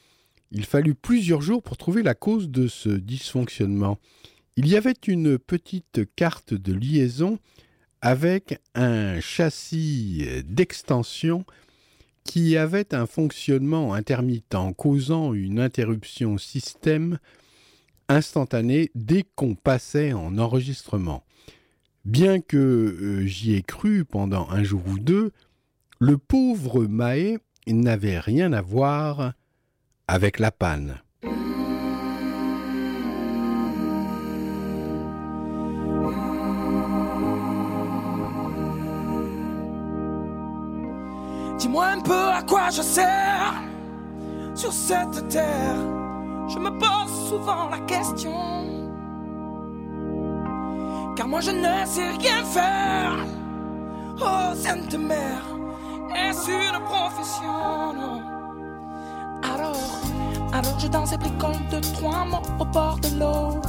Il 0.49 0.65
fallut 0.65 0.95
plusieurs 0.95 1.44
jours 1.44 1.61
pour 1.61 1.77
trouver 1.77 2.02
la 2.02 2.15
cause 2.15 2.49
de 2.49 2.68
ce 2.68 2.90
dysfonctionnement. 2.90 3.99
Il 4.56 4.68
y 4.68 4.76
avait 4.76 4.95
une 5.06 5.38
petite 5.38 6.02
carte 6.15 6.56
de 6.56 6.73
liaison 6.73 7.38
avec 8.02 8.60
un 8.73 9.19
châssis 9.19 10.26
d'extension 10.48 11.45
qui 12.23 12.57
avait 12.57 12.95
un 12.95 13.06
fonctionnement 13.06 13.94
intermittent 13.94 14.57
causant 14.76 15.35
une 15.35 15.60
interruption 15.60 16.40
système 16.40 17.19
instantanée 18.10 18.90
dès 18.95 19.23
qu'on 19.35 19.53
passait 19.53 20.14
en 20.14 20.40
enregistrement. 20.40 21.23
Bien 22.06 22.42
que 22.42 22.58
euh, 22.58 23.26
j'y 23.26 23.56
ai 23.56 23.62
cru 23.62 24.04
pendant 24.04 24.50
un 24.50 24.62
jour 24.62 24.82
ou 24.88 25.00
deux, 25.00 25.32
le 26.00 26.18
pauvre 26.18 26.86
Mahé 26.86 27.38
n'avait 27.66 28.20
rien 28.20 28.52
à 28.52 28.62
voir 28.62 29.32
avec 30.10 30.40
la 30.40 30.52
panne. 30.52 30.98
Dis-moi 41.58 41.86
un 41.86 42.02
peu 42.02 42.12
à 42.12 42.44
quoi 42.46 42.70
je 42.70 42.82
sers 42.82 43.54
sur 44.56 44.74
cette 44.74 45.30
terre. 45.30 45.78
Je 46.50 46.60
me 46.60 46.70
pose 46.78 47.30
souvent 47.30 47.70
la 47.70 47.80
question. 47.80 48.62
Car 51.15 51.27
moi 51.27 51.41
je 51.41 51.52
ne 51.52 51.85
sais 51.85 52.10
rien 52.19 52.44
faire. 52.44 53.15
Oh, 54.19 54.56
Sainte 54.56 54.95
Mère, 54.95 55.45
est-ce 56.15 56.49
une 56.49 56.80
profession? 56.85 58.22
Alors, 59.44 60.02
alors 60.53 60.80
je 60.80 60.88
danse 60.88 61.14
et 61.14 61.18
bricole 61.18 61.61
de 61.72 61.80
trois 61.94 62.26
mots 62.26 62.41
au 62.60 62.65
bord 62.65 62.98
de 62.99 63.19
l'eau. 63.19 63.61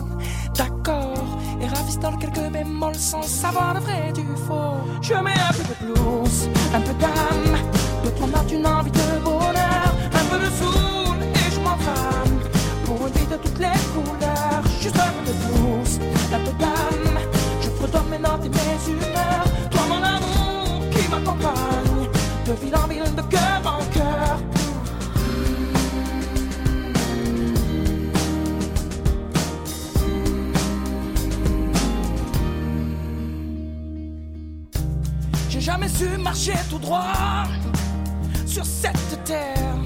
D'accord, 0.57 1.39
et 1.61 1.67
ravistole 1.67 2.17
quelques 2.19 2.51
bémols 2.51 2.95
sans 2.95 3.23
savoir 3.23 3.75
le 3.75 3.81
vrai 3.81 4.13
du 4.13 4.25
faux. 4.47 4.79
Je 5.03 5.15
mets 5.15 5.33
un 5.33 5.53
peu 5.53 5.65
de 5.65 5.93
blues, 5.93 6.49
un 6.75 6.81
peu 6.81 6.95
d'âme, 6.95 7.59
de 8.05 8.11
ton 8.11 8.33
art 8.33 8.45
une 8.53 8.67
envie 8.67 8.91
de 8.91 9.19
bonheur, 9.23 9.95
un 10.13 10.25
peu 10.31 10.39
de 10.39 10.51
soul 10.61 11.17
et 11.23 11.51
je 11.53 11.61
m'enflamme 11.61 12.39
pour 12.87 13.07
une 13.07 13.13
vie 13.13 13.27
de 13.27 13.37
toutes 13.37 13.59
les 13.59 13.79
couleurs. 13.93 14.63
Juste 14.81 14.99
un 14.99 15.13
peu 15.13 15.31
de 15.31 15.37
blues, 15.45 16.01
un 16.33 16.39
peu 16.39 16.53
d'âme, 16.59 17.04
mes 18.03 18.19
notes 18.19 18.45
et 18.45 18.49
mes 18.49 18.93
humeurs. 18.93 19.45
Toi 19.71 19.83
mon 19.89 20.03
amour 20.03 20.91
qui 20.91 21.09
m'accompagne, 21.09 22.09
de 22.47 22.53
ville 22.53 22.77
en 22.77 22.87
ville, 22.89 23.15
de 23.15 23.23
cœur 23.23 23.63
en 23.65 23.85
cœur. 23.93 24.39
J'ai 35.49 35.61
jamais 35.61 35.89
su 35.89 36.07
marcher 36.19 36.55
tout 36.69 36.79
droit 36.79 37.45
sur 38.47 38.65
cette 38.65 39.25
terre. 39.25 39.77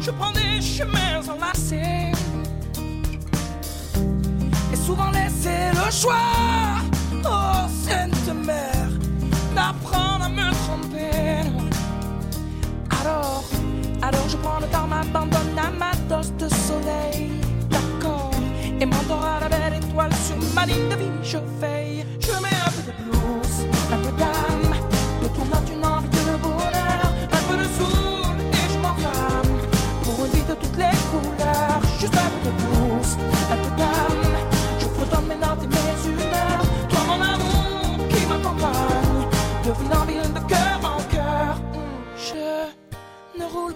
Je 0.00 0.10
prends 0.10 0.32
des 0.32 0.60
chemins 0.60 1.20
enlacés 1.28 2.10
et 4.72 4.76
souvent 4.76 5.10
laisser 5.10 5.70
le 5.72 5.90
choix. 5.90 6.16
Oh 7.24 7.68
Sainte 7.68 8.34
Mère, 8.44 8.90
d'apprendre 9.54 10.24
à 10.24 10.28
me 10.28 10.50
tromper. 10.64 11.48
Alors, 13.00 13.44
alors 14.02 14.28
je 14.28 14.36
prends 14.36 14.60
le 14.60 14.66
temps, 14.66 14.86
m'abandonne 14.86 15.58
à 15.58 15.70
ma 15.70 15.92
dose 16.08 16.32
de 16.38 16.48
soleil. 16.48 17.30
D'accord, 17.70 18.30
et 18.80 18.86
m'endors 18.86 19.24
à 19.24 19.40
la 19.40 19.48
belle 19.48 19.74
étoile 19.74 20.12
sur 20.14 20.36
ma 20.54 20.66
ligne 20.66 20.88
de 20.88 20.96
vie. 20.96 21.10
Je 21.22 21.38
veille, 21.60 22.04
je 22.20 22.32
mets 22.42 22.58
un 22.66 22.70
peu 22.70 22.82
de 22.88 22.92
blues, 23.04 23.66
un 23.92 23.98
peu 23.98 24.12
d'âme, 24.18 24.74
de 25.22 25.28
ton 25.28 25.46
art 25.52 25.62
une 25.72 25.84
envie 25.84 26.08
de 26.08 26.36
bonheur, 26.42 27.06
un 27.32 27.42
peu 27.48 27.56
de 27.56 27.64
soul 27.76 28.36
et 28.52 28.72
je 28.72 28.78
m'enflamme 28.78 29.56
pour 30.02 30.26
une 30.26 30.32
vie 30.32 30.46
de 30.48 30.54
toutes 30.54 30.76
les 30.76 30.96
couleurs. 31.10 31.80
Juste 32.00 32.16
un 32.16 32.30
peu 32.42 32.48
de 32.48 32.54
blues, 32.56 32.71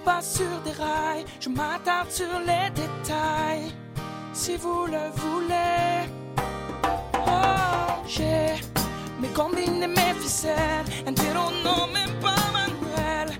pas 0.06 0.22
sur 0.22 0.60
des 0.64 0.70
rails, 0.70 1.24
je 1.40 1.48
m'attarde 1.48 2.10
sur 2.10 2.38
les 2.50 2.70
détails. 2.70 3.72
Si 4.32 4.56
vous 4.56 4.86
le 4.86 5.04
voulez, 5.22 6.08
oh, 7.14 8.04
j'ai 8.06 8.54
mes 9.20 9.32
combines 9.34 9.82
et 9.82 9.88
mes 9.88 10.14
ficelles, 10.22 10.86
un 11.08 11.12
non 11.64 11.88
même 11.92 12.14
pas 12.20 12.44
manuel. 12.58 13.36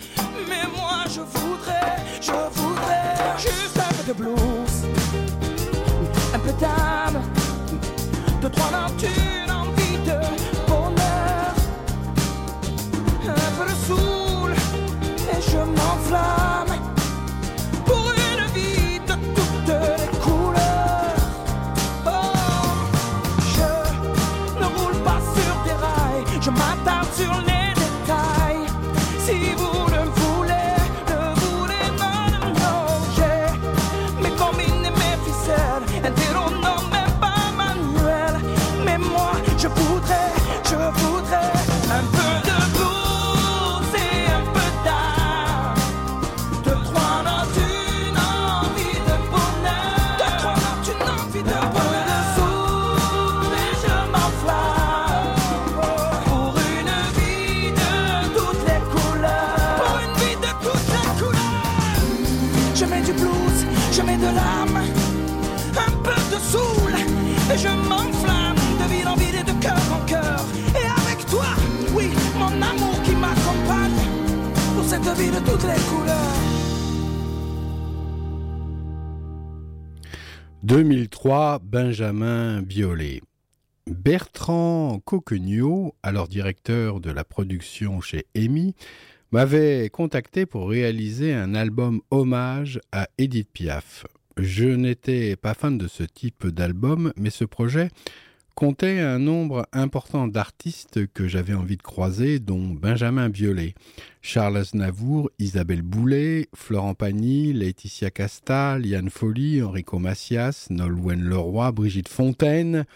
Mais 0.49 0.65
moi 0.77 1.05
je 1.15 1.21
voudrais, 1.21 1.99
je 2.21 2.37
voudrais 2.59 3.15
juste 3.39 3.79
un 3.89 3.93
peu 3.97 4.05
de 4.09 4.15
blues, 4.21 4.77
un 6.35 6.41
peu 6.41 6.53
d'âme, 6.61 7.23
de 8.43 8.49
trois 8.49 8.71
notes, 8.73 9.46
je 15.57 15.63
m'enflamme 15.63 16.75
pour 17.85 18.05
une 18.13 18.45
vie 18.55 19.01
de 19.01 19.15
toutes 19.35 19.69
les 19.69 20.19
couleurs. 20.25 21.17
Oh, 22.07 22.11
je 23.55 24.61
ne 24.61 24.67
roule 24.77 24.99
pas 25.03 25.21
sur 25.35 25.55
des 25.65 25.77
rails, 25.85 26.25
je 26.41 26.51
m'attarde 26.51 27.09
sur 27.15 27.35
les 27.47 27.56
toutes 75.15 75.63
les 75.63 75.81
couleurs. 75.89 76.17
2003, 80.65 81.61
Benjamin 81.63 82.63
Biolay. 82.63 83.21
Bertrand 83.87 85.01
Coquenio, 85.05 85.95
alors 86.03 86.27
directeur 86.27 86.99
de 86.99 87.13
la 87.13 87.23
production 87.23 88.01
chez 88.01 88.27
EMI, 88.35 88.75
m'avait 89.31 89.91
contacté 89.91 90.45
pour 90.45 90.69
réaliser 90.69 91.33
un 91.33 91.55
album 91.55 92.01
hommage 92.11 92.81
à 92.91 93.07
Edith 93.17 93.49
Piaf. 93.53 94.07
Je 94.37 94.65
n'étais 94.65 95.37
pas 95.37 95.55
fan 95.55 95.79
de 95.79 95.87
ce 95.87 96.03
type 96.03 96.49
d'album, 96.49 97.13
mais 97.17 97.31
ce 97.31 97.45
projet 97.45 97.91
comptait 98.57 99.01
un 99.01 99.19
nombre 99.19 99.69
important 99.75 100.27
d'artistes 100.27 101.07
que 101.13 101.29
j'avais 101.29 101.53
envie 101.53 101.77
de 101.77 101.83
croiser, 101.83 102.39
dont 102.39 102.69
Benjamin 102.69 103.29
Biolay, 103.29 103.75
Charles 104.23 104.57
Aznavour, 104.57 105.31
Isabelle 105.39 105.83
Boulet, 105.83 106.49
Florent 106.55 106.95
Pagny, 106.95 107.53
Laetitia 107.53 108.11
Casta, 108.11 108.79
Liane 108.79 109.11
Folly, 109.11 109.59
Enrico 109.59 109.99
Macias, 109.99 110.69
Nolwenn 110.71 111.29
Leroy, 111.29 111.71
Brigitte 111.71 112.09
Fontaine, 112.09 112.87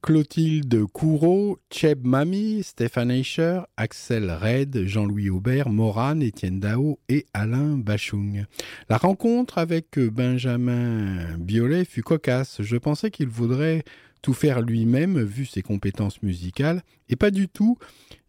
Clotilde 0.00 0.86
Courreau, 0.86 1.58
Cheb 1.70 2.06
Mami, 2.06 2.62
Stéphane 2.62 3.10
Eicher, 3.10 3.60
Axel 3.76 4.30
Red, 4.30 4.86
Jean-Louis 4.86 5.28
Aubert, 5.28 5.68
Morane, 5.68 6.22
Étienne 6.22 6.58
Dao 6.58 6.98
et 7.10 7.26
Alain 7.34 7.76
Bachung. 7.76 8.46
La 8.88 8.96
rencontre 8.96 9.58
avec 9.58 9.98
Benjamin 9.98 11.36
Biolay 11.36 11.84
fut 11.84 12.02
cocasse. 12.02 12.62
Je 12.62 12.76
pensais 12.76 13.10
qu'il 13.10 13.28
voudrait 13.28 13.82
tout 14.22 14.34
faire 14.34 14.60
lui-même 14.60 15.20
vu 15.20 15.46
ses 15.46 15.62
compétences 15.62 16.22
musicales, 16.22 16.82
et 17.08 17.16
pas 17.16 17.30
du 17.30 17.48
tout, 17.48 17.78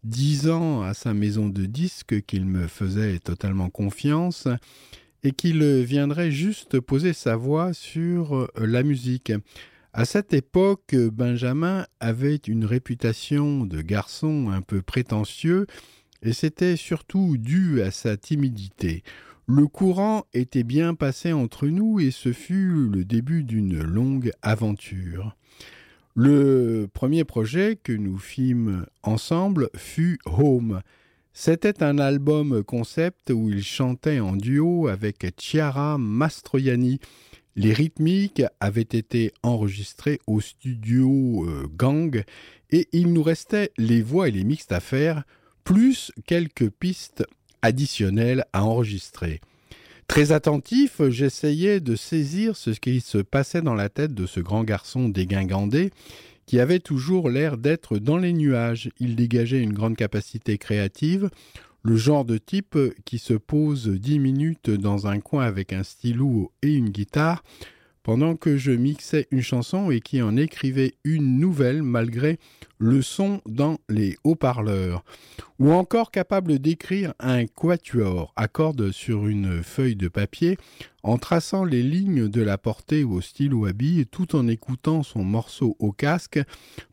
disant 0.04 0.82
à 0.82 0.94
sa 0.94 1.14
maison 1.14 1.48
de 1.48 1.66
disques 1.66 2.22
qu'il 2.22 2.46
me 2.46 2.66
faisait 2.66 3.18
totalement 3.18 3.70
confiance 3.70 4.48
et 5.22 5.32
qu'il 5.32 5.62
viendrait 5.82 6.30
juste 6.30 6.80
poser 6.80 7.12
sa 7.12 7.36
voix 7.36 7.72
sur 7.74 8.48
la 8.56 8.82
musique. 8.82 9.32
À 9.92 10.04
cette 10.04 10.32
époque, 10.32 10.94
Benjamin 10.94 11.84
avait 11.98 12.36
une 12.36 12.64
réputation 12.64 13.66
de 13.66 13.82
garçon 13.82 14.48
un 14.50 14.62
peu 14.62 14.82
prétentieux, 14.82 15.66
et 16.22 16.32
c'était 16.32 16.76
surtout 16.76 17.36
dû 17.36 17.82
à 17.82 17.90
sa 17.90 18.16
timidité. 18.16 19.02
Le 19.48 19.66
courant 19.66 20.26
était 20.32 20.62
bien 20.62 20.94
passé 20.94 21.32
entre 21.32 21.66
nous 21.66 21.98
et 21.98 22.12
ce 22.12 22.32
fut 22.32 22.88
le 22.88 23.04
début 23.04 23.42
d'une 23.42 23.82
longue 23.82 24.30
aventure. 24.42 25.36
Le 26.16 26.88
premier 26.92 27.24
projet 27.24 27.78
que 27.80 27.92
nous 27.92 28.18
fîmes 28.18 28.86
ensemble 29.02 29.70
fut 29.76 30.18
Home. 30.26 30.80
C'était 31.32 31.84
un 31.84 31.98
album 31.98 32.64
concept 32.64 33.30
où 33.30 33.48
il 33.48 33.62
chantait 33.62 34.18
en 34.18 34.34
duo 34.34 34.88
avec 34.88 35.24
Chiara 35.38 35.98
Mastroianni. 35.98 36.98
Les 37.54 37.72
rythmiques 37.72 38.42
avaient 38.58 38.82
été 38.82 39.32
enregistrées 39.44 40.18
au 40.26 40.40
studio 40.40 41.46
euh, 41.46 41.68
Gang 41.76 42.24
et 42.70 42.88
il 42.92 43.12
nous 43.12 43.22
restait 43.22 43.70
les 43.78 44.02
voix 44.02 44.28
et 44.28 44.32
les 44.32 44.44
mixtes 44.44 44.72
à 44.72 44.80
faire, 44.80 45.22
plus 45.62 46.10
quelques 46.26 46.70
pistes 46.70 47.24
additionnelles 47.62 48.44
à 48.52 48.64
enregistrer. 48.64 49.40
Très 50.10 50.32
attentif, 50.32 51.00
j'essayais 51.08 51.78
de 51.78 51.94
saisir 51.94 52.56
ce 52.56 52.70
qui 52.70 53.00
se 53.00 53.18
passait 53.18 53.62
dans 53.62 53.74
la 53.74 53.88
tête 53.88 54.12
de 54.12 54.26
ce 54.26 54.40
grand 54.40 54.64
garçon 54.64 55.08
dégingandé 55.08 55.92
qui 56.46 56.58
avait 56.58 56.80
toujours 56.80 57.30
l'air 57.30 57.56
d'être 57.56 57.96
dans 57.98 58.16
les 58.16 58.32
nuages. 58.32 58.90
Il 58.98 59.14
dégageait 59.14 59.62
une 59.62 59.72
grande 59.72 59.94
capacité 59.94 60.58
créative, 60.58 61.30
le 61.84 61.94
genre 61.94 62.24
de 62.24 62.38
type 62.38 62.76
qui 63.04 63.20
se 63.20 63.34
pose 63.34 63.86
dix 63.86 64.18
minutes 64.18 64.68
dans 64.68 65.06
un 65.06 65.20
coin 65.20 65.44
avec 65.44 65.72
un 65.72 65.84
stylo 65.84 66.50
et 66.60 66.74
une 66.74 66.90
guitare 66.90 67.44
pendant 68.02 68.34
que 68.36 68.56
je 68.56 68.72
mixais 68.72 69.28
une 69.30 69.42
chanson 69.42 69.90
et 69.90 70.00
qui 70.00 70.22
en 70.22 70.36
écrivait 70.36 70.94
une 71.04 71.38
nouvelle 71.38 71.82
malgré 71.82 72.38
le 72.78 73.02
son 73.02 73.42
dans 73.46 73.78
les 73.88 74.16
haut-parleurs, 74.24 75.04
ou 75.58 75.72
encore 75.72 76.10
capable 76.10 76.58
d'écrire 76.58 77.12
un 77.20 77.46
quatuor 77.46 78.32
à 78.36 78.48
cordes 78.48 78.90
sur 78.90 79.26
une 79.26 79.62
feuille 79.62 79.96
de 79.96 80.08
papier 80.08 80.56
en 81.02 81.18
traçant 81.18 81.64
les 81.64 81.82
lignes 81.82 82.28
de 82.28 82.42
la 82.42 82.56
portée 82.56 83.04
au 83.04 83.20
stylo 83.20 83.66
à 83.66 83.72
billes 83.72 84.06
tout 84.06 84.34
en 84.34 84.48
écoutant 84.48 85.02
son 85.02 85.22
morceau 85.22 85.76
au 85.78 85.92
casque 85.92 86.40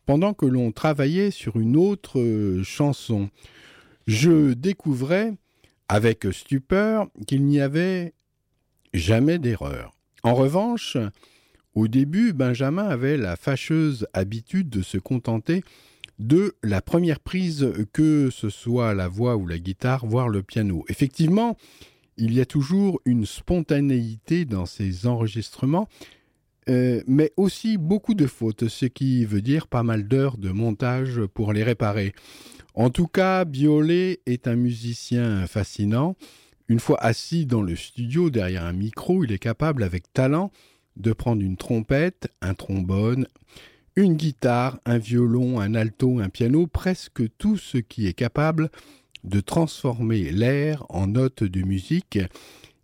pendant 0.04 0.34
que 0.34 0.46
l'on 0.46 0.72
travaillait 0.72 1.30
sur 1.30 1.58
une 1.58 1.76
autre 1.76 2.60
chanson. 2.62 3.30
Je 4.06 4.52
découvrais 4.52 5.34
avec 5.88 6.26
stupeur 6.32 7.08
qu'il 7.26 7.44
n'y 7.44 7.60
avait 7.60 8.12
jamais 8.92 9.38
d'erreur. 9.38 9.97
En 10.28 10.34
revanche, 10.34 10.98
au 11.74 11.88
début, 11.88 12.34
Benjamin 12.34 12.86
avait 12.86 13.16
la 13.16 13.34
fâcheuse 13.34 14.06
habitude 14.12 14.68
de 14.68 14.82
se 14.82 14.98
contenter 14.98 15.64
de 16.18 16.54
la 16.62 16.82
première 16.82 17.18
prise, 17.18 17.72
que 17.94 18.28
ce 18.30 18.50
soit 18.50 18.92
la 18.92 19.08
voix 19.08 19.36
ou 19.36 19.46
la 19.46 19.58
guitare, 19.58 20.04
voire 20.04 20.28
le 20.28 20.42
piano. 20.42 20.84
Effectivement, 20.88 21.56
il 22.18 22.34
y 22.34 22.42
a 22.42 22.44
toujours 22.44 23.00
une 23.06 23.24
spontanéité 23.24 24.44
dans 24.44 24.66
ces 24.66 25.06
enregistrements, 25.06 25.88
euh, 26.68 27.02
mais 27.06 27.32
aussi 27.38 27.78
beaucoup 27.78 28.12
de 28.12 28.26
fautes, 28.26 28.68
ce 28.68 28.84
qui 28.84 29.24
veut 29.24 29.40
dire 29.40 29.66
pas 29.66 29.82
mal 29.82 30.06
d'heures 30.06 30.36
de 30.36 30.50
montage 30.50 31.22
pour 31.32 31.54
les 31.54 31.64
réparer. 31.64 32.12
En 32.74 32.90
tout 32.90 33.06
cas, 33.06 33.46
Biolay 33.46 34.20
est 34.26 34.46
un 34.46 34.56
musicien 34.56 35.46
fascinant. 35.46 36.16
Une 36.68 36.80
fois 36.80 37.02
assis 37.02 37.46
dans 37.46 37.62
le 37.62 37.74
studio 37.74 38.28
derrière 38.28 38.64
un 38.64 38.74
micro, 38.74 39.24
il 39.24 39.32
est 39.32 39.38
capable 39.38 39.82
avec 39.82 40.12
talent 40.12 40.52
de 40.96 41.14
prendre 41.14 41.40
une 41.40 41.56
trompette, 41.56 42.30
un 42.42 42.52
trombone, 42.52 43.26
une 43.96 44.14
guitare, 44.14 44.78
un 44.84 44.98
violon, 44.98 45.60
un 45.60 45.74
alto, 45.74 46.18
un 46.18 46.28
piano, 46.28 46.66
presque 46.66 47.22
tout 47.38 47.56
ce 47.56 47.78
qui 47.78 48.06
est 48.06 48.12
capable 48.12 48.70
de 49.24 49.40
transformer 49.40 50.30
l'air 50.30 50.84
en 50.90 51.06
notes 51.06 51.42
de 51.42 51.62
musique. 51.62 52.18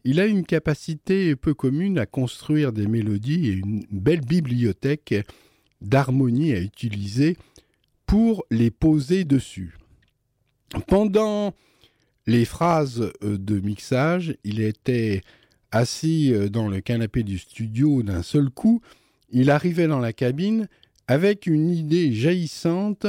Il 0.02 0.19
a 0.19 0.27
une 0.27 0.44
capacité 0.44 1.36
peu 1.36 1.52
commune 1.52 1.98
à 1.98 2.06
construire 2.06 2.73
des 2.73 2.86
mélodies 2.86 3.48
et 3.48 3.52
une 3.52 3.85
belle 3.90 4.23
bibliothèque 4.23 5.15
d'harmonie 5.82 6.52
à 6.52 6.61
utiliser 6.61 7.36
pour 8.06 8.44
les 8.51 8.70
poser 8.70 9.24
dessus. 9.24 9.77
Pendant 10.89 11.55
les 12.26 12.44
phrases 12.44 13.12
euh, 13.22 13.38
de 13.38 13.60
mixage, 13.60 14.36
il 14.44 14.60
était 14.60 15.22
assis 15.70 16.32
euh, 16.32 16.48
dans 16.48 16.68
le 16.68 16.80
canapé 16.80 17.22
du 17.22 17.38
studio 17.38 18.02
d'un 18.02 18.22
seul 18.22 18.51
coup, 18.51 18.80
il 19.30 19.51
arrivait 19.51 19.88
dans 19.88 19.98
la 19.98 20.12
cabine 20.12 20.68
avec 21.09 21.46
une 21.46 21.70
idée 21.70 22.12
jaillissante 22.12 23.06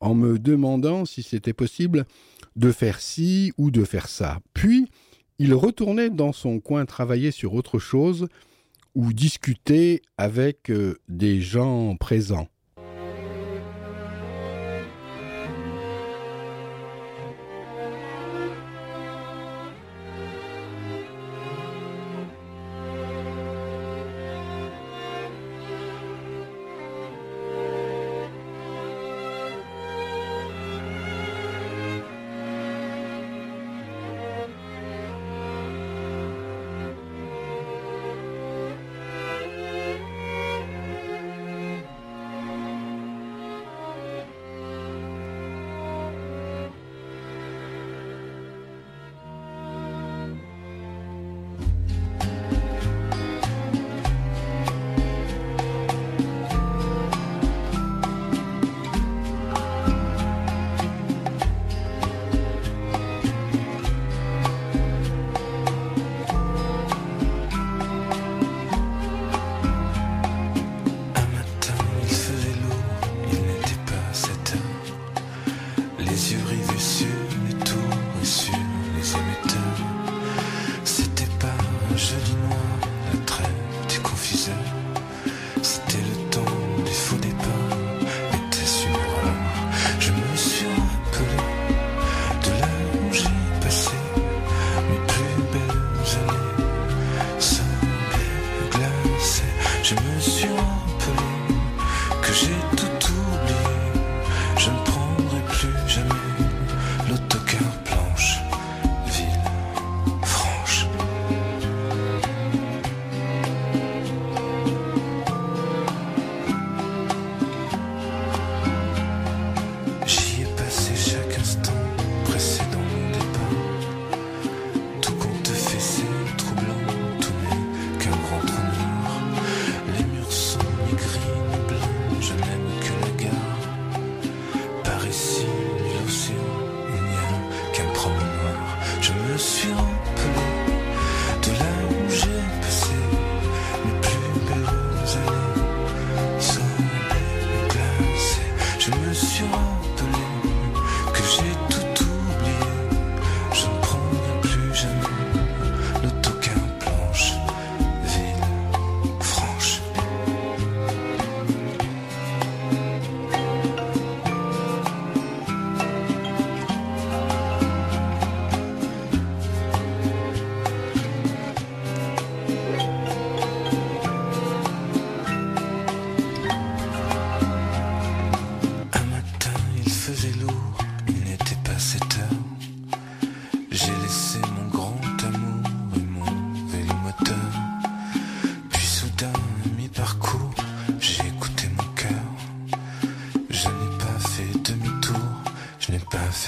en 0.00 0.14
me 0.14 0.38
demandant 0.38 1.04
si 1.04 1.22
c'était 1.22 1.52
possible 1.52 2.04
de 2.56 2.70
faire 2.70 3.00
ci 3.00 3.52
ou 3.56 3.70
de 3.70 3.84
faire 3.84 4.08
ça. 4.08 4.40
Puis, 4.52 4.88
il 5.38 5.54
retournait 5.54 6.10
dans 6.10 6.32
son 6.32 6.60
coin 6.60 6.84
travailler 6.84 7.30
sur 7.30 7.54
autre 7.54 7.78
chose 7.78 8.28
ou 8.94 9.12
discuter 9.12 10.02
avec 10.18 10.70
euh, 10.70 10.98
des 11.08 11.40
gens 11.40 11.96
présents. 11.96 12.48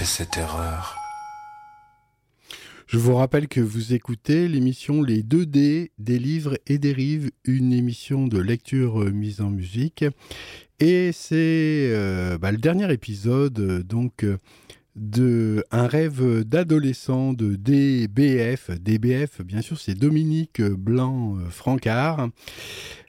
Cette 0.05 0.37
erreur. 0.37 0.97
Je 2.87 2.99
vous 2.99 3.15
rappelle 3.15 3.49
que 3.49 3.61
vous 3.61 3.95
écoutez 3.95 4.47
l'émission 4.49 5.03
Les 5.03 5.23
2D 5.23 5.91
des 5.99 6.19
livres 6.19 6.59
et 6.67 6.79
des 6.79 6.93
rives, 6.93 7.31
une 7.45 7.73
émission 7.73 8.27
de 8.27 8.39
lecture 8.39 9.03
euh, 9.03 9.11
mise 9.11 9.41
en 9.41 9.51
musique. 9.51 10.05
Et 10.81 11.11
c'est 11.13 11.91
euh, 11.93 12.37
bah, 12.39 12.53
le 12.53 12.59
dernier 12.59 12.93
épisode 12.93 13.59
euh, 13.59 13.83
donc 13.83 14.27
de 14.97 15.65
Un 15.71 15.87
rêve 15.87 16.43
d'adolescent 16.45 17.33
de 17.33 17.57
DBF. 17.57 18.71
DBF, 18.81 19.43
bien 19.43 19.61
sûr, 19.61 19.79
c'est 19.79 19.95
Dominique 19.95 20.63
Blanc-Francard 20.63 22.29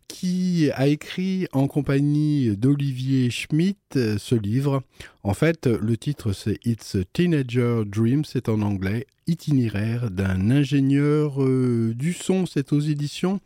qui 0.07 0.69
a 0.75 0.87
écrit 0.87 1.47
en 1.51 1.67
compagnie 1.67 2.55
d'Olivier 2.55 3.29
Schmitt 3.29 3.77
ce 4.17 4.35
livre. 4.35 4.81
En 5.23 5.33
fait, 5.33 5.67
le 5.67 5.97
titre 5.97 6.31
c'est 6.31 6.59
It's 6.63 6.95
a 6.95 7.03
Teenager 7.11 7.83
Dream, 7.85 8.23
c'est 8.23 8.47
en 8.47 8.61
anglais, 8.61 9.07
itinéraire 9.27 10.11
d'un 10.11 10.51
ingénieur 10.51 11.43
euh, 11.43 11.93
du 11.95 12.13
son, 12.13 12.45
c'est 12.45 12.71
aux 12.71 12.79
éditions 12.79 13.39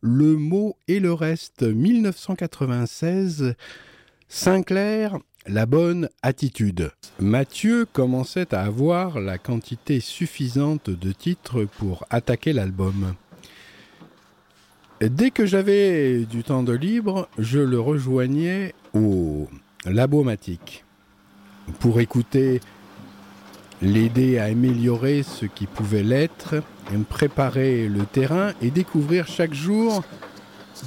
Le 0.00 0.36
mot 0.36 0.76
et 0.88 1.00
le 1.00 1.12
reste, 1.12 1.62
1996. 1.62 3.54
Sinclair, 4.28 5.18
la 5.46 5.66
bonne 5.66 6.08
attitude. 6.22 6.90
Mathieu 7.18 7.86
commençait 7.90 8.54
à 8.54 8.62
avoir 8.62 9.20
la 9.20 9.38
quantité 9.38 10.00
suffisante 10.00 10.90
de 10.90 11.12
titres 11.12 11.64
pour 11.78 12.04
attaquer 12.10 12.52
l'album. 12.52 13.14
Dès 15.00 15.30
que 15.30 15.46
j'avais 15.46 16.24
du 16.26 16.42
temps 16.42 16.62
de 16.62 16.74
libre, 16.74 17.28
je 17.38 17.58
le 17.58 17.80
rejoignais 17.80 18.74
au 18.92 19.48
Labomatique 19.86 20.84
pour 21.78 22.00
écouter, 22.00 22.60
l'aider 23.80 24.38
à 24.38 24.44
améliorer 24.44 25.22
ce 25.22 25.46
qui 25.46 25.66
pouvait 25.66 26.02
l'être, 26.02 26.56
préparer 27.08 27.88
le 27.88 28.04
terrain 28.04 28.52
et 28.60 28.70
découvrir 28.70 29.26
chaque 29.26 29.54
jour 29.54 30.04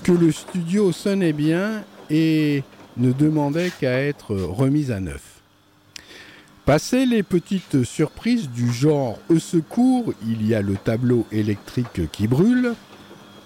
que 0.03 0.11
le 0.11 0.31
studio 0.31 0.91
sonnait 0.91 1.33
bien 1.33 1.83
et 2.09 2.63
ne 2.97 3.11
demandait 3.11 3.71
qu'à 3.79 3.99
être 3.99 4.35
remis 4.35 4.91
à 4.91 4.99
neuf. 4.99 5.41
Passé 6.65 7.05
les 7.05 7.23
petites 7.23 7.83
surprises 7.83 8.49
du 8.49 8.71
genre 8.71 9.19
au 9.29 9.37
secours, 9.37 10.13
il 10.25 10.47
y 10.47 10.55
a 10.55 10.61
le 10.61 10.75
tableau 10.75 11.25
électrique 11.31 12.09
qui 12.11 12.27
brûle, 12.27 12.73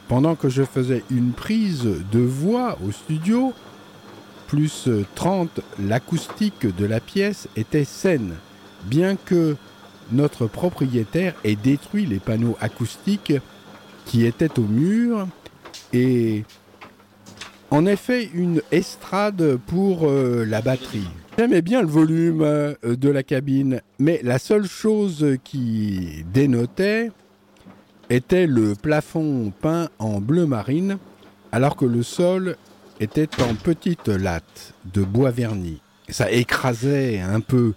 pendant 0.07 0.35
que 0.35 0.49
je 0.49 0.63
faisais 0.63 1.03
une 1.09 1.31
prise 1.31 1.87
de 2.11 2.19
voix 2.19 2.77
au 2.87 2.91
studio, 2.91 3.53
plus 4.47 4.87
30, 5.15 5.61
l'acoustique 5.79 6.67
de 6.75 6.85
la 6.85 6.99
pièce 6.99 7.47
était 7.55 7.85
saine, 7.85 8.35
bien 8.85 9.15
que 9.15 9.55
notre 10.11 10.47
propriétaire 10.47 11.33
ait 11.43 11.55
détruit 11.55 12.05
les 12.05 12.19
panneaux 12.19 12.55
acoustiques 12.61 13.33
qui 14.05 14.25
étaient 14.25 14.57
au 14.59 14.63
mur 14.63 15.27
et 15.91 16.45
en 17.71 17.85
effet 17.85 18.29
une 18.33 18.61
estrade 18.71 19.57
pour 19.67 20.07
euh, 20.07 20.45
la 20.45 20.61
batterie. 20.61 21.07
J'aimais 21.37 21.61
bien 21.61 21.81
le 21.81 21.87
volume 21.87 22.41
euh, 22.41 22.73
de 22.83 23.09
la 23.09 23.23
cabine, 23.23 23.81
mais 23.99 24.19
la 24.23 24.39
seule 24.39 24.67
chose 24.67 25.37
qui 25.43 26.25
dénotait, 26.33 27.11
était 28.09 28.47
le 28.47 28.73
plafond 28.73 29.51
peint 29.61 29.89
en 29.99 30.21
bleu 30.21 30.45
marine, 30.45 30.97
alors 31.51 31.75
que 31.75 31.85
le 31.85 32.03
sol 32.03 32.55
était 32.99 33.29
en 33.41 33.53
petite 33.55 34.07
latte 34.07 34.73
de 34.93 35.03
bois 35.03 35.31
verni. 35.31 35.81
Ça 36.09 36.31
écrasait 36.31 37.19
un 37.19 37.41
peu. 37.41 37.73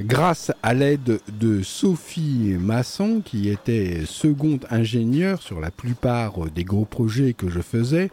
Grâce 0.00 0.50
à 0.62 0.74
l'aide 0.74 1.20
de 1.38 1.62
Sophie 1.62 2.56
Masson, 2.58 3.22
qui 3.24 3.48
était 3.50 4.02
seconde 4.06 4.66
ingénieure 4.70 5.42
sur 5.42 5.60
la 5.60 5.70
plupart 5.70 6.50
des 6.50 6.64
gros 6.64 6.86
projets 6.86 7.34
que 7.34 7.48
je 7.48 7.60
faisais, 7.60 8.10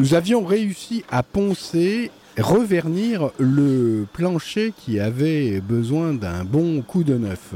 nous 0.00 0.14
avions 0.14 0.42
réussi 0.46 1.04
à 1.10 1.22
poncer, 1.22 2.10
revernir 2.38 3.32
le 3.38 4.06
plancher 4.10 4.72
qui 4.74 4.98
avait 4.98 5.60
besoin 5.60 6.14
d'un 6.14 6.42
bon 6.42 6.80
coup 6.80 7.04
de 7.04 7.18
neuf. 7.18 7.54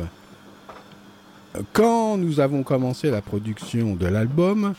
Quand 1.73 2.19
nous 2.19 2.41
avons 2.41 2.63
commencé 2.63 3.11
la 3.11 3.23
production 3.23 3.95
de 3.95 4.05
l'album, 4.05 4.75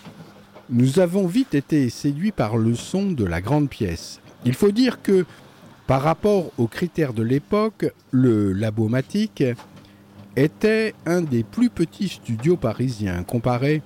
nous 0.69 0.99
avons 0.99 1.25
vite 1.25 1.55
été 1.55 1.89
séduits 1.89 2.31
par 2.31 2.57
le 2.57 2.75
son 2.75 3.11
de 3.11 3.25
la 3.25 3.41
grande 3.41 3.67
pièce. 3.67 4.21
Il 4.45 4.53
faut 4.53 4.71
dire 4.71 5.01
que, 5.01 5.25
par 5.87 6.03
rapport 6.03 6.51
aux 6.59 6.67
critères 6.67 7.13
de 7.13 7.23
l'époque, 7.23 7.91
le 8.11 8.51
Labomatique 8.51 9.43
était 10.35 10.93
un 11.07 11.23
des 11.23 11.43
plus 11.43 11.71
petits 11.71 12.09
studios 12.09 12.57
parisiens, 12.57 13.23
comparé 13.23 13.81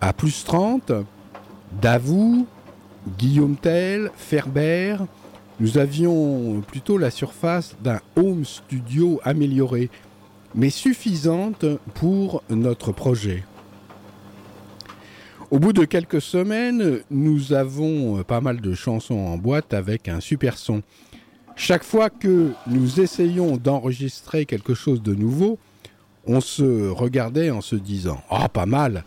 à 0.00 0.14
Plus 0.14 0.44
30, 0.44 0.92
Davout, 1.82 2.46
Guillaume 3.18 3.56
Tell, 3.56 4.10
Ferber. 4.16 4.96
Nous 5.60 5.78
avions 5.78 6.62
plutôt 6.66 6.98
la 6.98 7.10
surface 7.10 7.76
d'un 7.82 8.00
home 8.16 8.44
studio 8.44 9.20
amélioré, 9.24 9.90
mais 10.54 10.70
suffisante 10.70 11.64
pour 11.94 12.42
notre 12.50 12.92
projet. 12.92 13.44
Au 15.50 15.58
bout 15.58 15.72
de 15.72 15.84
quelques 15.84 16.22
semaines, 16.22 17.00
nous 17.10 17.52
avons 17.52 18.22
pas 18.22 18.40
mal 18.40 18.60
de 18.60 18.74
chansons 18.74 19.18
en 19.18 19.36
boîte 19.36 19.74
avec 19.74 20.08
un 20.08 20.20
super 20.20 20.56
son. 20.56 20.82
Chaque 21.56 21.84
fois 21.84 22.08
que 22.08 22.52
nous 22.66 23.00
essayons 23.00 23.58
d'enregistrer 23.58 24.46
quelque 24.46 24.74
chose 24.74 25.02
de 25.02 25.14
nouveau, 25.14 25.58
on 26.26 26.40
se 26.40 26.88
regardait 26.88 27.50
en 27.50 27.60
se 27.60 27.76
disant 27.76 28.22
Ah, 28.30 28.48
pas 28.48 28.66
mal 28.66 29.04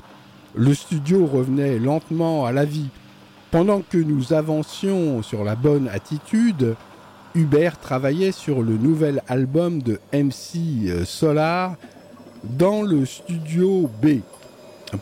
Le 0.54 0.74
studio 0.74 1.26
revenait 1.26 1.80
lentement 1.80 2.46
à 2.46 2.52
la 2.52 2.66
vie. 2.66 2.90
Pendant 3.56 3.80
que 3.80 3.98
nous 3.98 4.34
avancions 4.34 5.24
sur 5.24 5.46
la 5.46 5.56
bonne 5.56 5.88
attitude, 5.88 6.76
Hubert 7.36 7.80
travaillait 7.80 8.34
sur 8.34 8.62
le 8.62 8.74
nouvel 8.74 9.24
album 9.30 9.82
de 9.82 10.02
MC 10.12 11.06
Solar 11.06 11.78
dans 12.44 12.82
le 12.82 13.06
studio 13.06 13.90
B. 14.04 14.18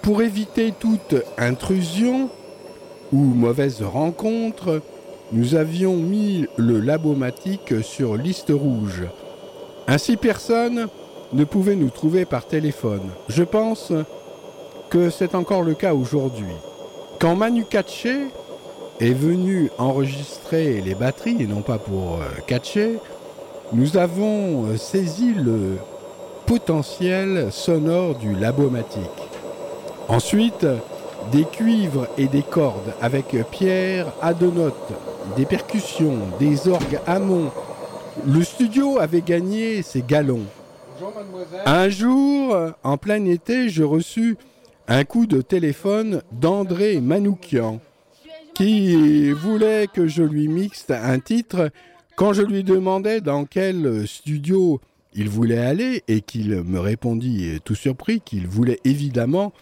Pour 0.04 0.22
éviter 0.22 0.72
toute 0.72 1.16
intrusion 1.40 2.30
ou 3.12 3.18
mauvaise 3.18 3.82
rencontre, 3.82 4.84
nous 5.32 5.56
avions 5.56 5.96
mis 5.96 6.46
le 6.56 6.80
Labomatique 6.80 7.82
sur 7.82 8.18
liste 8.18 8.52
rouge. 8.52 9.02
Ainsi 9.88 10.16
personne 10.16 10.90
ne 11.34 11.44
pouvait 11.44 11.76
nous 11.76 11.90
trouver 11.90 12.26
par 12.26 12.46
téléphone. 12.46 13.10
Je 13.30 13.42
pense 13.42 13.92
que 14.92 15.10
c'est 15.10 15.34
encore 15.34 15.64
le 15.64 15.74
cas 15.74 15.96
aujourd'hui. 15.96 16.54
Quand 17.20 17.36
Manu 17.36 17.66
Katché 17.66 18.28
est 19.00 19.14
venu 19.14 19.70
enregistrer 19.78 20.82
les 20.82 20.96
batteries, 20.96 21.38
et 21.42 21.48
non 21.48 21.62
pas 21.62 21.78
pour 21.78 22.16
euh, 22.16 22.26
catcher, 22.48 23.00
nous 23.74 23.98
avons 23.98 24.66
euh, 24.66 24.78
saisi 24.78 25.34
le 25.34 25.78
potentiel 26.46 27.52
sonore 27.52 28.16
du 28.16 28.36
Labomatique. 28.36 29.02
Ensuite, 30.08 30.68
des 31.32 31.46
cuivres 31.46 32.08
et 32.18 32.28
des 32.28 32.44
cordes 32.44 32.94
avec 33.02 33.36
Pierre 33.50 34.08
à 34.22 34.34
deux 34.34 34.52
notes, 34.52 34.92
des 35.38 35.46
percussions, 35.46 36.18
des 36.40 36.68
orgues 36.68 37.00
amont. 37.08 37.50
Le 38.28 38.44
studio 38.44 39.00
avait 39.00 39.22
gagné 39.22 39.82
ses 39.82 40.02
galons. 40.02 40.46
Un 41.66 41.90
jour, 41.90 42.56
en 42.84 42.98
plein 42.98 43.24
été, 43.26 43.70
je 43.70 43.84
reçus 43.84 44.38
un 44.88 45.06
coup 45.06 45.26
de 45.26 45.42
téléphone 45.42 46.22
d'André 46.32 47.00
Manoukian 47.00 47.80
qui 48.54 49.32
voulait 49.32 49.88
que 49.88 50.08
je 50.08 50.24
lui 50.24 50.48
mixe 50.48 50.86
un 50.90 51.20
titre 51.20 51.72
quand 52.16 52.34
je 52.34 52.44
lui 52.44 52.64
demandais 52.64 53.22
dans 53.22 53.46
quel 53.46 54.08
studio 54.08 54.80
il 55.14 55.30
voulait 55.30 55.60
aller 55.60 56.04
et 56.08 56.22
qu'il 56.22 56.64
me 56.64 56.80
répondit 56.80 57.60
tout 57.64 57.76
surpris 57.76 58.22
qu'il 58.22 58.48
voulait 58.48 58.80
évidemment 58.84 59.54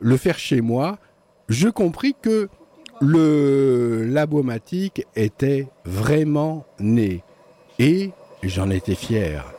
le 0.00 0.16
faire 0.16 0.38
chez 0.38 0.60
moi, 0.60 0.98
je 1.48 1.68
compris 1.68 2.14
que 2.20 2.48
le 3.00 4.04
Labomatique 4.06 5.06
était 5.16 5.68
vraiment 5.84 6.66
né 6.80 7.22
et 7.78 8.10
j'en 8.42 8.70
étais 8.70 8.94
fier. 8.94 9.57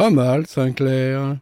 Pas 0.00 0.08
mal, 0.08 0.46
Sinclair.« 0.46 1.36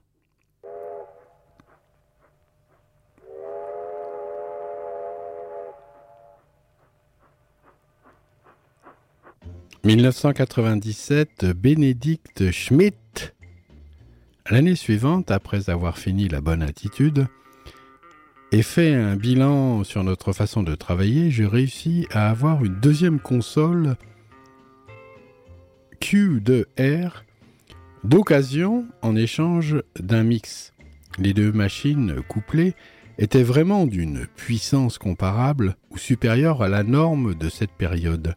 1997, 9.84 11.44
Bénédicte 11.54 12.50
Schmidt. 12.50 12.96
L'année 14.50 14.74
suivante, 14.74 15.30
après 15.30 15.70
avoir 15.70 15.96
fini 15.96 16.26
la 16.26 16.40
bonne 16.40 16.62
attitude 16.62 17.28
et 18.50 18.62
fait 18.62 18.92
un 18.92 19.14
bilan 19.14 19.84
sur 19.84 20.02
notre 20.02 20.32
façon 20.32 20.64
de 20.64 20.74
travailler, 20.74 21.30
j'ai 21.30 21.46
réussi 21.46 22.08
à 22.10 22.28
avoir 22.28 22.64
une 22.64 22.80
deuxième 22.80 23.20
console 23.20 23.94
Q2R 26.00 27.27
d'occasion 28.04 28.86
en 29.02 29.16
échange 29.16 29.82
d'un 29.98 30.22
mix. 30.22 30.72
Les 31.18 31.34
deux 31.34 31.52
machines 31.52 32.16
couplées 32.28 32.74
étaient 33.18 33.42
vraiment 33.42 33.86
d'une 33.86 34.26
puissance 34.36 34.98
comparable 34.98 35.76
ou 35.90 35.98
supérieure 35.98 36.62
à 36.62 36.68
la 36.68 36.84
norme 36.84 37.34
de 37.34 37.48
cette 37.48 37.72
période. 37.72 38.34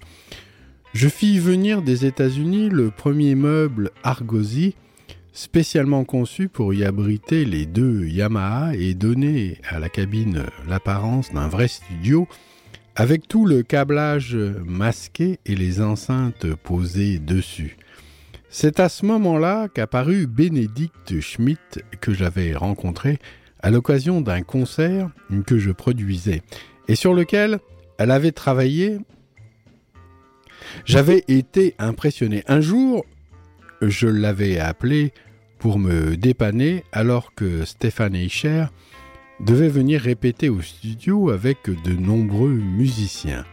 Je 0.94 1.08
fis 1.08 1.40
venir 1.40 1.82
des 1.82 2.06
États-Unis 2.06 2.70
le 2.70 2.92
premier 2.92 3.36
meuble 3.36 3.92
Argosy 4.04 4.76
spécialement 5.34 6.04
conçu 6.04 6.50
pour 6.50 6.74
y 6.74 6.84
abriter 6.84 7.46
les 7.46 7.66
deux 7.66 8.06
Yamaha 8.08 8.76
et 8.76 8.94
donner 8.94 9.60
à 9.70 9.80
la 9.80 9.88
cabine 9.88 10.46
l'apparence 10.68 11.32
d'un 11.32 11.48
vrai 11.48 11.68
studio 11.68 12.28
avec 12.96 13.28
tout 13.28 13.46
le 13.46 13.64
câblage 13.64 14.36
masqué 14.66 15.40
et 15.46 15.56
les 15.56 15.82
enceintes 15.82 16.54
posées 16.56 17.20
dessus. 17.20 17.78
C'est 18.54 18.82
à 18.82 18.90
ce 18.90 19.06
moment-là 19.06 19.70
qu'apparut 19.70 20.28
Bénédicte 20.28 21.22
Schmidt 21.22 21.80
que 22.02 22.14
j'avais 22.14 22.54
rencontré 22.54 23.18
à 23.62 23.72
l'occasion 23.72 24.20
d'un 24.20 24.42
concert 24.42 25.10
que 25.48 25.58
je 25.58 25.72
produisais 25.72 26.42
et 26.90 26.96
sur 26.96 27.14
lequel 27.14 27.60
elle 27.98 28.12
avait 28.12 28.34
travaillé. 28.34 29.00
J'avais 30.84 31.24
été 31.30 31.76
impressionné. 31.80 32.44
Un 32.46 32.60
jour, 32.60 33.06
je 33.82 34.10
l'avais 34.10 34.60
appelée 34.60 35.14
pour 35.58 35.80
me 35.80 36.18
dépanner 36.18 36.84
alors 36.92 37.34
que 37.34 37.64
Stéphane 37.64 38.16
Eicher 38.16 38.66
devait 39.40 39.70
venir 39.70 40.02
répéter 40.02 40.50
au 40.50 40.62
studio 40.62 41.30
avec 41.30 41.70
de 41.86 41.94
nombreux 41.94 42.52
musiciens. 42.52 43.46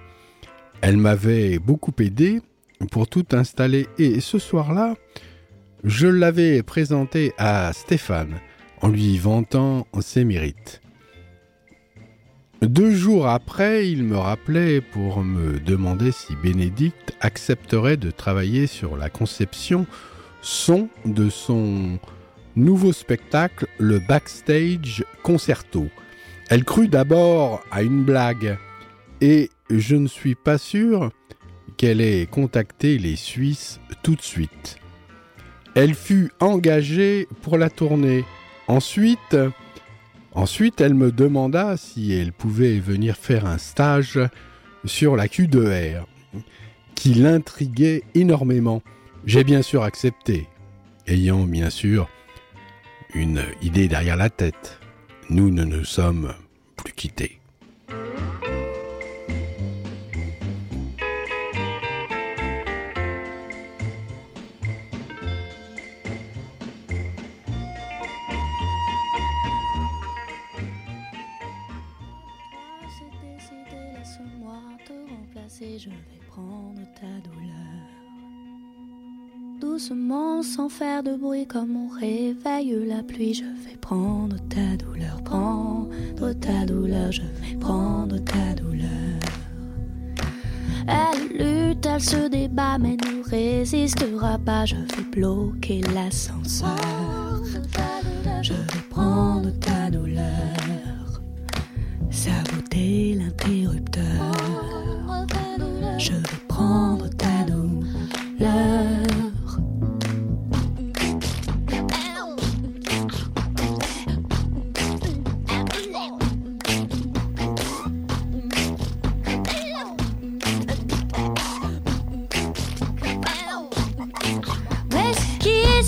Elle 0.81 0.97
m'avait 0.97 1.61
beaucoup 1.61 1.95
aidé 2.01 2.43
pour 2.91 3.09
tout 3.09 3.27
installer 3.33 3.87
et 3.99 4.21
ce 4.21 4.39
soir-là, 4.39 4.95
je 5.85 6.07
l'avais 6.07 6.63
présenté 6.63 7.33
à 7.39 7.73
Stéphane 7.73 8.41
en 8.81 8.89
lui 8.89 9.19
vantant 9.19 9.87
ses 10.01 10.25
mérites. 10.25 10.81
Deux 12.61 12.91
jours 12.91 13.29
après, 13.29 13.89
il 13.89 14.03
me 14.03 14.17
rappelait 14.17 14.81
pour 14.81 15.23
me 15.23 15.61
demander 15.61 16.11
si 16.11 16.35
Bénédicte 16.43 17.17
accepterait 17.21 17.97
de 17.97 18.11
travailler 18.11 18.67
sur 18.67 18.97
la 18.97 19.11
conception 19.11 19.87
son 20.43 20.89
de 21.05 21.31
son 21.31 21.99
nouveau 22.57 22.93
spectacle, 22.93 23.67
le 23.79 24.01
Backstage 24.01 25.05
Concerto. 25.23 25.87
Elle 26.51 26.65
crut 26.65 26.91
d'abord 26.91 27.63
à 27.71 27.83
une 27.83 28.03
blague 28.03 28.59
et 29.21 29.51
je 29.71 29.95
ne 29.95 30.09
suis 30.09 30.35
pas 30.35 30.59
sûr 30.59 31.11
qu'elle 31.79 32.03
ait 32.03 32.27
contacté 32.27 32.99
les 32.99 33.17
Suisses 33.17 33.81
tout 34.03 34.17
de 34.17 34.23
suite. 34.23 34.79
Elle 35.75 35.95
fut 35.95 36.31
engagée 36.41 37.27
pour 37.41 37.57
la 37.57 37.71
tournée. 37.71 38.25
Ensuite, 38.67 39.37
ensuite, 40.33 40.81
elle 40.81 40.95
me 40.95 41.11
demanda 41.11 41.77
si 41.79 42.13
elle 42.13 42.33
pouvait 42.33 42.79
venir 42.81 43.17
faire 43.17 43.47
un 43.47 43.59
stage 43.59 44.21
sur 44.85 45.17
la 45.17 45.27
Q2R, 45.27 46.05
qui 46.95 47.15
l'intriguait 47.15 48.03
énormément. 48.15 48.83
J'ai 49.25 49.45
bien 49.45 49.63
sûr 49.63 49.85
accepté, 49.85 50.49
ayant 51.07 51.45
bien 51.45 51.71
sûr 51.71 52.09
une 53.15 53.43
idée 53.63 53.89
derrière 53.89 54.17
la 54.17 54.31
tête. 54.31 54.81
Nous 55.31 55.51
ne 55.51 55.65
nous 55.65 55.85
sommes 55.85 56.35
plus 56.77 56.93
quittés. 56.93 57.38
Sans 79.79 80.69
faire 80.69 81.05
de 81.05 81.15
bruit, 81.15 81.47
comme 81.47 81.77
on 81.77 81.89
réveille 81.89 82.85
la 82.85 83.05
pluie, 83.05 83.33
je 83.33 83.45
vais 83.45 83.77
prendre 83.81 84.37
ta 84.49 84.77
douleur, 84.77 85.23
prendre 85.23 85.89
ta 86.41 86.67
douleur, 86.67 87.13
je 87.13 87.23
vais 87.23 87.57
prendre 87.61 88.19
ta 88.19 88.55
douleur. 88.55 88.89
Elle 90.89 91.29
lutte, 91.29 91.87
elle 91.87 92.01
se 92.01 92.29
débat, 92.29 92.77
mais 92.79 92.97
ne 92.97 93.23
résistera 93.31 94.37
pas, 94.39 94.65
je 94.65 94.75
vais 94.75 95.05
bloquer 95.13 95.81
l'ascenseur. 95.95 96.75
Je 98.43 98.55
vais 98.55 98.83
prendre 98.91 99.51
ta 99.61 99.91
douleur, 99.93 101.23
saboter 102.11 103.15
l'interrupteur. 103.15 104.33
Je 105.99 106.15
vais 106.15 106.39
prendre 106.49 107.09
ta 107.11 107.45
douleur. 107.45 107.79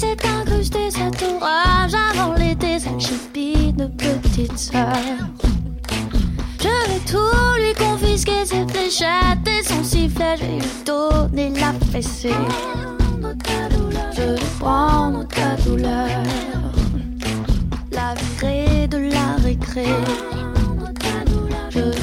Ce 0.00 0.06
qui 0.06 0.22
s'est 0.22 0.28
incrusté 0.28 0.90
cet 0.90 1.22
orage 1.22 1.92
avant 1.94 2.34
l'été, 2.34 2.78
cette 2.78 3.00
chipie 3.00 3.72
de 3.72 3.86
petite 3.86 4.58
sœur. 4.58 4.92
Je 6.58 6.68
vais 6.68 7.00
tout 7.06 7.58
lui 7.58 7.74
confisquer, 7.74 8.44
ses 8.44 8.66
fléchettes 8.66 9.46
et 9.46 9.62
son 9.62 9.82
sifflet, 9.84 10.36
je 10.36 10.42
vais 10.42 10.52
lui 10.52 10.62
donner 10.84 11.52
la 11.60 11.72
fessée. 11.92 12.30
Je 14.12 14.22
vais 14.22 14.40
prendre 14.58 15.26
ta 15.28 15.56
douleur, 15.62 16.08
la 17.92 18.14
virer 18.14 18.88
de 18.88 18.98
la 18.98 19.42
récré. 19.42 19.86
Je 21.70 21.80
vais 21.80 21.96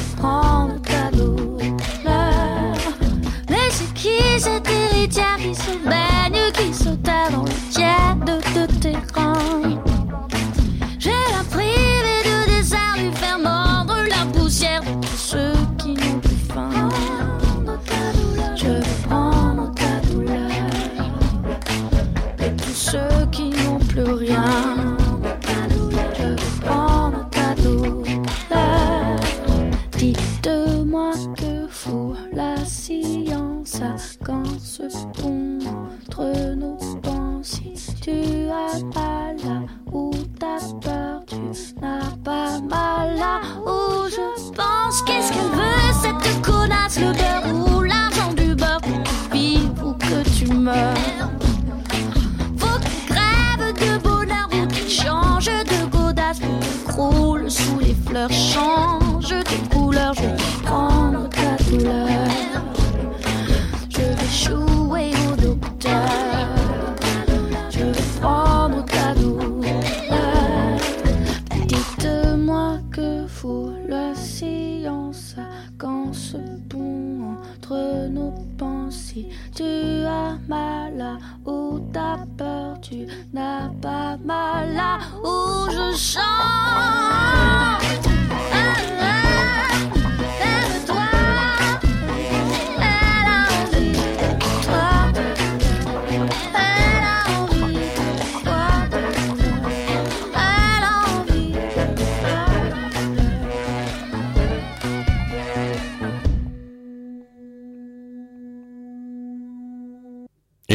science 33.78 34.18
quand 34.24 34.58
ce 34.58 34.82
pont 35.20 35.58
entre 35.64 36.54
nos 36.56 36.76
pensées. 37.00 37.74
Tu 38.02 38.48
as 38.50 38.82
mal 38.94 39.36
là 39.44 39.62
où 39.92 40.07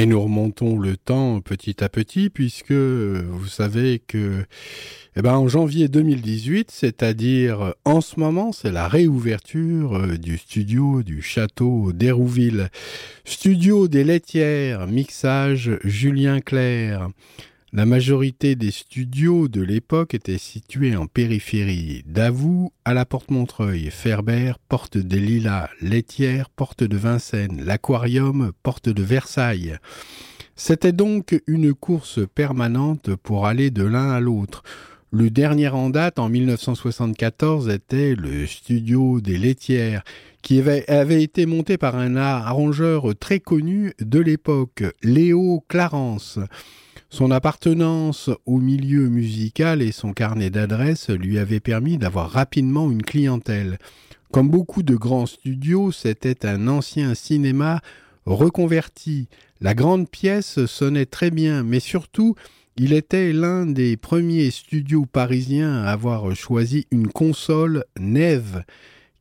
Et 0.04 0.06
nous 0.06 0.22
remontons 0.22 0.78
le 0.78 0.98
temps 0.98 1.40
petit 1.40 1.82
à 1.82 1.88
petit 1.88 2.30
puisque 2.30 2.72
euh, 2.72 3.24
vous 3.26 3.48
savez 3.48 4.00
que 4.06 4.44
eh 5.16 5.22
ben, 5.22 5.36
en 5.36 5.48
janvier 5.48 5.88
2018, 5.88 6.72
c'est-à-dire 6.72 7.74
en 7.86 8.02
ce 8.02 8.20
moment, 8.20 8.52
c'est 8.52 8.74
la 8.74 8.90
réouverture 8.90 9.96
euh, 9.96 10.18
du 10.18 10.38
studio 10.38 11.04
du 11.04 11.22
château 11.22 11.94
d'Hérouville. 11.94 12.70
Studio 13.24 13.88
des 13.88 14.04
laitières, 14.04 14.88
mixage 14.88 15.80
Julien 15.86 16.42
Clerc. 16.42 17.08
La 17.76 17.88
majorité 17.88 18.56
des 18.56 18.70
studios 18.70 19.48
de 19.48 19.60
l'époque 19.60 20.14
étaient 20.14 20.38
situés 20.38 20.96
en 20.96 21.08
périphérie. 21.08 22.04
Davout 22.06 22.72
à 22.86 22.94
la 22.94 23.04
porte 23.04 23.32
Montreuil, 23.32 23.90
Ferber, 23.90 24.54
porte 24.70 25.00
des 25.00 25.20
Lilas, 25.20 25.72
Laitière, 25.82 26.52
porte 26.52 26.84
de 26.84 26.96
Vincennes, 26.96 27.66
l'Aquarium, 27.66 28.52
porte 28.62 28.90
de 28.90 29.02
Versailles. 29.02 29.78
C'était 30.56 30.92
donc 30.92 31.42
une 31.48 31.74
course 31.74 32.20
permanente 32.36 33.16
pour 33.16 33.48
aller 33.48 33.72
de 33.72 33.84
l'un 33.84 34.12
à 34.12 34.20
l'autre. 34.20 34.62
Le 35.10 35.32
dernier 35.32 35.70
en 35.70 35.90
date, 35.90 36.20
en 36.20 36.30
1974, 36.30 37.70
était 37.70 38.14
le 38.14 38.46
studio 38.46 39.20
des 39.20 39.40
laitières, 39.40 40.04
qui 40.44 40.62
avait 40.62 41.24
été 41.24 41.48
monté 41.48 41.80
par 41.80 41.96
un 41.96 42.18
arrangeur 42.18 43.16
très 43.20 43.40
connu 43.40 43.94
de 44.00 44.20
l'époque, 44.20 44.84
Léo 45.02 45.64
Clarence. 45.68 46.38
Son 47.14 47.30
appartenance 47.30 48.32
au 48.48 48.58
milieu 48.58 49.08
musical 49.08 49.84
et 49.84 49.92
son 49.92 50.14
carnet 50.14 50.50
d'adresses 50.50 51.12
lui 51.12 51.38
avaient 51.38 51.60
permis 51.60 52.00
d'avoir 52.00 52.32
rapidement 52.32 52.90
une 52.90 53.04
clientèle. 53.04 53.78
Comme 54.32 54.50
beaucoup 54.50 54.82
de 54.82 54.96
grands 54.96 55.28
studios, 55.28 55.92
c'était 55.92 56.44
un 56.48 56.68
ancien 56.68 57.14
cinéma 57.14 57.82
reconverti. 58.26 59.28
La 59.62 59.76
grande 59.76 60.10
pièce 60.10 60.66
sonnait 60.66 61.06
très 61.06 61.30
bien, 61.30 61.62
mais 61.62 61.80
surtout, 61.80 62.34
il 62.78 62.94
était 62.94 63.32
l'un 63.32 63.68
des 63.68 63.96
premiers 63.96 64.50
studios 64.50 65.06
parisiens 65.06 65.84
à 65.84 65.92
avoir 65.92 66.36
choisi 66.36 66.88
une 66.90 67.10
console 67.10 67.86
Neve 68.00 68.64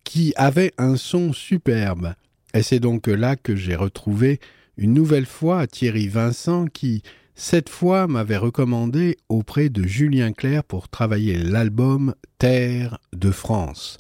qui 0.02 0.32
avait 0.36 0.73
un 0.78 0.97
son 0.97 1.35
superbe. 1.35 2.14
Et 2.55 2.62
c'est 2.62 2.81
donc 2.81 3.06
là 3.06 3.36
que 3.36 3.55
j'ai 3.55 3.77
retrouvé 3.77 4.40
une 4.78 4.94
nouvelle 4.94 5.27
fois 5.27 5.66
Thierry 5.66 6.09
Vincent 6.09 6.64
qui, 6.64 7.02
cette 7.34 7.68
fois, 7.68 8.06
m'avait 8.06 8.36
recommandé 8.36 9.16
auprès 9.28 9.68
de 9.68 9.84
Julien 9.84 10.32
Clerc 10.32 10.64
pour 10.64 10.88
travailler 10.88 11.38
l'album 11.38 12.14
Terre 12.38 12.98
de 13.12 13.30
France. 13.30 13.98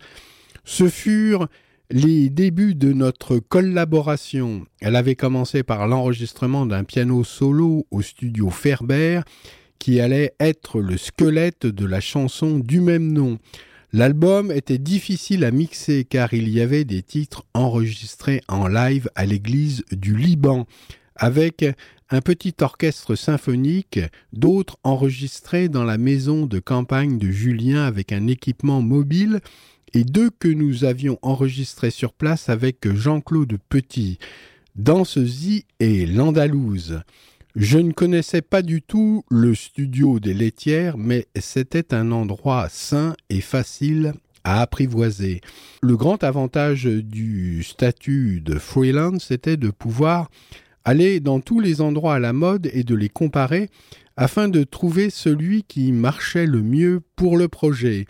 Ce 0.64 0.88
furent 0.88 1.48
les 1.90 2.30
débuts 2.30 2.74
de 2.74 2.92
notre 2.92 3.38
collaboration. 3.38 4.64
Elle 4.80 4.96
avait 4.96 5.16
commencé 5.16 5.62
par 5.62 5.86
l'enregistrement 5.88 6.66
d'un 6.66 6.84
piano 6.84 7.24
solo 7.24 7.86
au 7.90 8.02
studio 8.02 8.50
Ferber 8.50 9.20
qui 9.78 10.00
allait 10.00 10.34
être 10.38 10.80
le 10.80 10.96
squelette 10.96 11.66
de 11.66 11.86
la 11.86 12.00
chanson 12.00 12.58
du 12.58 12.80
même 12.80 13.12
nom. 13.12 13.38
L'album 13.92 14.50
était 14.50 14.78
difficile 14.78 15.44
à 15.44 15.50
mixer 15.50 16.04
car 16.04 16.32
il 16.32 16.48
y 16.48 16.60
avait 16.60 16.84
des 16.84 17.02
titres 17.02 17.44
enregistrés 17.52 18.40
en 18.48 18.68
live 18.68 19.10
à 19.14 19.26
l'église 19.26 19.84
du 19.90 20.16
Liban 20.16 20.66
avec 21.16 21.64
un 22.12 22.20
petit 22.20 22.54
orchestre 22.60 23.14
symphonique, 23.14 23.98
d'autres 24.34 24.76
enregistrés 24.84 25.70
dans 25.70 25.82
la 25.82 25.96
maison 25.96 26.44
de 26.44 26.58
campagne 26.58 27.16
de 27.16 27.30
Julien 27.30 27.84
avec 27.84 28.12
un 28.12 28.26
équipement 28.26 28.82
mobile 28.82 29.40
et 29.94 30.04
deux 30.04 30.28
que 30.28 30.48
nous 30.48 30.84
avions 30.84 31.18
enregistrés 31.22 31.90
sur 31.90 32.12
place 32.12 32.50
avec 32.50 32.86
Jean-Claude 32.86 33.56
Petit, 33.70 34.18
Dansezy 34.76 35.64
et 35.80 36.04
L'Andalouse. 36.04 37.00
Je 37.56 37.78
ne 37.78 37.92
connaissais 37.92 38.42
pas 38.42 38.60
du 38.60 38.82
tout 38.82 39.24
le 39.30 39.54
studio 39.54 40.20
des 40.20 40.34
laitières, 40.34 40.98
mais 40.98 41.28
c'était 41.40 41.94
un 41.94 42.12
endroit 42.12 42.68
sain 42.68 43.14
et 43.30 43.40
facile 43.40 44.12
à 44.44 44.60
apprivoiser. 44.60 45.40
Le 45.82 45.96
grand 45.96 46.22
avantage 46.24 46.84
du 46.84 47.62
statut 47.62 48.42
de 48.42 48.58
freelance 48.58 49.30
était 49.30 49.56
de 49.56 49.70
pouvoir 49.70 50.28
aller 50.84 51.20
dans 51.20 51.40
tous 51.40 51.60
les 51.60 51.80
endroits 51.80 52.14
à 52.14 52.18
la 52.18 52.32
mode 52.32 52.70
et 52.72 52.84
de 52.84 52.94
les 52.94 53.08
comparer 53.08 53.70
afin 54.16 54.48
de 54.48 54.62
trouver 54.64 55.10
celui 55.10 55.62
qui 55.62 55.92
marchait 55.92 56.46
le 56.46 56.62
mieux 56.62 57.00
pour 57.16 57.36
le 57.36 57.48
projet. 57.48 58.06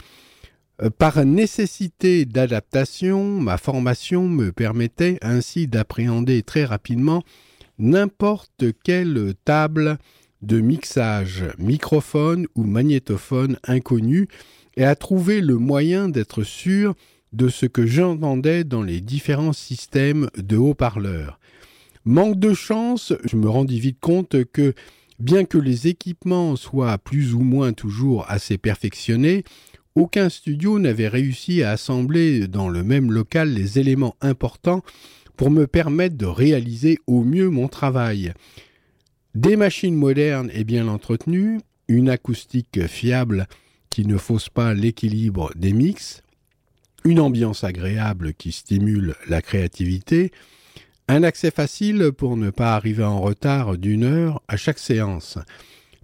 Euh, 0.83 0.91
par 0.91 1.25
nécessité 1.25 2.25
d'adaptation, 2.25 3.41
ma 3.41 3.59
formation 3.59 4.29
me 4.29 4.53
permettait 4.53 5.19
ainsi 5.23 5.69
d'appréhender 5.69 6.43
très 6.43 6.65
rapidement 6.65 7.23
n'importe 7.79 8.65
quelle 8.85 9.35
table 9.45 9.99
de 10.41 10.61
mixage, 10.61 11.45
microphone 11.59 12.47
ou 12.55 12.65
magnétophone 12.65 13.59
inconnu 13.65 14.29
et 14.77 14.85
à 14.85 14.97
trouver 14.97 15.41
le 15.41 15.57
moyen 15.57 16.09
d'être 16.09 16.43
sûr 16.43 16.95
de 17.33 17.49
ce 17.49 17.67
que 17.67 17.87
j'entendais 17.87 18.65
dans 18.65 18.83
les 18.83 19.01
différents 19.01 19.53
systèmes 19.53 20.29
de 20.37 20.57
haut-parleurs. 20.57 21.39
Manque 22.05 22.39
de 22.39 22.53
chance, 22.53 23.13
je 23.25 23.37
me 23.37 23.49
rendis 23.49 23.79
vite 23.79 24.01
compte 24.01 24.45
que, 24.47 24.75
bien 25.21 25.45
que 25.45 25.59
les 25.59 25.87
équipements 25.87 26.57
soient 26.57 26.99
plus 26.99 27.33
ou 27.33 27.41
moins 27.41 27.73
toujours 27.73 28.29
assez 28.29 28.59
perfectionnés, 28.59 29.45
aucun 29.95 30.29
studio 30.29 30.81
n'avait 30.81 31.07
réussi 31.07 31.63
à 31.63 31.71
assembler 31.71 32.49
dans 32.49 32.69
le 32.69 32.83
même 32.83 33.13
local 33.13 33.53
les 33.53 33.79
éléments 33.79 34.17
importants 34.21 34.83
pour 35.37 35.51
me 35.51 35.69
permettre 35.69 36.17
de 36.17 36.27
réaliser 36.27 36.99
au 37.07 37.23
mieux 37.23 37.51
mon 37.51 37.69
travail. 37.69 38.33
Des 39.37 39.55
machines 39.55 39.95
modernes 39.95 40.51
et 40.53 40.65
bien 40.65 40.89
entretenues, 40.89 41.61
une 41.87 42.09
acoustique 42.09 42.87
fiable 42.89 43.47
qui 43.91 44.07
ne 44.07 44.17
fausse 44.17 44.49
pas 44.49 44.75
l'équilibre 44.75 45.53
des 45.55 45.73
mix, 45.73 46.23
une 47.05 47.21
ambiance 47.21 47.63
agréable 47.63 48.35
qui 48.35 48.51
stimule 48.51 49.15
la 49.29 49.41
créativité, 49.41 50.33
un 51.09 51.23
accès 51.23 51.51
facile 51.51 52.13
pour 52.17 52.37
ne 52.37 52.51
pas 52.51 52.75
arriver 52.75 53.05
en 53.05 53.21
retard 53.21 53.77
d'une 53.77 54.05
heure 54.05 54.43
à 54.49 54.57
chaque 54.57 54.79
séance. 54.79 55.39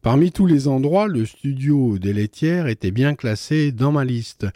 Parmi 0.03 0.33
tous 0.33 0.47
les 0.47 0.69
endroits, 0.69 1.09
le 1.09 1.27
studio 1.27 1.99
des 1.99 2.13
laitières 2.13 2.67
était 2.67 2.91
bien 2.91 3.15
classé 3.15 3.73
dans 3.73 3.93
ma 3.93 4.05
liste. 4.05 4.47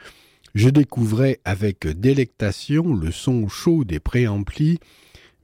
Je 0.54 0.68
découvrais 0.68 1.40
avec 1.44 1.86
délectation 1.86 2.94
le 2.94 3.10
son 3.10 3.48
chaud 3.48 3.84
des 3.84 4.00
préamplis 4.00 4.78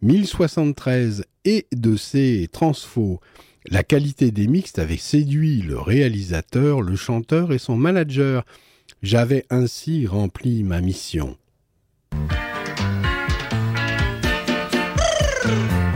1073 0.03 1.25
et 1.45 1.67
de 1.73 1.97
ses 1.97 2.49
transfos. 2.53 3.21
La 3.67 3.83
qualité 3.83 4.31
des 4.31 4.47
mixtes 4.47 4.79
avait 4.79 4.97
séduit 4.97 5.63
le 5.63 5.79
réalisateur, 5.79 6.81
le 6.81 6.97
chanteur 6.97 7.53
et 7.53 7.59
son 7.59 7.77
manager. 7.77 8.45
J'avais 9.03 9.45
ainsi 9.51 10.07
rempli 10.07 10.63
ma 10.63 10.81
mission. 10.81 11.37
Thank 15.49 15.73
you. 15.73 15.88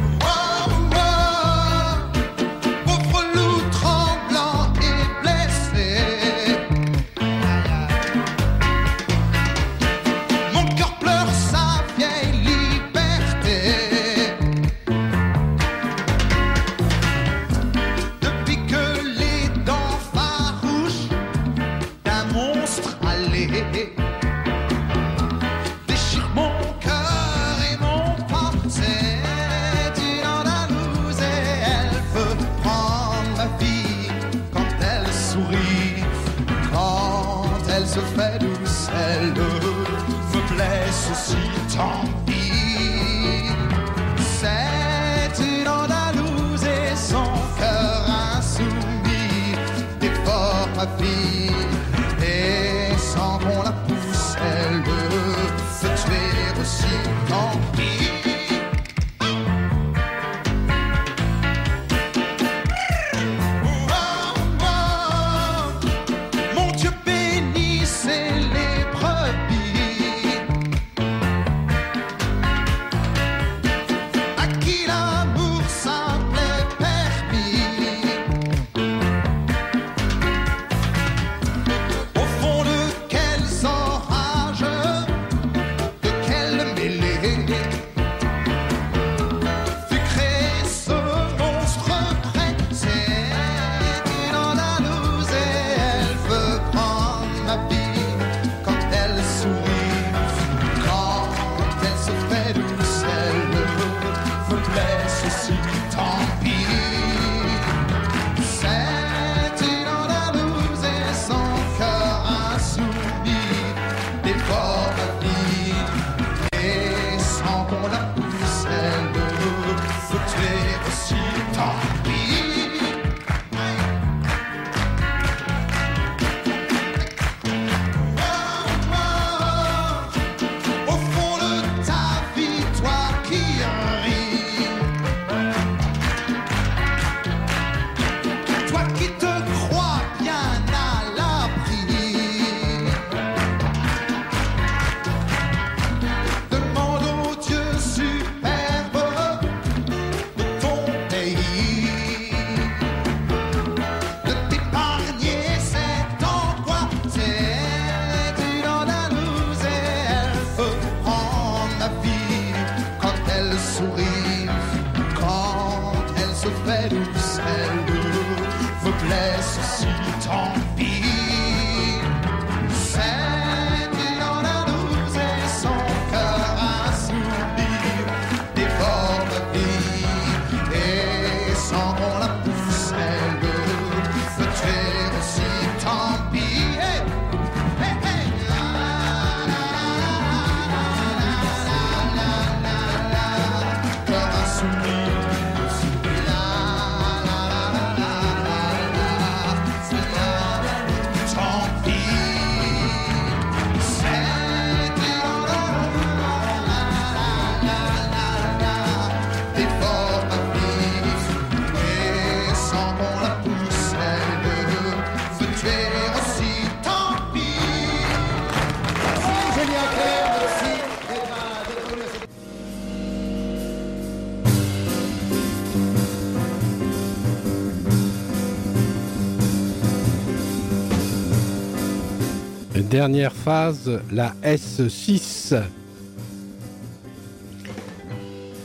Dernière 232.93 233.33
phase, 233.33 234.03
la 234.13 234.35
S6. 234.45 235.59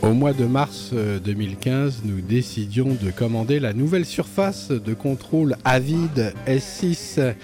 Au 0.02 0.12
mois 0.12 0.34
de 0.34 0.44
mars 0.44 0.92
2015, 1.24 2.02
nous 2.04 2.20
décidions 2.20 2.90
de 3.02 3.10
commander 3.10 3.62
la 3.62 3.72
nouvelle 3.72 4.04
surface 4.04 4.68
de 4.68 4.94
contrôle 4.94 5.56
Avid 5.64 6.34
S6 6.46 7.36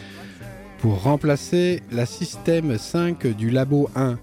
pour 0.79 1.03
remplacer 1.03 1.81
la 1.89 2.05
système 2.05 2.77
5 2.77 3.27
du 3.27 3.49
Labo 3.49 3.89
1. 3.95 4.19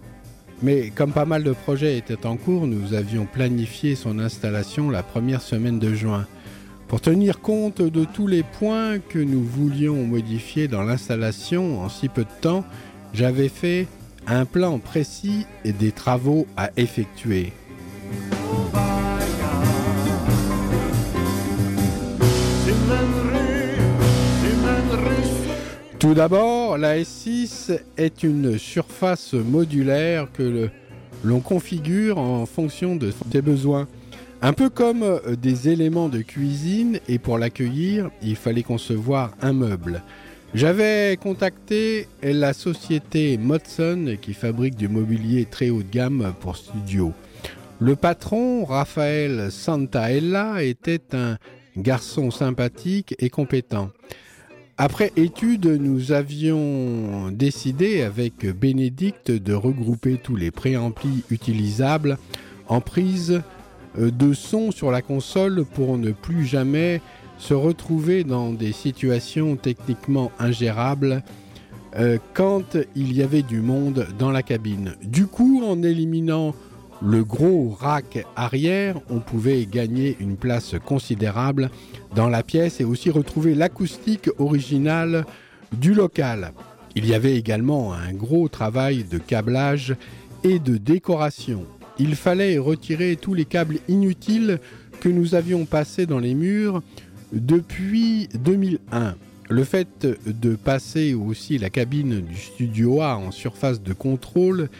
Mais 0.62 0.90
comme 0.90 1.12
pas 1.12 1.24
mal 1.24 1.42
de 1.42 1.52
projets 1.52 1.96
étaient 1.96 2.26
en 2.26 2.36
cours, 2.36 2.66
nous 2.66 2.92
avions 2.92 3.24
planifié 3.24 3.94
son 3.94 4.18
installation 4.18 4.90
la 4.90 5.02
première 5.02 5.40
semaine 5.40 5.78
de 5.78 5.94
juin. 5.94 6.26
Pour 6.90 7.00
tenir 7.00 7.40
compte 7.40 7.80
de 7.80 8.04
tous 8.04 8.26
les 8.26 8.42
points 8.42 8.98
que 8.98 9.20
nous 9.20 9.44
voulions 9.44 10.04
modifier 10.04 10.66
dans 10.66 10.82
l'installation 10.82 11.82
en 11.82 11.88
si 11.88 12.08
peu 12.08 12.24
de 12.24 12.40
temps, 12.40 12.64
j'avais 13.14 13.48
fait 13.48 13.86
un 14.26 14.44
plan 14.44 14.80
précis 14.80 15.46
et 15.64 15.72
des 15.72 15.92
travaux 15.92 16.48
à 16.56 16.70
effectuer. 16.76 17.52
Tout 26.00 26.14
d'abord, 26.14 26.76
la 26.76 26.98
S6 26.98 27.78
est 27.98 28.24
une 28.24 28.58
surface 28.58 29.34
modulaire 29.34 30.26
que 30.32 30.68
l'on 31.22 31.38
configure 31.38 32.18
en 32.18 32.46
fonction 32.46 32.96
de 32.96 33.12
ses 33.30 33.42
besoins. 33.42 33.86
Un 34.42 34.54
peu 34.54 34.70
comme 34.70 35.02
euh, 35.02 35.36
des 35.36 35.68
éléments 35.68 36.08
de 36.08 36.22
cuisine 36.22 36.98
et 37.08 37.18
pour 37.18 37.36
l'accueillir, 37.36 38.10
il 38.22 38.36
fallait 38.36 38.62
concevoir 38.62 39.32
un 39.42 39.52
meuble. 39.52 40.02
J'avais 40.54 41.18
contacté 41.22 42.08
la 42.22 42.54
société 42.54 43.36
Modson 43.36 44.16
qui 44.20 44.32
fabrique 44.32 44.76
du 44.76 44.88
mobilier 44.88 45.44
très 45.44 45.68
haut 45.68 45.82
de 45.82 45.90
gamme 45.90 46.32
pour 46.40 46.56
studio. 46.56 47.12
Le 47.78 47.96
patron, 47.96 48.64
Raphaël 48.64 49.52
Santaella, 49.52 50.64
était 50.64 51.14
un 51.14 51.36
garçon 51.76 52.30
sympathique 52.30 53.14
et 53.18 53.30
compétent. 53.30 53.90
Après 54.76 55.12
étude, 55.16 55.66
nous 55.66 56.12
avions 56.12 57.30
décidé 57.30 58.00
avec 58.00 58.46
Bénédicte 58.46 59.30
de 59.30 59.52
regrouper 59.52 60.16
tous 60.16 60.36
les 60.36 60.50
préamplis 60.50 61.22
utilisables 61.30 62.16
en 62.66 62.80
prise 62.80 63.42
de 63.98 64.32
son 64.32 64.70
sur 64.70 64.90
la 64.90 65.02
console 65.02 65.64
pour 65.64 65.98
ne 65.98 66.12
plus 66.12 66.46
jamais 66.46 67.00
se 67.40 67.54
retrouver 67.54 68.22
dans 68.22 68.52
des 68.52 68.72
situations 68.72 69.56
techniquement 69.56 70.30
ingérables 70.38 71.22
euh, 71.96 72.18
quand 72.34 72.76
il 72.94 73.16
y 73.16 73.22
avait 73.22 73.42
du 73.42 73.60
monde 73.60 74.06
dans 74.18 74.30
la 74.30 74.42
cabine. 74.42 74.94
Du 75.02 75.26
coup, 75.26 75.64
en 75.64 75.82
éliminant 75.82 76.54
le 77.02 77.24
gros 77.24 77.70
rack 77.70 78.24
arrière, 78.36 79.00
on 79.08 79.20
pouvait 79.20 79.64
gagner 79.64 80.16
une 80.20 80.36
place 80.36 80.74
considérable 80.84 81.70
dans 82.14 82.28
la 82.28 82.42
pièce 82.42 82.80
et 82.80 82.84
aussi 82.84 83.10
retrouver 83.10 83.54
l'acoustique 83.54 84.28
originale 84.38 85.24
du 85.72 85.94
local. 85.94 86.52
Il 86.94 87.06
y 87.06 87.14
avait 87.14 87.36
également 87.36 87.94
un 87.94 88.12
gros 88.12 88.48
travail 88.48 89.04
de 89.04 89.18
câblage 89.18 89.96
et 90.44 90.58
de 90.58 90.76
décoration. 90.76 91.64
Il 92.02 92.16
fallait 92.16 92.56
retirer 92.56 93.16
tous 93.16 93.34
les 93.34 93.44
câbles 93.44 93.78
inutiles 93.86 94.58
que 95.00 95.10
nous 95.10 95.34
avions 95.34 95.66
passés 95.66 96.06
dans 96.06 96.18
les 96.18 96.32
murs 96.32 96.82
depuis 97.30 98.26
2001. 98.42 99.16
Le 99.50 99.64
fait 99.64 100.08
de 100.26 100.54
passer 100.54 101.12
aussi 101.12 101.58
la 101.58 101.68
cabine 101.68 102.22
du 102.22 102.36
studio 102.36 103.02
A 103.02 103.18
en 103.18 103.30
surface 103.30 103.82
de 103.82 103.92
contrôle 103.92 104.70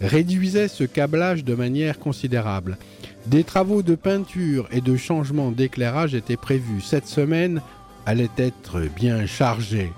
réduisait 0.00 0.68
ce 0.68 0.84
câblage 0.84 1.44
de 1.44 1.56
manière 1.56 1.98
considérable. 1.98 2.78
Des 3.26 3.42
travaux 3.42 3.82
de 3.82 3.96
peinture 3.96 4.68
et 4.70 4.80
de 4.80 4.96
changement 4.96 5.50
d'éclairage 5.50 6.14
étaient 6.14 6.36
prévus. 6.36 6.80
Cette 6.80 7.08
semaine 7.08 7.60
allait 8.06 8.30
être 8.38 8.82
bien 8.94 9.26
chargée. 9.26 9.90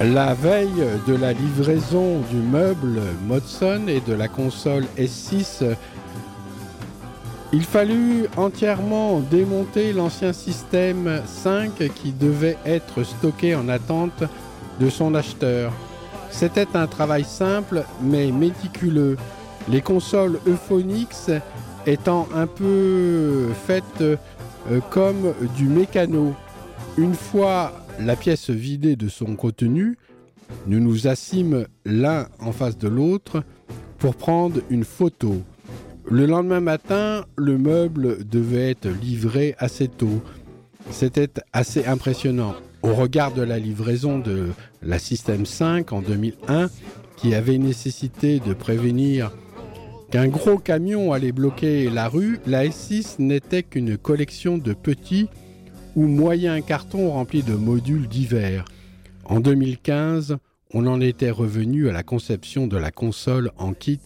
La 0.00 0.34
veille 0.34 0.84
de 1.06 1.14
la 1.14 1.32
livraison 1.32 2.20
du 2.30 2.36
meuble 2.36 3.00
Modson 3.26 3.82
et 3.88 4.00
de 4.00 4.12
la 4.14 4.28
console 4.28 4.84
S6 4.96 5.64
il 7.50 7.64
fallut 7.64 8.26
entièrement 8.36 9.20
démonter 9.20 9.94
l'ancien 9.94 10.34
système 10.34 11.22
5 11.24 11.90
qui 11.94 12.12
devait 12.12 12.58
être 12.66 13.04
stocké 13.04 13.54
en 13.54 13.70
attente 13.70 14.22
de 14.78 14.90
son 14.90 15.14
acheteur. 15.14 15.72
C'était 16.30 16.76
un 16.76 16.86
travail 16.86 17.24
simple 17.24 17.84
mais 18.02 18.30
méticuleux, 18.30 19.16
les 19.70 19.80
consoles 19.80 20.38
Euphonix 20.46 21.30
étant 21.86 22.28
un 22.34 22.46
peu 22.46 23.48
faites 23.66 24.02
euh, 24.02 24.16
comme 24.90 25.32
du 25.56 25.64
mécano. 25.64 26.34
Une 26.98 27.14
fois 27.14 27.72
la 28.00 28.16
pièce 28.16 28.50
vidée 28.50 28.96
de 28.96 29.08
son 29.08 29.36
contenu, 29.36 29.96
nous 30.66 30.80
nous 30.80 31.06
assîmes 31.08 31.66
l'un 31.84 32.28
en 32.38 32.52
face 32.52 32.78
de 32.78 32.88
l'autre 32.88 33.42
pour 33.98 34.14
prendre 34.14 34.60
une 34.70 34.84
photo. 34.84 35.42
Le 36.10 36.26
lendemain 36.26 36.60
matin, 36.60 37.26
le 37.36 37.58
meuble 37.58 38.24
devait 38.24 38.70
être 38.70 38.88
livré 38.88 39.54
assez 39.58 39.88
tôt. 39.88 40.22
C'était 40.90 41.30
assez 41.52 41.84
impressionnant. 41.84 42.54
Au 42.82 42.94
regard 42.94 43.32
de 43.32 43.42
la 43.42 43.58
livraison 43.58 44.18
de 44.18 44.48
la 44.82 44.98
Système 44.98 45.44
5 45.44 45.92
en 45.92 46.00
2001, 46.00 46.70
qui 47.16 47.34
avait 47.34 47.58
nécessité 47.58 48.40
de 48.40 48.54
prévenir 48.54 49.32
qu'un 50.10 50.28
gros 50.28 50.56
camion 50.56 51.12
allait 51.12 51.32
bloquer 51.32 51.90
la 51.90 52.08
rue, 52.08 52.38
la 52.46 52.64
S6 52.64 53.16
n'était 53.18 53.64
qu'une 53.64 53.98
collection 53.98 54.56
de 54.56 54.72
petits 54.72 55.28
ou 55.98 56.06
moyens 56.06 56.64
cartons 56.64 57.10
remplis 57.10 57.42
de 57.42 57.54
modules 57.54 58.06
divers. 58.06 58.64
En 59.24 59.40
2015, 59.40 60.36
on 60.72 60.86
en 60.86 61.00
était 61.00 61.32
revenu 61.32 61.88
à 61.88 61.92
la 61.92 62.04
conception 62.04 62.68
de 62.68 62.76
la 62.76 62.92
console 62.92 63.50
en 63.58 63.72
kit 63.72 63.98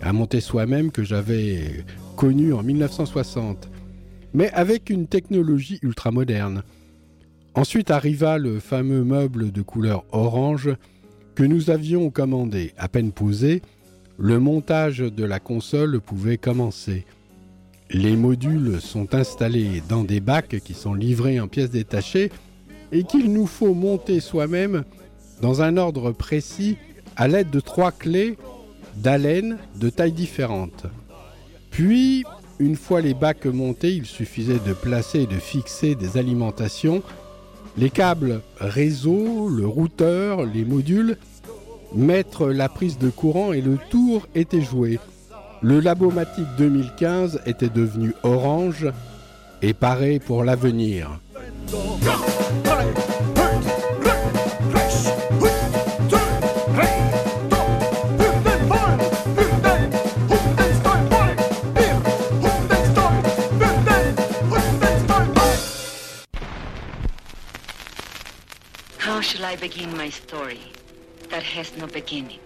à 0.00 0.12
monter 0.12 0.40
soi-même 0.40 0.90
que 0.90 1.04
j'avais 1.04 1.84
connu 2.16 2.52
en 2.52 2.64
1960, 2.64 3.68
mais 4.34 4.50
avec 4.50 4.90
une 4.90 5.06
technologie 5.06 5.78
ultra 5.82 6.10
moderne. 6.10 6.64
Ensuite 7.54 7.92
arriva 7.92 8.38
le 8.38 8.58
fameux 8.58 9.04
meuble 9.04 9.52
de 9.52 9.62
couleur 9.62 10.04
orange 10.10 10.70
que 11.36 11.44
nous 11.44 11.70
avions 11.70 12.10
commandé. 12.10 12.72
À 12.76 12.88
peine 12.88 13.12
posé, 13.12 13.62
le 14.18 14.40
montage 14.40 14.98
de 14.98 15.24
la 15.24 15.38
console 15.38 16.00
pouvait 16.00 16.38
commencer. 16.38 17.06
Les 17.90 18.16
modules 18.16 18.80
sont 18.80 19.14
installés 19.14 19.82
dans 19.88 20.02
des 20.02 20.20
bacs 20.20 20.60
qui 20.64 20.74
sont 20.74 20.94
livrés 20.94 21.38
en 21.38 21.46
pièces 21.46 21.70
détachées 21.70 22.32
et 22.90 23.04
qu'il 23.04 23.32
nous 23.32 23.46
faut 23.46 23.74
monter 23.74 24.18
soi-même 24.20 24.84
dans 25.40 25.62
un 25.62 25.76
ordre 25.76 26.10
précis 26.10 26.78
à 27.16 27.28
l'aide 27.28 27.50
de 27.50 27.60
trois 27.60 27.92
clés 27.92 28.38
d'haleine 28.96 29.58
de 29.76 29.88
tailles 29.88 30.12
différentes. 30.12 30.86
Puis, 31.70 32.24
une 32.58 32.76
fois 32.76 33.00
les 33.00 33.14
bacs 33.14 33.46
montés, 33.46 33.94
il 33.94 34.06
suffisait 34.06 34.58
de 34.66 34.72
placer 34.72 35.20
et 35.20 35.26
de 35.26 35.38
fixer 35.38 35.94
des 35.94 36.16
alimentations, 36.16 37.02
les 37.78 37.90
câbles 37.90 38.40
réseau, 38.58 39.48
le 39.48 39.66
routeur, 39.66 40.44
les 40.44 40.64
modules, 40.64 41.18
mettre 41.94 42.48
la 42.48 42.68
prise 42.68 42.98
de 42.98 43.10
courant 43.10 43.52
et 43.52 43.60
le 43.60 43.78
tour 43.90 44.26
était 44.34 44.62
joué. 44.62 44.98
Le 45.62 45.80
Labomatic 45.80 46.46
2015 46.58 47.40
était 47.46 47.68
devenu 47.68 48.14
orange 48.22 48.86
et 49.62 49.72
paré 49.72 50.18
pour 50.18 50.44
l'avenir. 50.44 51.18
How 68.98 69.20
shall 69.22 69.44
I 69.44 69.56
begin 69.56 69.96
my 69.96 70.10
story 70.10 70.60
that 71.30 71.42
has 71.42 71.72
no 71.78 71.86
beginning? 71.86 72.45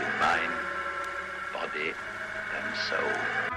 in 0.00 0.18
mind, 0.18 0.52
body, 1.52 1.94
and 2.54 2.76
soul. 2.76 3.55